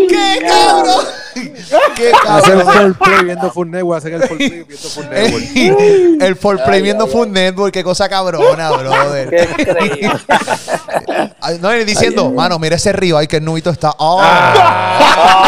¡Qué 0.08 0.46
cabrón! 0.48 1.04
¡Qué 1.96 2.12
Hacer 2.28 2.54
el 2.58 2.64
cabrón! 2.64 2.94
full 2.96 3.06
play 3.08 3.24
viendo 3.24 3.50
Full 3.52 3.68
Network, 3.70 3.98
hacer 3.98 4.12
el 4.14 4.22
full 4.22 4.36
play 4.36 4.64
viendo 4.66 4.88
Full 4.88 5.04
Network. 5.10 6.22
El 6.22 6.36
for 6.36 6.62
play 6.64 6.82
viendo 6.82 7.06
Food 7.06 7.28
Network, 7.28 7.72
qué 7.72 7.82
cosa 7.84 8.08
cabrona, 8.08 8.70
brother. 8.72 9.30
¡Qué 9.30 9.48
increíble! 9.62 10.10
Ay, 11.40 11.58
No, 11.60 11.74
y 11.76 11.84
diciendo, 11.84 12.30
mano, 12.30 12.58
mira 12.58 12.76
ese 12.76 12.92
río, 12.92 13.16
ay, 13.18 13.26
que 13.26 13.36
el 13.38 13.44
nubito 13.44 13.70
está. 13.70 13.92
¡Ah! 13.98 15.46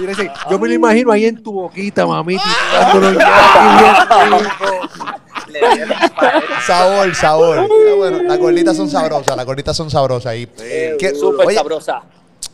Mira, 0.00 0.14
sí, 0.14 0.26
yo 0.50 0.58
me 0.58 0.66
lo 0.68 0.74
imagino 0.74 1.12
ahí 1.12 1.26
en 1.26 1.42
tu 1.42 1.52
boquita, 1.52 2.06
mamita. 2.06 2.42
Sabor, 6.66 7.14
sabor. 7.14 7.68
Bueno, 7.96 8.22
las 8.22 8.38
gorditas 8.38 8.76
son 8.76 8.88
sabrosas, 8.90 9.36
las 9.36 9.44
gorditas 9.46 9.76
son 9.76 9.90
sabrosas. 9.90 10.34
Y, 10.36 10.46
que- 10.98 11.14
Súper 11.14 11.46
oye, 11.46 11.56
sabrosa. 11.56 12.02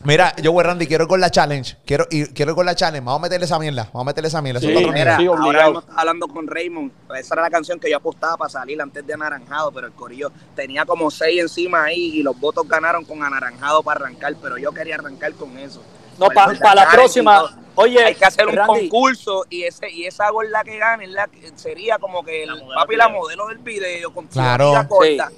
Mira, 0.03 0.33
yo, 0.37 0.51
güey, 0.51 0.65
Randy, 0.65 0.87
quiero 0.87 1.03
ir 1.05 1.07
con 1.09 1.19
la 1.19 1.29
challenge. 1.31 1.77
Quiero 1.85 2.05
ir, 2.11 2.33
quiero 2.33 2.51
ir 2.51 2.55
con 2.55 2.65
la 2.65 2.75
challenge. 2.75 3.03
Vamos 3.03 3.19
a 3.19 3.21
meterle 3.23 3.45
esa 3.45 3.59
mierda. 3.59 3.83
Vamos 3.91 4.01
a 4.01 4.05
meterle 4.05 4.27
esa 4.29 4.41
mierda. 4.41 4.59
Eso 4.59 4.69
es 4.69 4.73
Sí. 4.77 4.83
otro 4.83 4.93
nivel. 4.93 5.05
Mira, 5.07 5.17
Sí, 5.17 5.25
ahora 5.25 5.41
obligado. 5.45 5.67
mismo 5.71 5.79
estaba 5.81 5.99
hablando 6.01 6.27
con 6.27 6.47
Raymond. 6.47 6.91
pues 7.07 7.25
Esa 7.25 7.35
era 7.35 7.41
la 7.43 7.49
canción 7.49 7.79
que 7.79 7.89
yo 7.89 7.97
apostaba 7.97 8.37
para 8.37 8.49
salir 8.49 8.81
antes 8.81 9.05
de 9.05 9.13
Anaranjado, 9.13 9.71
pero 9.71 9.87
el 9.87 9.93
corillo 9.93 10.31
tenía 10.55 10.85
como 10.85 11.09
seis 11.11 11.41
encima 11.41 11.83
ahí 11.85 12.11
y 12.19 12.23
los 12.23 12.39
votos 12.39 12.67
ganaron 12.67 13.03
con 13.05 13.23
Anaranjado 13.23 13.81
para 13.83 14.01
arrancar, 14.05 14.35
pero 14.41 14.57
yo 14.57 14.71
quería 14.71 14.95
arrancar 14.95 15.33
con 15.33 15.57
eso. 15.57 15.81
No, 16.19 16.27
para 16.29 16.47
Pues, 16.47 16.59
la 16.75 16.89
próxima. 16.89 17.57
Oye, 17.75 18.03
Hay 18.03 18.15
que 18.15 18.25
hacer 18.25 18.47
un 18.47 18.55
Randy, 18.55 18.89
concurso 18.89 19.45
y 19.51 19.63
ese 19.63 19.87
y 19.91 20.05
esa 20.05 20.29
gorda 20.31 20.63
que 20.63 20.77
gane 20.79 21.03
es 21.05 21.11
la 21.11 21.27
que- 21.27 21.51
sería 21.55 21.99
como 21.99 22.23
que 22.23 22.43
el 22.43 22.49
papi 22.75 22.95
la 22.95 23.07
modelo 23.09 23.47
del 23.49 23.59
video 23.59 24.11
con 24.11 24.25
Claro. 24.27 24.73
la 24.73 24.87
corta 24.87 25.29
Sí. 25.29 25.37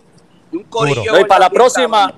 y 0.54 0.56
un 0.58 0.64
corillo. 0.64 1.12
No, 1.12 1.20
y 1.20 1.26
para 1.26 1.42
la 1.42 1.50
próxima. 1.50 2.14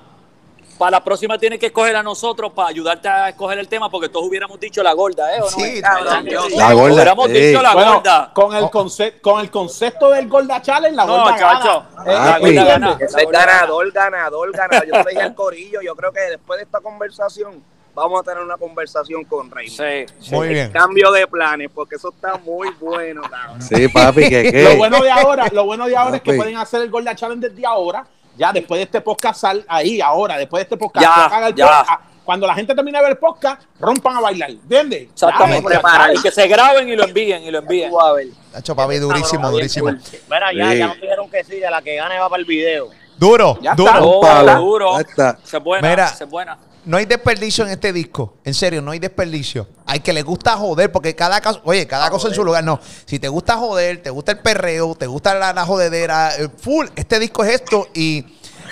Para 0.82 0.90
la 0.98 1.04
próxima 1.04 1.38
tienes 1.38 1.60
que 1.60 1.66
escoger 1.66 1.94
a 1.94 2.02
nosotros 2.02 2.52
para 2.52 2.68
ayudarte 2.70 3.06
a 3.08 3.28
escoger 3.28 3.56
el 3.60 3.68
tema, 3.68 3.88
porque 3.88 4.08
todos 4.08 4.26
hubiéramos 4.26 4.58
dicho 4.58 4.82
la 4.82 4.92
gorda, 4.94 5.32
¿eh? 5.36 5.40
¿O 5.40 5.44
no? 5.44 5.48
Sí, 5.50 5.80
Cabrón, 5.80 6.26
yo 6.26 6.42
sé. 6.42 6.56
La 6.56 6.72
gorda. 6.72 6.94
Hubiéramos 6.94 7.28
ey. 7.30 7.46
dicho 7.46 7.62
la 7.62 7.72
Bueno, 7.74 7.94
gorda. 7.94 8.30
con 8.34 8.56
el, 8.56 8.64
conce- 8.64 9.20
con 9.20 9.40
el 9.40 9.48
concepto 9.48 10.10
del 10.10 10.28
Gorda 10.28 10.60
Challenge, 10.60 10.96
la 10.96 11.04
No, 11.06 11.12
gorda 11.22 11.36
chacho. 11.38 11.84
gana. 11.94 12.04
La 12.04 12.12
Eh, 12.12 12.14
gorda 12.16 12.34
¿entiendes? 12.48 12.66
gana. 12.66 12.96
Es 13.00 13.30
ganador, 13.30 13.92
ganador, 13.92 14.50
ganador. 14.52 14.86
Yo 14.88 15.04
dije 15.08 15.22
al 15.22 15.34
corillo, 15.36 15.80
yo 15.82 15.94
creo 15.94 16.10
que 16.12 16.20
después 16.22 16.58
de 16.58 16.64
esta 16.64 16.80
conversación 16.80 17.62
vamos 17.94 18.20
a 18.20 18.24
tener 18.24 18.42
una 18.42 18.56
conversación 18.56 19.22
con 19.22 19.52
Raymond. 19.52 19.78
Sí, 20.08 20.14
sí. 20.18 20.34
Muy 20.34 20.48
bien. 20.48 20.72
Cambio 20.72 21.12
de 21.12 21.28
planes, 21.28 21.70
porque 21.72 21.94
eso 21.94 22.08
está 22.08 22.38
muy 22.38 22.70
bueno, 22.80 23.22
cabrón. 23.22 23.62
Sí, 23.62 23.86
papi, 23.86 24.28
que 24.28 24.42
Lo 24.46 24.50
qué. 24.70 24.76
bueno 24.78 25.00
de 25.00 25.10
ahora, 25.12 25.46
lo 25.52 25.64
bueno 25.64 25.86
de 25.86 25.96
ahora 25.96 26.16
es 26.16 26.22
que 26.22 26.32
pueden 26.34 26.56
hacer 26.56 26.82
el 26.82 26.90
Gorda 26.90 27.14
Challenge 27.14 27.48
desde 27.50 27.64
ahora. 27.64 28.04
Ya 28.36 28.52
después 28.52 28.78
de 28.78 28.84
este 28.84 29.00
podcast, 29.00 29.40
sal 29.40 29.64
ahí, 29.68 30.00
ahora, 30.00 30.36
después 30.38 30.60
de 30.60 30.62
este 30.64 30.76
podcast, 30.76 31.04
Ya, 31.04 31.24
hagan 31.26 31.44
el 31.44 31.54
ya. 31.54 31.66
podcast. 31.66 32.00
Cuando 32.24 32.46
la 32.46 32.54
gente 32.54 32.72
termine 32.74 32.98
de 32.98 33.02
ver 33.02 33.12
el 33.12 33.18
podcast, 33.18 33.62
rompan 33.80 34.16
a 34.16 34.20
bailar. 34.20 34.50
¿Entiendes? 34.50 35.08
Exactamente. 35.12 35.62
Ya, 35.62 35.80
prepara. 35.80 36.14
Y 36.14 36.22
que 36.22 36.30
se 36.30 36.46
graben 36.46 36.88
y 36.88 36.94
lo 36.94 37.04
envíen 37.04 37.42
y 37.42 37.50
lo 37.50 37.58
envíen. 37.58 37.90
Tú 37.90 38.00
a 38.00 38.12
ver. 38.12 38.28
Tacho, 38.52 38.76
papi, 38.76 38.98
durísimo, 38.98 39.50
durísimo. 39.50 39.90
Mira, 40.30 40.52
ya, 40.54 40.70
Sí. 40.70 40.78
ya 40.78 40.86
nos 40.86 41.00
dijeron 41.00 41.28
que 41.30 41.42
sí, 41.42 41.56
de 41.58 41.68
la 41.68 41.82
que 41.82 41.96
gane 41.96 42.18
va 42.20 42.28
para 42.28 42.38
el 42.40 42.46
video. 42.46 42.90
Duro, 43.22 43.58
Ya 43.62 43.74
duro. 43.74 43.90
está. 44.22 44.58
Oh, 44.60 44.64
duro. 44.64 44.96
Ahí 44.96 45.04
está. 45.08 45.38
Se 45.44 45.56
es 45.58 45.62
buena, 45.62 45.88
Mira. 45.88 46.08
se 46.08 46.24
es 46.24 46.30
buena. 46.30 46.58
No 46.84 46.96
hay 46.96 47.06
desperdicio 47.06 47.64
en 47.64 47.70
este 47.70 47.92
disco. 47.92 48.38
En 48.44 48.52
serio, 48.54 48.82
no 48.82 48.90
hay 48.90 48.98
desperdicio. 48.98 49.68
Hay 49.86 50.00
que 50.00 50.12
le 50.12 50.22
gusta 50.22 50.56
joder, 50.56 50.90
porque 50.90 51.14
cada 51.14 51.40
caso, 51.40 51.60
oye, 51.64 51.86
cada 51.86 52.10
cosa 52.10 52.26
en 52.26 52.34
su 52.34 52.44
lugar. 52.44 52.64
No, 52.64 52.80
si 53.06 53.20
te 53.20 53.28
gusta 53.28 53.56
joder, 53.56 54.02
te 54.02 54.10
gusta 54.10 54.32
el 54.32 54.38
perreo, 54.40 54.96
te 54.96 55.06
gusta 55.06 55.34
la, 55.34 55.52
la 55.52 55.64
jodedera, 55.64 56.34
eh, 56.36 56.48
full, 56.58 56.86
este 56.96 57.20
disco 57.20 57.44
es 57.44 57.52
esto 57.60 57.86
y 57.94 58.24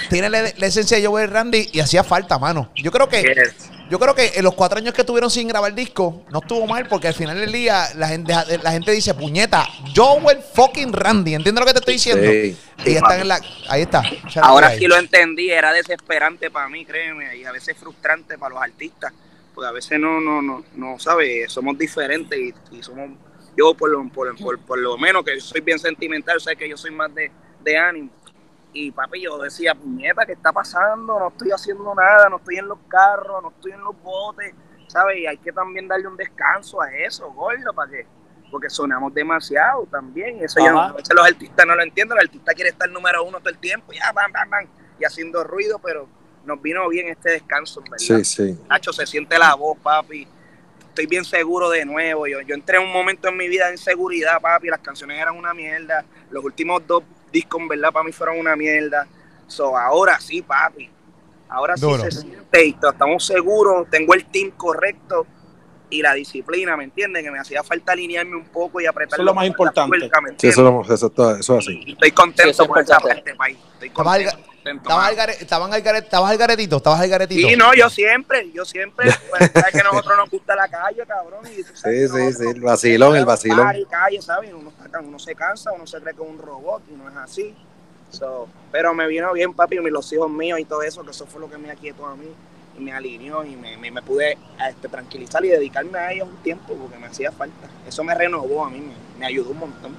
tiene 0.09 0.29
la, 0.29 0.43
la 0.57 0.67
esencia 0.67 0.99
de 0.99 1.07
Joel 1.07 1.31
Randy 1.31 1.69
y 1.73 1.79
hacía 1.79 2.03
falta, 2.03 2.37
mano. 2.39 2.71
Yo 2.75 2.91
creo 2.91 3.09
que, 3.09 3.23
Yes. 3.23 3.71
Yo 3.91 3.99
creo 3.99 4.15
que 4.15 4.33
en 4.37 4.45
los 4.45 4.55
cuatro 4.55 4.79
años 4.79 4.95
que 4.95 5.05
tuvieron 5.05 5.31
sin 5.31 5.49
grabar 5.49 5.75
disco, 5.75 6.25
no 6.31 6.39
estuvo 6.39 6.67
mal, 6.67 6.87
porque 6.89 7.09
al 7.09 7.15
final 7.15 7.39
del 7.39 7.51
día 7.53 7.89
la 7.97 8.09
gente, 8.09 8.33
la 8.63 8.71
gente 8.73 8.93
dice, 8.93 9.13
puñeta, 9.15 9.67
Joel 9.95 10.39
fucking 10.55 10.93
Randy. 10.93 11.35
¿Entiendes 11.35 11.61
lo 11.61 11.67
que 11.67 11.73
te 11.73 11.79
estoy 11.81 11.95
diciendo? 11.95 12.31
Sí. 12.31 12.57
Y 12.87 12.95
están 12.95 13.21
en 13.21 13.29
la, 13.29 13.41
ahí 13.69 13.83
está. 13.83 14.03
Ahora 14.41 14.69
ahí. 14.69 14.79
sí 14.79 14.87
lo 14.87 14.97
entendí, 14.97 15.51
era 15.51 15.73
desesperante 15.73 16.51
para 16.51 16.69
mí, 16.69 16.87
créeme, 16.87 17.37
y 17.37 17.45
a 17.45 17.53
veces 17.53 17.77
frustrante 17.77 18.39
para 18.39 18.55
los 18.55 18.63
artistas, 18.63 19.13
porque 19.55 19.69
a 19.69 19.73
veces 19.73 19.99
no, 20.01 20.21
no, 20.21 20.41
no, 20.41 20.65
no, 20.77 20.99
¿sabes? 20.99 21.53
Somos 21.53 21.77
diferentes 21.77 22.39
y, 22.39 22.55
y 22.77 22.83
somos, 22.83 23.11
yo 23.57 23.75
por 23.75 23.91
lo, 23.91 24.09
por, 24.09 24.35
por- 24.39 24.59
por 24.61 24.79
lo 24.79 24.97
menos 24.97 25.25
que 25.25 25.41
soy 25.41 25.61
bien 25.61 25.79
sentimental, 25.79 26.41
sé 26.41 26.57
que 26.57 26.69
yo 26.69 26.77
soy 26.77 26.93
más 26.93 27.15
de, 27.15 27.31
de 27.63 27.77
ánimo. 27.77 28.11
Y 28.73 28.93
papi, 28.93 29.23
yo 29.23 29.39
decía, 29.39 29.75
puñeta, 29.75 30.25
¿qué 30.25 30.33
está 30.33 30.53
pasando? 30.53 31.19
No 31.19 31.29
estoy 31.29 31.51
haciendo 31.51 31.95
nada, 31.95 32.29
no 32.29 32.37
estoy 32.37 32.57
en 32.57 32.69
los 32.69 32.79
carros, 32.89 33.43
no 33.43 33.51
estoy 33.51 33.73
en 33.73 33.81
los 33.81 34.01
botes, 34.03 34.55
¿sabes? 34.87 35.19
Y 35.19 35.27
hay 35.27 35.39
que 35.39 35.53
también 35.53 35.89
darle 35.89 36.07
un 36.07 36.17
descanso 36.17 36.81
a 36.81 36.93
eso, 36.93 37.31
gordo, 37.33 37.73
para 37.75 37.91
que, 37.91 38.07
porque 38.51 38.71
sonamos 38.71 39.13
demasiado 39.13 39.87
también. 39.91 40.39
y 40.39 40.45
Eso 40.45 40.61
ya 40.61 40.71
a 40.71 40.93
veces 40.93 41.15
los 41.15 41.27
artistas 41.27 41.67
no 41.67 41.75
lo 41.75 41.83
entienden, 41.83 42.17
el 42.19 42.27
artista 42.27 42.55
quiere 42.55 42.71
estar 42.71 42.89
número 42.91 43.25
uno 43.25 43.39
todo 43.41 43.51
el 43.51 43.59
tiempo, 43.59 43.93
ya, 43.93 44.13
bam, 44.13 44.31
bam, 44.31 44.51
bam, 44.51 44.67
y 45.01 45.05
haciendo 45.05 45.43
ruido, 45.43 45.79
pero 45.81 46.07
nos 46.45 46.63
vino 46.63 46.89
bien 46.89 47.09
este 47.09 47.31
descanso, 47.31 47.81
¿verdad? 47.83 47.99
Sí, 47.99 48.25
sí. 48.25 48.59
Nacho, 48.69 48.93
se 48.93 49.07
siente 49.07 49.39
la 49.39 49.55
voz, 49.55 49.79
papi. 49.79 50.27
Estoy 51.01 51.07
bien 51.07 51.25
seguro 51.25 51.71
de 51.71 51.85
nuevo. 51.87 52.27
Yo, 52.27 52.41
yo 52.43 52.55
entré 52.55 52.77
en 52.77 52.85
un 52.85 52.93
momento 52.93 53.29
en 53.29 53.37
mi 53.37 53.49
vida 53.49 53.67
de 53.67 53.73
inseguridad, 53.73 54.41
papi. 54.41 54.69
Las 54.69 54.81
canciones 54.81 55.19
eran 55.19 55.35
una 55.37 55.55
mierda. 55.55 56.05
Los 56.31 56.45
últimos 56.45 56.87
dos 56.87 57.03
discos, 57.33 57.61
en 57.61 57.69
verdad, 57.69 57.91
para 57.91 58.05
mí 58.05 58.13
fueron 58.13 58.39
una 58.39 58.55
mierda. 58.55 59.07
So, 59.47 59.77
ahora 59.77 60.21
sí, 60.21 60.43
papi. 60.43 60.91
Ahora 61.49 61.77
sí 61.77 61.87
se 62.03 62.11
siente 62.13 62.65
y 62.67 62.77
estamos 62.81 63.25
seguros. 63.25 63.89
Tengo 63.91 64.13
el 64.15 64.27
team 64.27 64.51
correcto 64.51 65.27
y 65.89 66.03
la 66.03 66.13
disciplina, 66.15 66.77
¿me 66.77 66.85
entiendes? 66.85 67.25
Que 67.25 67.31
me 67.33 67.39
hacía 67.41 67.65
falta 67.65 67.93
alinearme 67.93 68.37
un 68.37 68.45
poco 68.45 68.81
y 68.81 68.87
apretar 68.87 69.15
Eso 69.19 69.23
es 69.23 69.27
lo 69.27 69.35
más 69.35 69.47
importante. 69.47 69.99
tuerca, 69.99 70.21
¿me 70.21 70.35
Sí, 70.39 70.49
eso, 70.49 70.63
lo- 70.63 70.83
eso, 70.83 71.13
eso 71.17 71.59
es 71.59 71.67
así. 71.67 71.83
Y 71.85 71.93
estoy 71.93 72.13
contento 72.13 72.53
Sí, 72.55 72.63
es 72.63 72.69
por 72.69 72.79
esa 72.81 73.01
parte, 73.01 73.35
país. 73.35 73.59
Estoy 73.73 73.91
contento, 73.91 74.39
estabas 74.65 75.09
al 75.09 75.17
gare- 75.17 75.37
estaban 75.41 75.73
al 75.73 75.83
gare- 75.83 75.99
estabas 75.99 76.31
al 76.31 76.37
garetito, 76.39 76.77
estabas 76.77 77.01
al 77.01 77.09
garetito. 77.09 77.49
Sí, 77.49 77.57
no, 77.57 77.73
yo 77.75 77.89
siempre, 77.91 78.51
yo 78.53 78.65
siempre, 78.65 79.11
pues, 79.31 79.51
sabes 79.53 79.73
que 79.73 79.81
a 79.81 79.85
nosotros 79.85 80.17
nos 80.19 80.31
gusta 80.31 80.55
la 80.57 80.69
calle, 80.69 81.05
cabrón. 81.07 81.41
Y 81.47 81.63
tú 81.63 81.75
sabes 81.77 82.11
Sí, 82.11 82.17
sí, 82.17 82.25
nosotros 82.25 82.37
sí, 82.39 82.49
el 82.57 82.61
vacilón, 82.61 83.17
el 83.17 83.25
vacilón. 83.25 83.73
calle, 83.89 84.23
¿sabes? 84.23 84.53
Uno, 84.53 84.73
está- 84.85 85.01
uno 85.01 85.19
se 85.19 85.35
cansa, 85.35 85.73
uno 85.73 85.87
se 85.87 86.01
cree 86.01 86.15
que 86.15 86.23
es 86.23 86.29
un 86.29 86.39
robot 86.39 86.83
y 86.91 86.93
no 86.95 87.09
es 87.09 87.17
así. 87.17 87.55
So, 88.11 88.49
pero 88.73 88.93
me 88.93 89.07
vino 89.07 89.33
bien, 89.33 89.55
papi, 89.55 89.77
y 89.77 89.91
los 89.91 90.13
hijos 90.13 90.29
míos 90.31 90.59
y 90.59 90.65
todo 90.65 90.83
eso, 90.83 91.05
que 91.05 91.13
eso 91.13 91.27
fue 91.27 91.41
lo 91.41 91.49
que 91.49 91.59
me 91.59 91.71
aquietó 91.71 92.07
a 92.07 92.17
mí 92.17 92.27
y 92.77 92.81
me 92.81 92.93
alineó 92.93 93.45
y 93.45 93.55
me, 93.57 93.77
me, 93.77 93.91
me 93.93 94.03
pude 94.03 94.37
este, 94.69 94.89
tranquilizar 94.89 95.45
y 95.45 95.49
dedicarme 95.49 95.99
a 95.99 96.13
ellos 96.13 96.29
un 96.29 96.37
tiempo 96.43 96.75
porque 96.75 96.99
me 96.99 97.07
hacía 97.07 97.31
falta. 97.31 97.69
Eso 97.87 98.03
me 98.03 98.15
renovó 98.15 98.65
a 98.65 98.71
mí, 98.71 98.81
me, 98.81 98.95
me 99.21 99.27
ayudó 99.27 99.51
un 99.51 99.59
montón. 99.59 99.97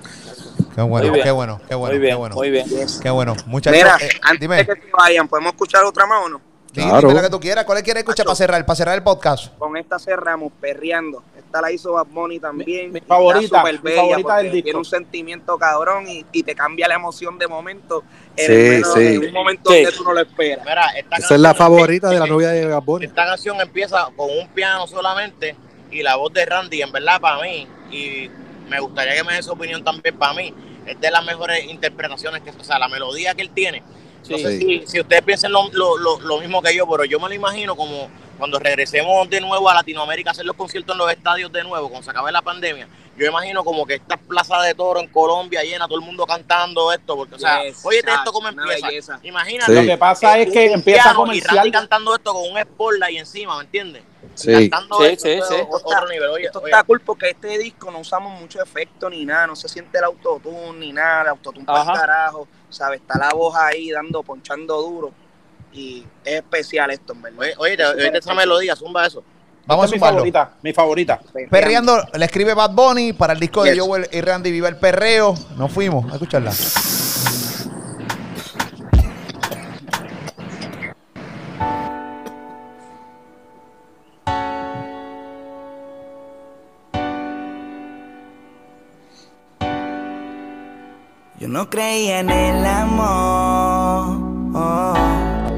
Qué 0.76 0.82
bueno, 0.82 1.14
qué 1.14 1.32
bueno, 1.32 1.62
qué 1.68 1.76
bueno, 1.76 1.94
Muy 1.94 2.00
bien, 2.00 2.12
qué 2.12 2.16
bueno. 2.18 2.36
muy 2.36 2.50
bien. 2.50 2.66
Qué 3.02 3.10
bueno. 3.10 3.36
Muchachos, 3.46 3.78
Mira, 3.78 3.98
eh, 4.02 4.10
antes 4.22 4.40
dime, 4.40 4.58
de 4.58 4.66
que 4.68 4.74
se 4.76 4.92
vayan, 4.98 5.28
¿podemos 5.28 5.52
escuchar 5.54 5.84
otra 5.84 6.06
más 6.06 6.26
o 6.26 6.30
no? 6.30 6.42
di- 6.72 6.82
Claro. 6.84 7.02
dime 7.10 7.14
la 7.16 7.22
que 7.24 7.30
tú 7.30 7.40
quieras. 7.40 7.66
¿Cuál 7.66 7.84
quieres 7.84 8.02
escuchar 8.02 8.26
para 8.26 8.36
cerrar, 8.36 8.66
para 8.66 8.76
cerrar 8.78 8.96
el 8.96 9.04
podcast? 9.04 9.58
Con 9.58 9.76
esta 9.76 10.00
cerramos, 10.00 10.54
perreando. 10.62 11.22
Esta 11.38 11.60
la 11.62 11.70
hizo 11.70 11.92
Bad 11.92 12.06
Bunny 12.08 12.40
también. 12.40 12.94
Mi- 12.94 13.02
favorita, 13.02 13.62
mi 13.66 13.92
favorita 13.92 14.38
del 14.38 14.52
disco. 14.54 14.64
Tiene 14.64 14.80
un 14.80 14.86
sentimiento 14.86 15.58
cabrón 15.58 16.08
y, 16.08 16.26
y 16.32 16.44
te 16.44 16.56
cambia 16.56 16.88
la 16.88 16.96
emoción 16.96 17.38
de 17.38 17.48
momento. 17.50 18.04
En, 18.38 18.46
Sí, 18.48 18.54
el 18.54 18.86
sí. 18.86 19.16
en 19.16 19.26
un 19.28 19.34
momento 19.34 19.70
Sí. 19.72 19.84
donde 19.84 19.98
tú 19.98 20.04
no 20.06 20.14
lo 20.14 20.22
esperas. 20.22 20.66
Mira, 20.66 20.86
esta 20.98 21.18
Esa 21.18 21.36
es 21.36 21.42
la 21.42 21.54
favorita 21.54 22.10
de 22.10 22.20
la 22.20 22.26
novia 22.28 22.50
de 22.52 22.66
Bad 22.68 22.84
Bunny. 22.84 23.06
Esta 23.08 23.26
canción 23.26 23.60
empieza 23.60 24.08
con 24.16 24.30
un 24.30 24.48
piano 24.54 24.88
solamente 24.88 25.58
y 25.92 26.02
la 26.02 26.16
voz 26.16 26.32
de 26.32 26.46
Randy, 26.46 26.82
en 26.82 26.92
verdad, 26.94 27.20
para 27.20 27.42
mí, 27.42 27.68
y 27.92 28.30
me 28.72 28.80
gustaría 28.80 29.14
que 29.16 29.24
me 29.24 29.34
dé 29.36 29.44
su 29.44 29.52
opinión 29.52 29.84
también 29.84 30.18
para 30.18 30.34
mí, 30.34 30.54
es 30.86 31.00
de 31.00 31.12
las 31.12 31.24
mejores 31.26 31.66
interpretaciones, 31.66 32.42
que, 32.42 32.50
o 32.52 32.64
sea, 32.64 32.80
la 32.80 32.88
melodía 32.88 33.36
que 33.36 33.42
él 33.44 33.50
tiene. 33.52 33.82
No 34.30 34.38
Sí. 34.38 34.44
sé 34.44 34.58
si, 34.60 34.84
si 34.88 35.00
ustedes 35.02 35.24
piensan 35.24 35.52
lo, 35.52 35.68
lo- 35.74 35.98
lo- 35.98 36.20
lo 36.22 36.40
mismo 36.40 36.62
que 36.62 36.74
yo, 36.76 36.88
pero 36.88 37.04
yo 37.06 37.20
me 37.20 37.28
lo 37.28 37.34
imagino 37.36 37.76
como 37.76 38.10
cuando 38.38 38.60
regresemos 38.60 39.30
de 39.30 39.42
nuevo 39.42 39.70
a 39.70 39.74
Latinoamérica 39.74 40.30
a 40.30 40.32
hacer 40.32 40.46
los 40.46 40.56
conciertos 40.56 40.94
en 40.94 40.98
los 41.00 41.12
estadios 41.12 41.52
de 41.52 41.64
nuevo, 41.64 41.90
cuando 41.90 42.06
se 42.06 42.12
acabe 42.12 42.32
la 42.32 42.42
pandemia. 42.42 42.88
Yo 43.18 43.26
imagino 43.28 43.64
como 43.64 43.86
que 43.86 43.96
estas 43.96 44.20
plazas 44.20 44.64
de 44.66 44.74
toro 44.74 45.00
en 45.00 45.08
Colombia 45.08 45.62
llena, 45.64 45.86
todo 45.88 46.00
el 46.00 46.06
mundo 46.06 46.26
cantando 46.26 46.92
esto, 46.94 47.16
porque, 47.18 47.36
o 47.36 47.40
sea, 47.40 47.64
Yes, 47.64 47.82
oye, 47.84 48.00
esto 48.00 48.32
cómo 48.32 48.48
una 48.50 48.62
empieza. 48.74 49.20
Imagínate. 49.22 49.72
Sí. 49.76 49.80
Lo 49.82 49.86
que 49.92 49.98
pasa 49.98 50.38
es 50.40 50.52
que 50.52 50.72
empieza 50.72 51.04
piano 51.04 51.20
comercial. 51.20 51.54
Y 51.54 51.58
Randy 51.58 51.72
cantando 51.72 52.16
esto 52.16 52.34
con 52.34 52.50
un 52.50 52.60
spotlight 52.62 53.18
encima, 53.20 53.58
¿me 53.58 53.64
entiendes? 53.66 54.02
Sí. 54.36 54.70
Cantando 54.70 54.98
Sí, 55.00 55.06
esto, 55.06 55.24
sí, 55.24 55.30
esto 55.32 55.46
sí. 55.48 55.56
es 55.56 55.68
Otro 55.70 56.08
nivel. 56.10 56.30
Oye, 56.30 56.46
Esto 56.46 56.60
oye, 56.60 56.72
está 56.72 56.84
cool 56.84 57.02
porque 57.02 57.30
este 57.32 57.58
disco 57.58 57.92
no 57.92 58.00
usamos 58.00 58.40
mucho 58.40 58.62
efecto 58.62 59.10
ni 59.10 59.26
nada, 59.26 59.48
no 59.48 59.56
se 59.56 59.68
siente 59.68 59.98
el 59.98 60.04
autotune 60.06 60.80
ni 60.80 60.94
nada, 60.94 61.24
el 61.24 61.28
autotune 61.30 61.66
para 61.66 61.94
carajo, 61.94 62.48
¿sabes? 62.70 63.02
Está 63.02 63.18
la 63.20 63.30
voz 63.34 63.56
ahí 63.56 63.92
dando, 63.92 64.24
ponchando 64.24 64.82
duro 64.82 65.12
y 65.74 66.06
es 66.26 66.36
especial 66.36 66.92
esto, 66.92 67.14
en 67.14 67.22
verdad. 67.22 67.40
oye, 67.40 67.56
oye, 67.58 68.08
Es 68.08 68.14
esa 68.16 68.34
melodía, 68.34 68.76
zumba 68.76 69.06
eso. 69.06 69.24
Vamos 69.66 69.84
a 69.84 69.86
es 69.86 69.92
mi 69.92 69.98
sumarlo. 70.00 70.18
favorita, 70.18 70.54
mi 70.64 70.74
favorita. 70.74 71.22
Perreando, 71.50 72.04
le 72.14 72.26
escribe 72.26 72.54
Bad 72.56 72.72
Bunny 72.72 73.14
para 73.14 73.34
el 73.34 73.40
disco 73.40 73.64
de 73.64 73.76
Yes. 73.76 73.84
Joel 73.84 74.08
y 74.12 74.20
Randy 74.22 74.52
Viva 74.52 74.68
el 74.68 74.78
Perreo. 74.78 75.36
Nos 75.56 75.72
fuimos 75.72 76.10
a 76.12 76.14
escucharla. 76.16 76.52
No 91.52 91.70
creía 91.70 92.22
en 92.22 92.30
el 92.30 92.66
amor. 92.66 94.16
oh, 94.56 94.94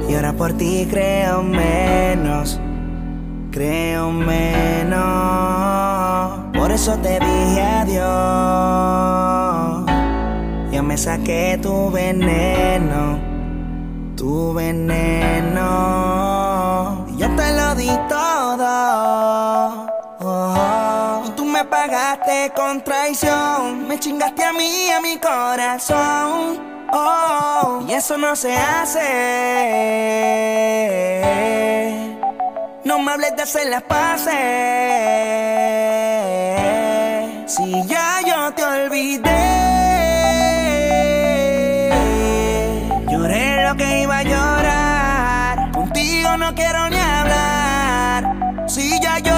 y 0.10 0.16
ahora 0.16 0.34
por 0.34 0.54
ti 0.54 0.88
creo 0.90 1.44
menos. 1.44 2.60
Creo 3.52 4.12
menos. 4.12 5.04
Por 6.58 6.72
eso 6.72 6.98
te 6.98 7.20
dije 7.20 7.62
adiós. 7.62 8.04
Ya 10.72 10.82
me 10.82 10.98
saqué 10.98 11.60
tu 11.62 11.92
veneno. 11.92 13.20
Tu 14.16 14.52
veneno. 14.52 15.68
Yo 17.18 17.30
te 17.36 17.56
lo 17.56 17.76
di 17.76 17.92
todo. 18.10 19.63
Pagaste 21.74 22.52
con 22.56 22.84
traición. 22.84 23.88
Me 23.88 24.00
chingaste 24.00 24.44
a 24.44 24.54
mí, 24.54 24.92
a 24.92 25.02
mi 25.02 25.18
corazón. 25.18 26.62
Oh, 26.92 27.84
y 27.88 27.94
eso 27.94 28.16
no 28.18 28.36
se 28.36 28.56
hace. 28.56 29.10
No 32.86 33.00
me 33.00 33.12
hables 33.12 33.36
de 33.36 33.42
hacer 33.42 33.68
las 33.70 33.82
paces. 33.84 34.34
Si 37.48 37.88
ya 37.88 38.22
yo 38.30 38.54
te 38.54 38.64
olvidé. 38.64 39.44
Lloré 43.10 43.68
lo 43.68 43.76
que 43.76 44.02
iba 44.04 44.18
a 44.20 44.24
llorar. 44.24 45.72
Contigo 45.72 46.38
no 46.38 46.54
quiero 46.54 46.90
ni 46.90 47.00
hablar. 47.00 48.68
Si 48.68 49.00
ya 49.02 49.18
yo 49.20 49.33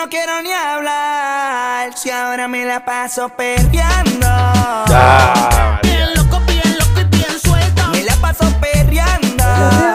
no 0.00 0.08
quiero 0.08 0.40
ni 0.40 0.50
hablar. 0.50 1.94
Si 1.94 2.10
ahora 2.10 2.48
me 2.48 2.64
la 2.64 2.82
paso 2.84 3.28
perreando. 3.28 4.28
Bien 5.82 6.14
loco, 6.14 6.40
bien 6.46 6.78
loco 6.78 7.00
y 7.00 7.04
bien 7.04 7.38
suelto. 7.38 7.88
Me 7.90 8.02
la 8.04 8.14
paso 8.16 8.50
perreando. 8.60 9.89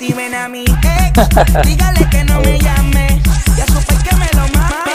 Si 0.00 0.12
ven 0.14 0.34
a 0.34 0.48
mi 0.48 0.64
ex, 0.64 1.28
dígale 1.66 2.08
que 2.08 2.24
no 2.24 2.40
me 2.40 2.58
llame. 2.58 3.20
Ya 3.54 3.66
supe 3.66 3.94
que 4.02 4.16
me 4.16 4.30
lo 4.32 4.48
mame. 4.56 4.92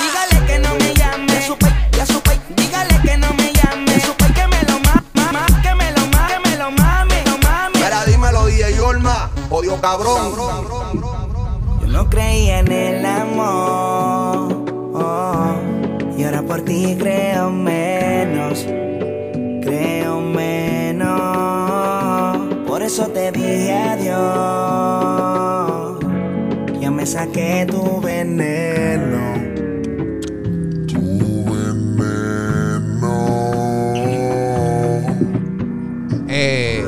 Dígale 0.00 0.46
que 0.46 0.58
no 0.58 0.74
me 0.76 0.94
llame. 0.94 1.34
Ya 1.34 1.42
supe, 1.42 1.66
ya 1.92 2.06
supe, 2.06 2.40
dígale 2.56 2.98
que 3.02 3.18
no 3.18 3.34
me 3.34 3.52
llame. 3.52 3.92
Ya 3.92 4.00
supe 4.06 4.24
que 4.32 4.46
me 4.46 4.62
lo 4.62 4.80
mame, 4.80 5.02
que 5.62 5.74
me 5.74 5.92
lo 5.92 6.00
mame, 6.06 6.32
que 6.32 6.38
me 6.48 6.56
lo 6.56 6.70
mame, 6.70 7.24
lo 7.26 7.36
mame. 7.46 7.74
Mira, 7.74 8.06
dímelo, 8.06 8.46
DJ 8.46 8.80
Olma, 8.80 9.28
odio 9.50 9.78
cabrón. 9.82 10.32
Yo 11.82 11.86
no 11.86 12.08
creía 12.08 12.60
en 12.60 12.72
el 12.72 13.04
amor. 13.04 14.64
oh, 14.94 15.56
y 16.16 16.24
ahora 16.24 16.40
por 16.40 16.62
ti 16.62 16.96
creo 16.98 17.50
menos. 17.50 18.64
Creo 19.62 20.22
menos. 20.22 21.18
Por 22.66 22.82
eso 22.82 23.08
te 23.08 23.30
dije 23.32 23.47
yo 24.18 25.98
ya 26.80 26.90
me 26.90 27.06
saqué 27.06 27.66
tu 27.68 28.00
veneno. 28.00 29.34
Tu 30.86 31.44
veneno. 31.44 33.14
Eh, 36.28 36.84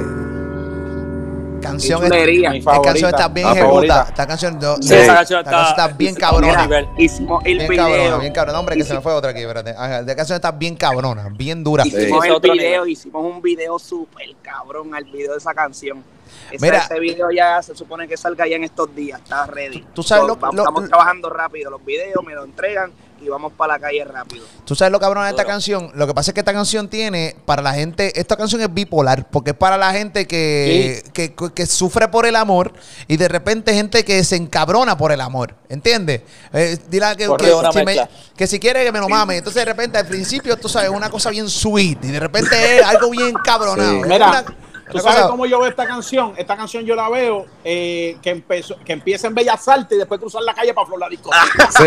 canción 1.60 2.02
Chulería. 2.02 2.50
es, 2.50 2.58
esta 2.58 2.82
canción 2.82 3.10
está 3.10 3.28
bien 3.28 3.48
ejecuta. 3.48 4.06
Esta 4.08 4.26
canción, 4.26 4.60
yo, 4.60 4.76
sí, 4.80 4.94
canción 5.06 5.40
está, 5.40 5.70
está 5.70 5.88
bien 5.88 6.14
cabrona. 6.14 6.66
Bien, 6.66 6.86
bien 6.96 7.66
cabrona, 7.76 8.18
bien 8.18 8.32
cabrona. 8.32 8.60
Hombre, 8.60 8.76
que 8.76 8.84
se 8.84 8.94
me 8.94 9.00
fue 9.00 9.12
otra 9.12 9.30
aquí, 9.30 9.40
espérate. 9.40 9.70
Esta 9.70 10.16
canción 10.16 10.36
está 10.36 10.52
bien 10.52 10.76
cabrona, 10.76 11.28
bien 11.30 11.64
dura. 11.64 11.86
Hicimos 11.86 12.24
sí. 12.24 12.30
el 12.30 12.40
video, 12.52 12.86
hicimos 12.86 13.24
un 13.24 13.42
video 13.42 13.78
súper 13.78 14.28
cabrón 14.42 14.94
al 14.94 15.04
video 15.04 15.32
de 15.32 15.38
esa 15.38 15.54
canción. 15.54 16.04
Ese, 16.50 16.64
Mira. 16.64 16.78
ese 16.78 16.98
video 17.00 17.30
ya 17.30 17.62
se 17.62 17.74
supone 17.74 18.08
que 18.08 18.16
salga 18.16 18.46
ya 18.46 18.56
en 18.56 18.64
estos 18.64 18.94
días, 18.94 19.20
está 19.22 19.46
ready. 19.46 19.84
tú 19.94 20.02
sabes 20.02 20.22
So, 20.22 20.28
lo- 20.28 20.36
vamos- 20.36 20.56
lo- 20.56 20.62
estamos 20.62 20.82
lo- 20.82 20.88
trabajando 20.88 21.30
rápido 21.30 21.70
los 21.70 21.84
videos, 21.84 22.24
me 22.24 22.34
lo 22.34 22.44
entregan 22.44 22.92
y 23.22 23.28
vamos 23.28 23.52
para 23.52 23.74
la 23.74 23.78
calle 23.78 24.02
rápido. 24.02 24.46
Tú 24.64 24.74
sabes 24.74 24.90
lo 24.90 24.98
cabrón 24.98 25.24
de 25.24 25.30
esta 25.30 25.44
canción. 25.44 25.90
Lo 25.94 26.06
que 26.06 26.14
pasa 26.14 26.30
es 26.30 26.34
que 26.34 26.40
esta 26.40 26.54
canción 26.54 26.88
tiene 26.88 27.36
para 27.44 27.60
la 27.60 27.74
gente. 27.74 28.18
Esta 28.18 28.34
canción 28.34 28.62
es 28.62 28.72
bipolar 28.72 29.28
porque 29.30 29.50
es 29.50 29.56
para 29.56 29.76
la 29.76 29.92
gente 29.92 30.26
que, 30.26 31.02
que, 31.12 31.34
que 31.34 31.66
sufre 31.66 32.08
por 32.08 32.24
el 32.24 32.34
amor 32.34 32.72
y 33.08 33.18
de 33.18 33.28
repente 33.28 33.74
gente 33.74 34.06
que 34.06 34.24
se 34.24 34.36
encabrona 34.36 34.96
por 34.96 35.12
el 35.12 35.20
amor. 35.20 35.54
¿Entiendes? 35.68 36.22
Eh, 36.54 36.78
dile 36.88 37.14
que, 37.16 37.26
si 37.72 37.84
me- 37.84 38.08
que 38.34 38.46
si 38.46 38.58
quiere 38.58 38.84
que 38.84 38.90
me 38.92 39.00
lo 39.00 39.08
mame. 39.08 39.36
Entonces 39.36 39.60
de 39.60 39.66
repente 39.66 39.98
al 39.98 40.06
principio 40.06 40.56
tú 40.56 40.68
sabes 40.70 40.88
una 40.88 41.10
cosa 41.10 41.28
bien 41.28 41.50
sweet 41.50 42.02
y 42.02 42.08
de 42.12 42.20
repente 42.20 42.78
es 42.78 42.86
algo 42.86 43.10
bien 43.10 43.34
cabronado. 43.44 44.02
Sí. 44.02 44.08
Mira, 44.08 44.28
una- 44.30 44.44
¿tú 44.90 44.98
sabes 44.98 45.16
cosa- 45.18 45.28
cómo 45.30 45.46
yo 45.46 45.60
veo 45.60 45.68
esta 45.70 45.86
canción? 45.86 46.34
Esta 46.36 46.56
canción 46.56 46.84
yo 46.84 46.94
la 46.94 47.08
veo 47.08 47.46
eh, 47.64 48.16
que 48.22 48.30
empezó, 48.30 48.76
que 48.84 48.92
empieza 48.92 49.26
en 49.26 49.34
Bellas 49.34 49.66
Artes 49.68 49.96
y 49.96 49.98
después 49.98 50.20
cruzar 50.20 50.42
la 50.42 50.54
calle 50.54 50.72
para 50.74 50.86
Flor 50.86 51.00
la 51.00 51.08
discoteca. 51.08 51.68
Sí. 51.70 51.84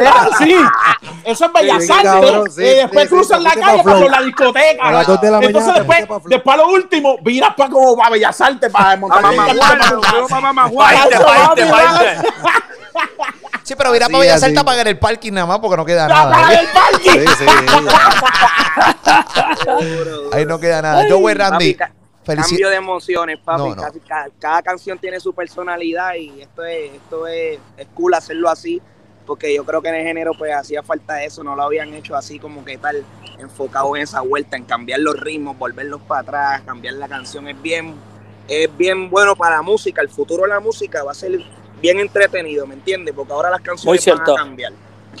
es 0.00 0.10
así. 0.32 0.56
Eso 1.24 1.44
es 1.46 1.52
Bellas 1.52 1.84
Sí, 1.86 1.92
Artes. 1.92 2.10
cabrón, 2.10 2.50
sí, 2.50 2.62
y 2.62 2.64
después 2.64 3.02
sí, 3.04 3.08
sí, 3.08 3.14
cruzan 3.14 3.42
la 3.42 3.50
calle 3.50 3.78
pa' 3.78 3.84
para. 3.84 3.96
Flor 3.98 4.10
la 4.10 4.22
discoteca. 4.22 4.82
A 4.88 4.92
las 4.92 5.06
dos 5.06 5.20
de 5.20 5.30
la 5.30 5.38
Entonces 5.38 5.72
mañana 5.74 5.96
después, 6.06 6.22
después 6.26 6.54
a 6.54 6.56
lo 6.58 6.68
último, 6.68 7.16
viras 7.22 7.54
para 7.56 7.70
como 7.70 7.96
para 7.96 8.10
Bellas 8.10 8.40
Artes 8.40 8.70
para 8.72 8.96
montar 8.96 9.22
Mamá 9.22 9.44
Juana, 9.54 9.90
nos 9.90 10.06
fuimos 10.06 10.30
pa' 10.30 10.40
Mamá 10.40 10.68
Juana. 10.68 11.06
Sí, 13.70 13.76
pero 13.76 13.92
mira 13.92 14.08
para 14.08 14.18
Bellas 14.18 14.36
así. 14.38 14.46
Artes 14.46 14.58
a 14.58 14.64
pagar 14.64 14.88
el 14.88 14.98
parking 14.98 15.30
nada 15.30 15.46
más 15.46 15.60
porque 15.60 15.76
no 15.76 15.84
queda 15.84 16.08
nada. 16.08 16.60
el 16.60 16.66
parque. 16.70 17.24
Sí, 17.24 17.34
sí, 17.38 17.44
Ahí 20.32 20.44
no 20.44 20.58
queda 20.58 20.82
nada. 20.82 21.08
Yo, 21.08 21.18
güey, 21.18 21.36
Randy. 21.36 21.76
Felici- 22.26 22.48
Cambio 22.48 22.68
de 22.68 22.74
emociones, 22.74 23.38
papi. 23.38 23.62
No, 23.62 23.76
no. 23.76 23.82
Casi 23.82 24.00
ca- 24.00 24.28
cada, 24.40 24.60
canción 24.62 24.98
tiene 24.98 25.20
su 25.20 25.32
personalidad 25.32 26.14
y 26.16 26.40
esto 26.42 26.64
es, 26.64 26.94
esto 26.94 27.28
es, 27.28 27.60
es 27.76 27.86
cool 27.94 28.14
hacerlo 28.14 28.48
así, 28.48 28.82
porque 29.24 29.54
yo 29.54 29.64
creo 29.64 29.80
que 29.80 29.90
en 29.90 29.94
el 29.94 30.02
género 30.04 30.32
pues 30.36 30.52
hacía 30.52 30.82
falta 30.82 31.22
eso, 31.22 31.44
no 31.44 31.54
lo 31.54 31.62
habían 31.62 31.94
hecho 31.94 32.16
así 32.16 32.40
como 32.40 32.64
que 32.64 32.76
tal, 32.76 33.04
enfocado 33.38 33.94
en 33.94 34.02
esa 34.02 34.20
vuelta, 34.22 34.56
en 34.56 34.64
cambiar 34.64 34.98
los 34.98 35.14
ritmos, 35.16 35.56
volverlos 35.56 36.00
para 36.02 36.22
atrás, 36.22 36.62
cambiar 36.66 36.94
la 36.94 37.06
canción, 37.06 37.46
es 37.46 37.62
bien, 37.62 37.94
es 38.48 38.76
bien 38.76 39.08
bueno 39.10 39.36
para 39.36 39.56
la 39.58 39.62
música, 39.62 40.02
el 40.02 40.08
futuro 40.08 40.42
de 40.42 40.48
la 40.48 40.58
música 40.60 41.04
va 41.04 41.12
a 41.12 41.14
ser 41.14 41.38
bien 41.80 41.98
entretenido, 42.00 42.66
¿me 42.66 42.74
entiendes? 42.74 43.14
Porque 43.14 43.32
ahora 43.32 43.50
las 43.50 43.60
canciones 43.60 44.04
van 44.04 44.16
cierto. 44.16 44.32
a 44.32 44.36
cambiar. 44.36 44.72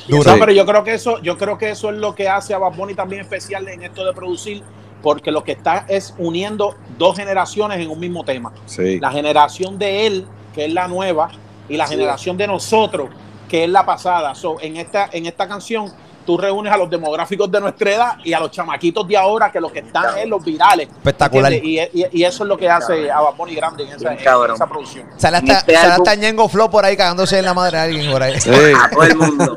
Duro. 0.08 0.32
No, 0.32 0.38
pero 0.38 0.52
yo 0.52 0.64
creo 0.64 0.84
que 0.84 0.94
eso, 0.94 1.20
yo 1.20 1.36
creo 1.36 1.58
que 1.58 1.70
eso 1.70 1.90
es 1.90 1.96
lo 1.96 2.14
que 2.14 2.28
hace 2.28 2.54
a 2.54 2.58
Bad 2.58 2.74
Bunny 2.74 2.94
también 2.94 3.22
especial 3.22 3.66
en 3.68 3.82
esto 3.82 4.04
de 4.04 4.12
producir, 4.12 4.62
porque 5.02 5.30
lo 5.32 5.42
que 5.42 5.52
está 5.52 5.84
es 5.88 6.14
uniendo 6.18 6.76
dos 6.96 7.16
generaciones 7.16 7.78
en 7.80 7.90
un 7.90 7.98
mismo 7.98 8.24
tema. 8.24 8.52
sí. 8.66 9.00
La 9.00 9.10
generación 9.10 9.78
de 9.78 10.06
él, 10.06 10.26
que 10.54 10.66
es 10.66 10.72
la 10.72 10.86
nueva, 10.88 11.30
y 11.68 11.76
la 11.76 11.86
Sí. 11.86 11.94
generación 11.94 12.36
de 12.36 12.46
nosotros, 12.46 13.10
que 13.48 13.64
es 13.64 13.70
la 13.70 13.84
pasada. 13.86 14.34
So, 14.34 14.60
en 14.60 14.76
esta, 14.76 15.08
en 15.12 15.26
esta 15.26 15.46
canción, 15.48 15.92
tú 16.30 16.36
reúnes 16.38 16.72
a 16.72 16.76
los 16.76 16.88
demográficos 16.88 17.50
de 17.50 17.60
nuestra 17.60 17.90
edad 17.90 18.12
y 18.22 18.32
a 18.32 18.38
los 18.38 18.52
chamaquitos 18.52 19.06
de 19.08 19.16
ahora, 19.16 19.50
que 19.50 19.60
lo 19.60 19.68
que 19.72 19.80
están 19.80 20.16
es 20.16 20.28
los 20.28 20.44
virales. 20.44 20.88
Espectacular. 20.88 21.52
Y, 21.52 21.80
y- 21.80 22.06
y 22.12 22.22
eso 22.24 22.44
es 22.44 22.48
lo 22.48 22.56
que 22.56 22.68
hace 22.70 23.10
a 23.10 23.20
Bunny 23.36 23.56
grande 23.56 23.82
en 23.82 23.88
esa, 23.94 24.12
en 24.12 24.22
cabrón. 24.22 24.54
esa 24.54 24.68
producción. 24.68 25.08
Sale 25.16 25.38
hasta, 25.38 25.52
este 25.58 25.74
sale 25.74 25.92
hasta 25.94 26.14
Ñengo 26.14 26.48
Flow 26.48 26.70
por 26.70 26.84
ahí 26.84 26.96
cagándose 26.96 27.40
en 27.40 27.46
la 27.46 27.52
madre 27.54 27.78
de 27.78 27.82
alguien 27.82 28.12
por 28.12 28.22
ahí. 28.22 28.38
Sí. 28.40 28.48
a 28.50 28.88
todo 28.90 29.02
el 29.02 29.16
mundo. 29.16 29.56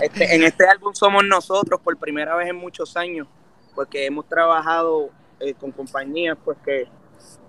Este- 0.00 0.34
en 0.34 0.42
este 0.42 0.66
álbum 0.66 0.94
somos 0.94 1.22
nosotros 1.24 1.80
por 1.82 1.96
primera 1.98 2.34
vez 2.36 2.48
en 2.48 2.56
muchos 2.56 2.96
años, 2.96 3.26
porque 3.74 4.06
hemos 4.06 4.26
trabajado 4.26 5.10
eh, 5.38 5.52
con 5.52 5.70
compañías 5.72 6.38
pues 6.42 6.56
que 6.64 6.88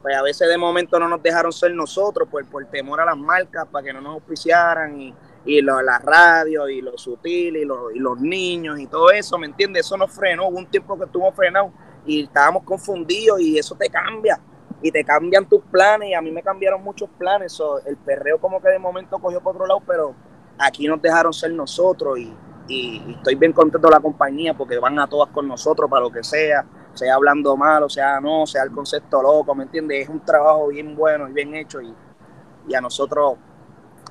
pues 0.01 0.15
a 0.17 0.21
veces 0.23 0.49
de 0.49 0.57
momento 0.57 0.99
no 0.99 1.07
nos 1.07 1.21
dejaron 1.23 1.53
ser 1.53 1.71
nosotros 1.73 2.27
por, 2.29 2.43
por 2.47 2.65
temor 2.65 2.99
a 2.99 3.05
las 3.05 3.17
marcas, 3.17 3.65
para 3.71 3.85
que 3.85 3.93
no 3.93 4.01
nos 4.01 4.15
auspiciaran 4.15 4.99
y, 4.99 5.13
y 5.45 5.61
lo- 5.61 5.81
la 5.81 5.97
radio 5.99 6.69
y 6.69 6.81
lo 6.81 6.97
sutil 6.97 7.57
y, 7.57 7.65
lo- 7.65 7.91
y 7.91 7.99
los 7.99 8.19
niños 8.19 8.79
y 8.79 8.87
todo 8.87 9.11
eso, 9.11 9.37
¿me 9.37 9.47
entiendes? 9.47 9.85
Eso 9.85 9.97
nos 9.97 10.11
frenó, 10.11 10.47
hubo 10.47 10.57
un 10.59 10.67
tiempo 10.67 10.97
que 10.97 11.05
estuvo 11.05 11.31
frenado 11.31 11.71
y 12.05 12.23
estábamos 12.23 12.63
confundidos 12.63 13.39
y 13.41 13.57
eso 13.57 13.75
te 13.75 13.89
cambia 13.89 14.39
y 14.81 14.91
te 14.91 15.03
cambian 15.03 15.47
tus 15.47 15.61
planes 15.63 16.09
y 16.09 16.13
a 16.13 16.21
mí 16.21 16.31
me 16.31 16.41
cambiaron 16.43 16.83
muchos 16.83 17.09
planes, 17.17 17.51
so, 17.53 17.79
el 17.85 17.97
perreo 17.97 18.39
como 18.39 18.61
que 18.61 18.69
de 18.69 18.79
momento 18.79 19.19
cogió 19.19 19.41
por 19.41 19.55
otro 19.55 19.67
lado, 19.67 19.81
pero 19.85 20.15
aquí 20.57 20.87
nos 20.87 21.01
dejaron 21.01 21.33
ser 21.33 21.51
nosotros 21.53 22.17
y, 22.19 22.33
y- 22.67 23.13
estoy 23.17 23.35
bien 23.35 23.53
contento 23.53 23.87
de 23.87 23.93
la 23.93 23.99
compañía 23.99 24.53
porque 24.55 24.77
van 24.79 24.97
a 24.99 25.07
todas 25.07 25.29
con 25.31 25.47
nosotros 25.47 25.89
para 25.89 26.01
lo 26.03 26.11
que 26.11 26.23
sea, 26.23 26.65
sea 26.93 27.15
hablando 27.15 27.55
mal 27.55 27.83
o 27.83 27.89
sea 27.89 28.19
no, 28.19 28.45
sea 28.45 28.63
el 28.63 28.71
concepto 28.71 29.21
loco, 29.21 29.53
¿me 29.55 29.63
entiendes? 29.63 30.03
Es 30.03 30.09
un 30.09 30.19
trabajo 30.25 30.67
bien 30.67 30.95
bueno 30.95 31.27
y 31.29 31.33
bien 31.33 31.53
hecho 31.55 31.81
y, 31.81 31.93
y 32.67 32.75
a 32.75 32.81
nosotros 32.81 33.35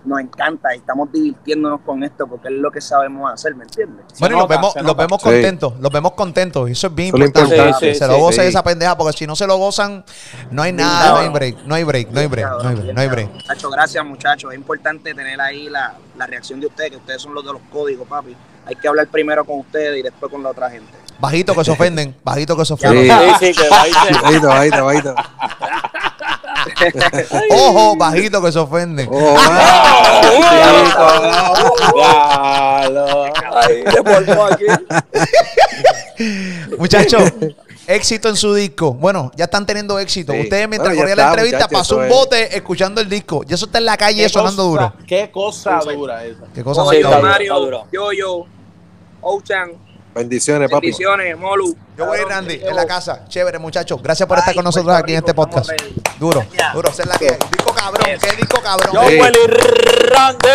nos 0.05 0.21
encanta 0.21 0.75
y 0.75 0.79
estamos 0.79 1.13
divirtiéndonos 1.13 1.81
con 1.83 2.03
esto 2.03 2.27
porque 2.27 2.49
es 2.49 2.55
lo 2.55 2.71
que 2.71 2.81
sabemos 2.81 3.31
hacer, 3.33 3.55
¿me 3.55 3.65
entiendes? 3.65 4.07
Bueno, 4.19 4.37
y 4.37 4.39
los 4.41 4.49
vemos, 4.49 4.75
los 4.77 4.97
vemos 4.97 5.21
Sí. 5.23 5.29
contentos, 5.29 5.75
los 5.81 5.93
vemos 5.93 6.13
contentos. 6.13 6.69
Y 6.69 6.73
eso 6.73 6.87
es 6.87 6.95
bien 6.95 7.09
importante. 7.09 7.73
Sí, 7.81 7.95
se 7.95 7.95
sí, 7.95 8.05
lo 8.07 8.19
gocen 8.19 8.45
sí. 8.45 8.49
esa 8.49 8.63
pendeja, 8.65 8.97
porque 8.97 9.17
si 9.17 9.27
no 9.27 9.37
se 9.37 9.47
lo 9.47 9.57
gozan, 9.57 10.05
no 10.51 10.63
hay 10.63 10.73
nada, 10.73 11.11
no 11.11 11.17
hay 11.19 11.29
break, 11.29 11.65
no 11.67 11.75
hay 11.75 11.85
break, 11.85 12.11
no 12.11 12.21
hay 12.21 12.27
break, 12.27 12.49
no 12.63 12.69
hay 12.69 12.75
break, 12.77 12.95
no 12.95 13.01
hay 13.01 13.09
break. 13.09 13.33
Muchachos, 13.33 13.71
gracias 13.71 14.05
muchachos. 14.05 14.53
Es 14.53 14.59
importante 14.59 15.15
tener 15.15 15.41
ahí 15.41 15.69
la, 15.69 15.95
la 16.17 16.27
reacción 16.27 16.61
de 16.61 16.67
ustedes, 16.67 16.91
que 16.93 16.97
ustedes 16.97 17.23
son 17.23 17.35
los 17.35 17.45
de 17.45 17.53
los 17.53 17.63
códigos, 17.73 18.09
papi. 18.09 18.37
Hay 18.67 18.77
que 18.77 18.89
hablar 18.89 19.09
primero 19.09 19.45
con 19.45 19.59
ustedes 19.61 19.99
y 19.99 20.03
después 20.03 20.31
con 20.31 20.43
la 20.43 20.51
otra 20.51 20.71
gente. 20.71 20.93
Bajito 21.19 21.55
que 21.55 21.65
se 21.65 21.71
ofenden, 21.73 22.17
bajito 22.25 22.57
que 22.57 22.65
se 22.65 22.73
ofenden. 22.75 23.11
Sí, 23.39 23.53
sí, 23.53 23.53
que. 23.55 23.69
Bajito, 23.69 24.49
bajito, 24.49 24.85
bajito. 24.85 25.15
Ojo, 27.51 27.97
bajito 27.97 28.43
que 28.43 28.53
se 28.53 28.59
ofenden. 28.59 29.09
Oh. 29.11 29.37
Muchachos, 36.79 37.33
éxito 37.87 38.29
en 38.29 38.37
su 38.37 38.55
disco. 38.55 38.93
Bueno, 38.95 39.31
ya 39.37 39.45
están 39.45 39.67
teniendo 39.67 39.99
éxito. 39.99 40.33
Sí. 40.33 40.41
Ustedes 40.41 40.69
mientras 40.69 40.95
Bueno, 40.95 41.09
ya 41.09 41.15
corría 41.15 41.17
la 41.17 41.29
entrevista 41.31 41.69
pasó 41.69 41.97
un 41.97 42.05
eso 42.05 42.13
es. 42.13 42.19
bote 42.21 42.57
escuchando 42.57 43.01
el 43.01 43.09
disco. 43.09 43.43
Y 43.49 43.55
eso 43.55 43.67
está 43.67 43.79
en 43.79 43.85
la 43.87 43.97
calle 43.97 44.29
sonando 44.29 44.71
cosa- 44.71 44.93
duro. 44.93 45.07
Qué 45.07 45.31
cosa 45.31 45.81
dura 45.85 46.25
esa. 46.25 46.45
Qué 46.55 46.63
cosa 46.63 46.83
más 46.85 46.91
Sí, 46.91 46.97
Oye, 46.97 47.01
está 47.01 47.11
cabrón. 47.11 47.33
duro, 47.33 47.43
está 47.43 47.43
Mario, 47.51 47.59
duro. 47.59 47.87
yo, 47.93 48.13
yo, 48.13 48.47
Ochan, 49.23 49.73
Bendiciones, 50.15 50.69
papi. 50.71 50.87
bendiciones, 50.89 51.39
Molu. 51.39 51.77
Yo 51.97 52.07
voy 52.07 52.19
Randy 52.29 52.61
en 52.63 52.75
la 52.75 52.87
casa. 52.87 53.25
Chévere, 53.29 53.59
muchachos. 53.59 54.03
Gracias 54.03 54.29
por 54.29 54.39
estar 54.39 54.51
Ay, 54.51 54.57
con 54.57 54.65
nosotros 54.65 54.95
aquí 54.97 55.13
en 55.13 55.19
este 55.19 55.35
podcast. 55.35 55.71
Duro, 56.19 56.45
Ya. 56.53 56.73
duro. 56.73 56.89
Es 56.89 57.07
la 57.07 57.17
que. 57.17 57.39
Disco 57.51 57.73
cabrón. 57.75 58.07
Yes. 58.07 58.21
¿Qué 58.21 58.37
disco 58.37 58.61
cabrón? 58.61 58.93
Yo, 58.93 59.09
Sí. 59.09 59.21
Willy 59.21 59.47
Randy. 60.09 60.49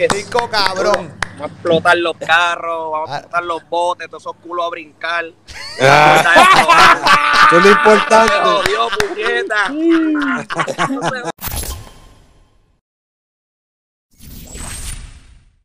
Yes. 0.00 0.08
Disco 0.10 0.48
cabrón. 0.50 1.14
Vamos 1.38 1.52
a 1.52 1.54
explotar 1.54 1.96
los 1.98 2.16
carros, 2.16 2.90
vamos 2.90 3.10
Ah. 3.10 3.14
a 3.14 3.18
explotar 3.18 3.44
los 3.44 3.68
botes, 3.68 4.08
todos 4.08 4.22
esos 4.24 4.34
culos 4.42 4.66
a 4.66 4.70
brincar. 4.70 5.24
Ah, 5.80 7.46
eso 7.46 7.56
es 7.58 7.64
lo 7.64 7.70
importante. 7.70 8.34
jodió, 8.42 8.88
puñeta. 8.98 9.70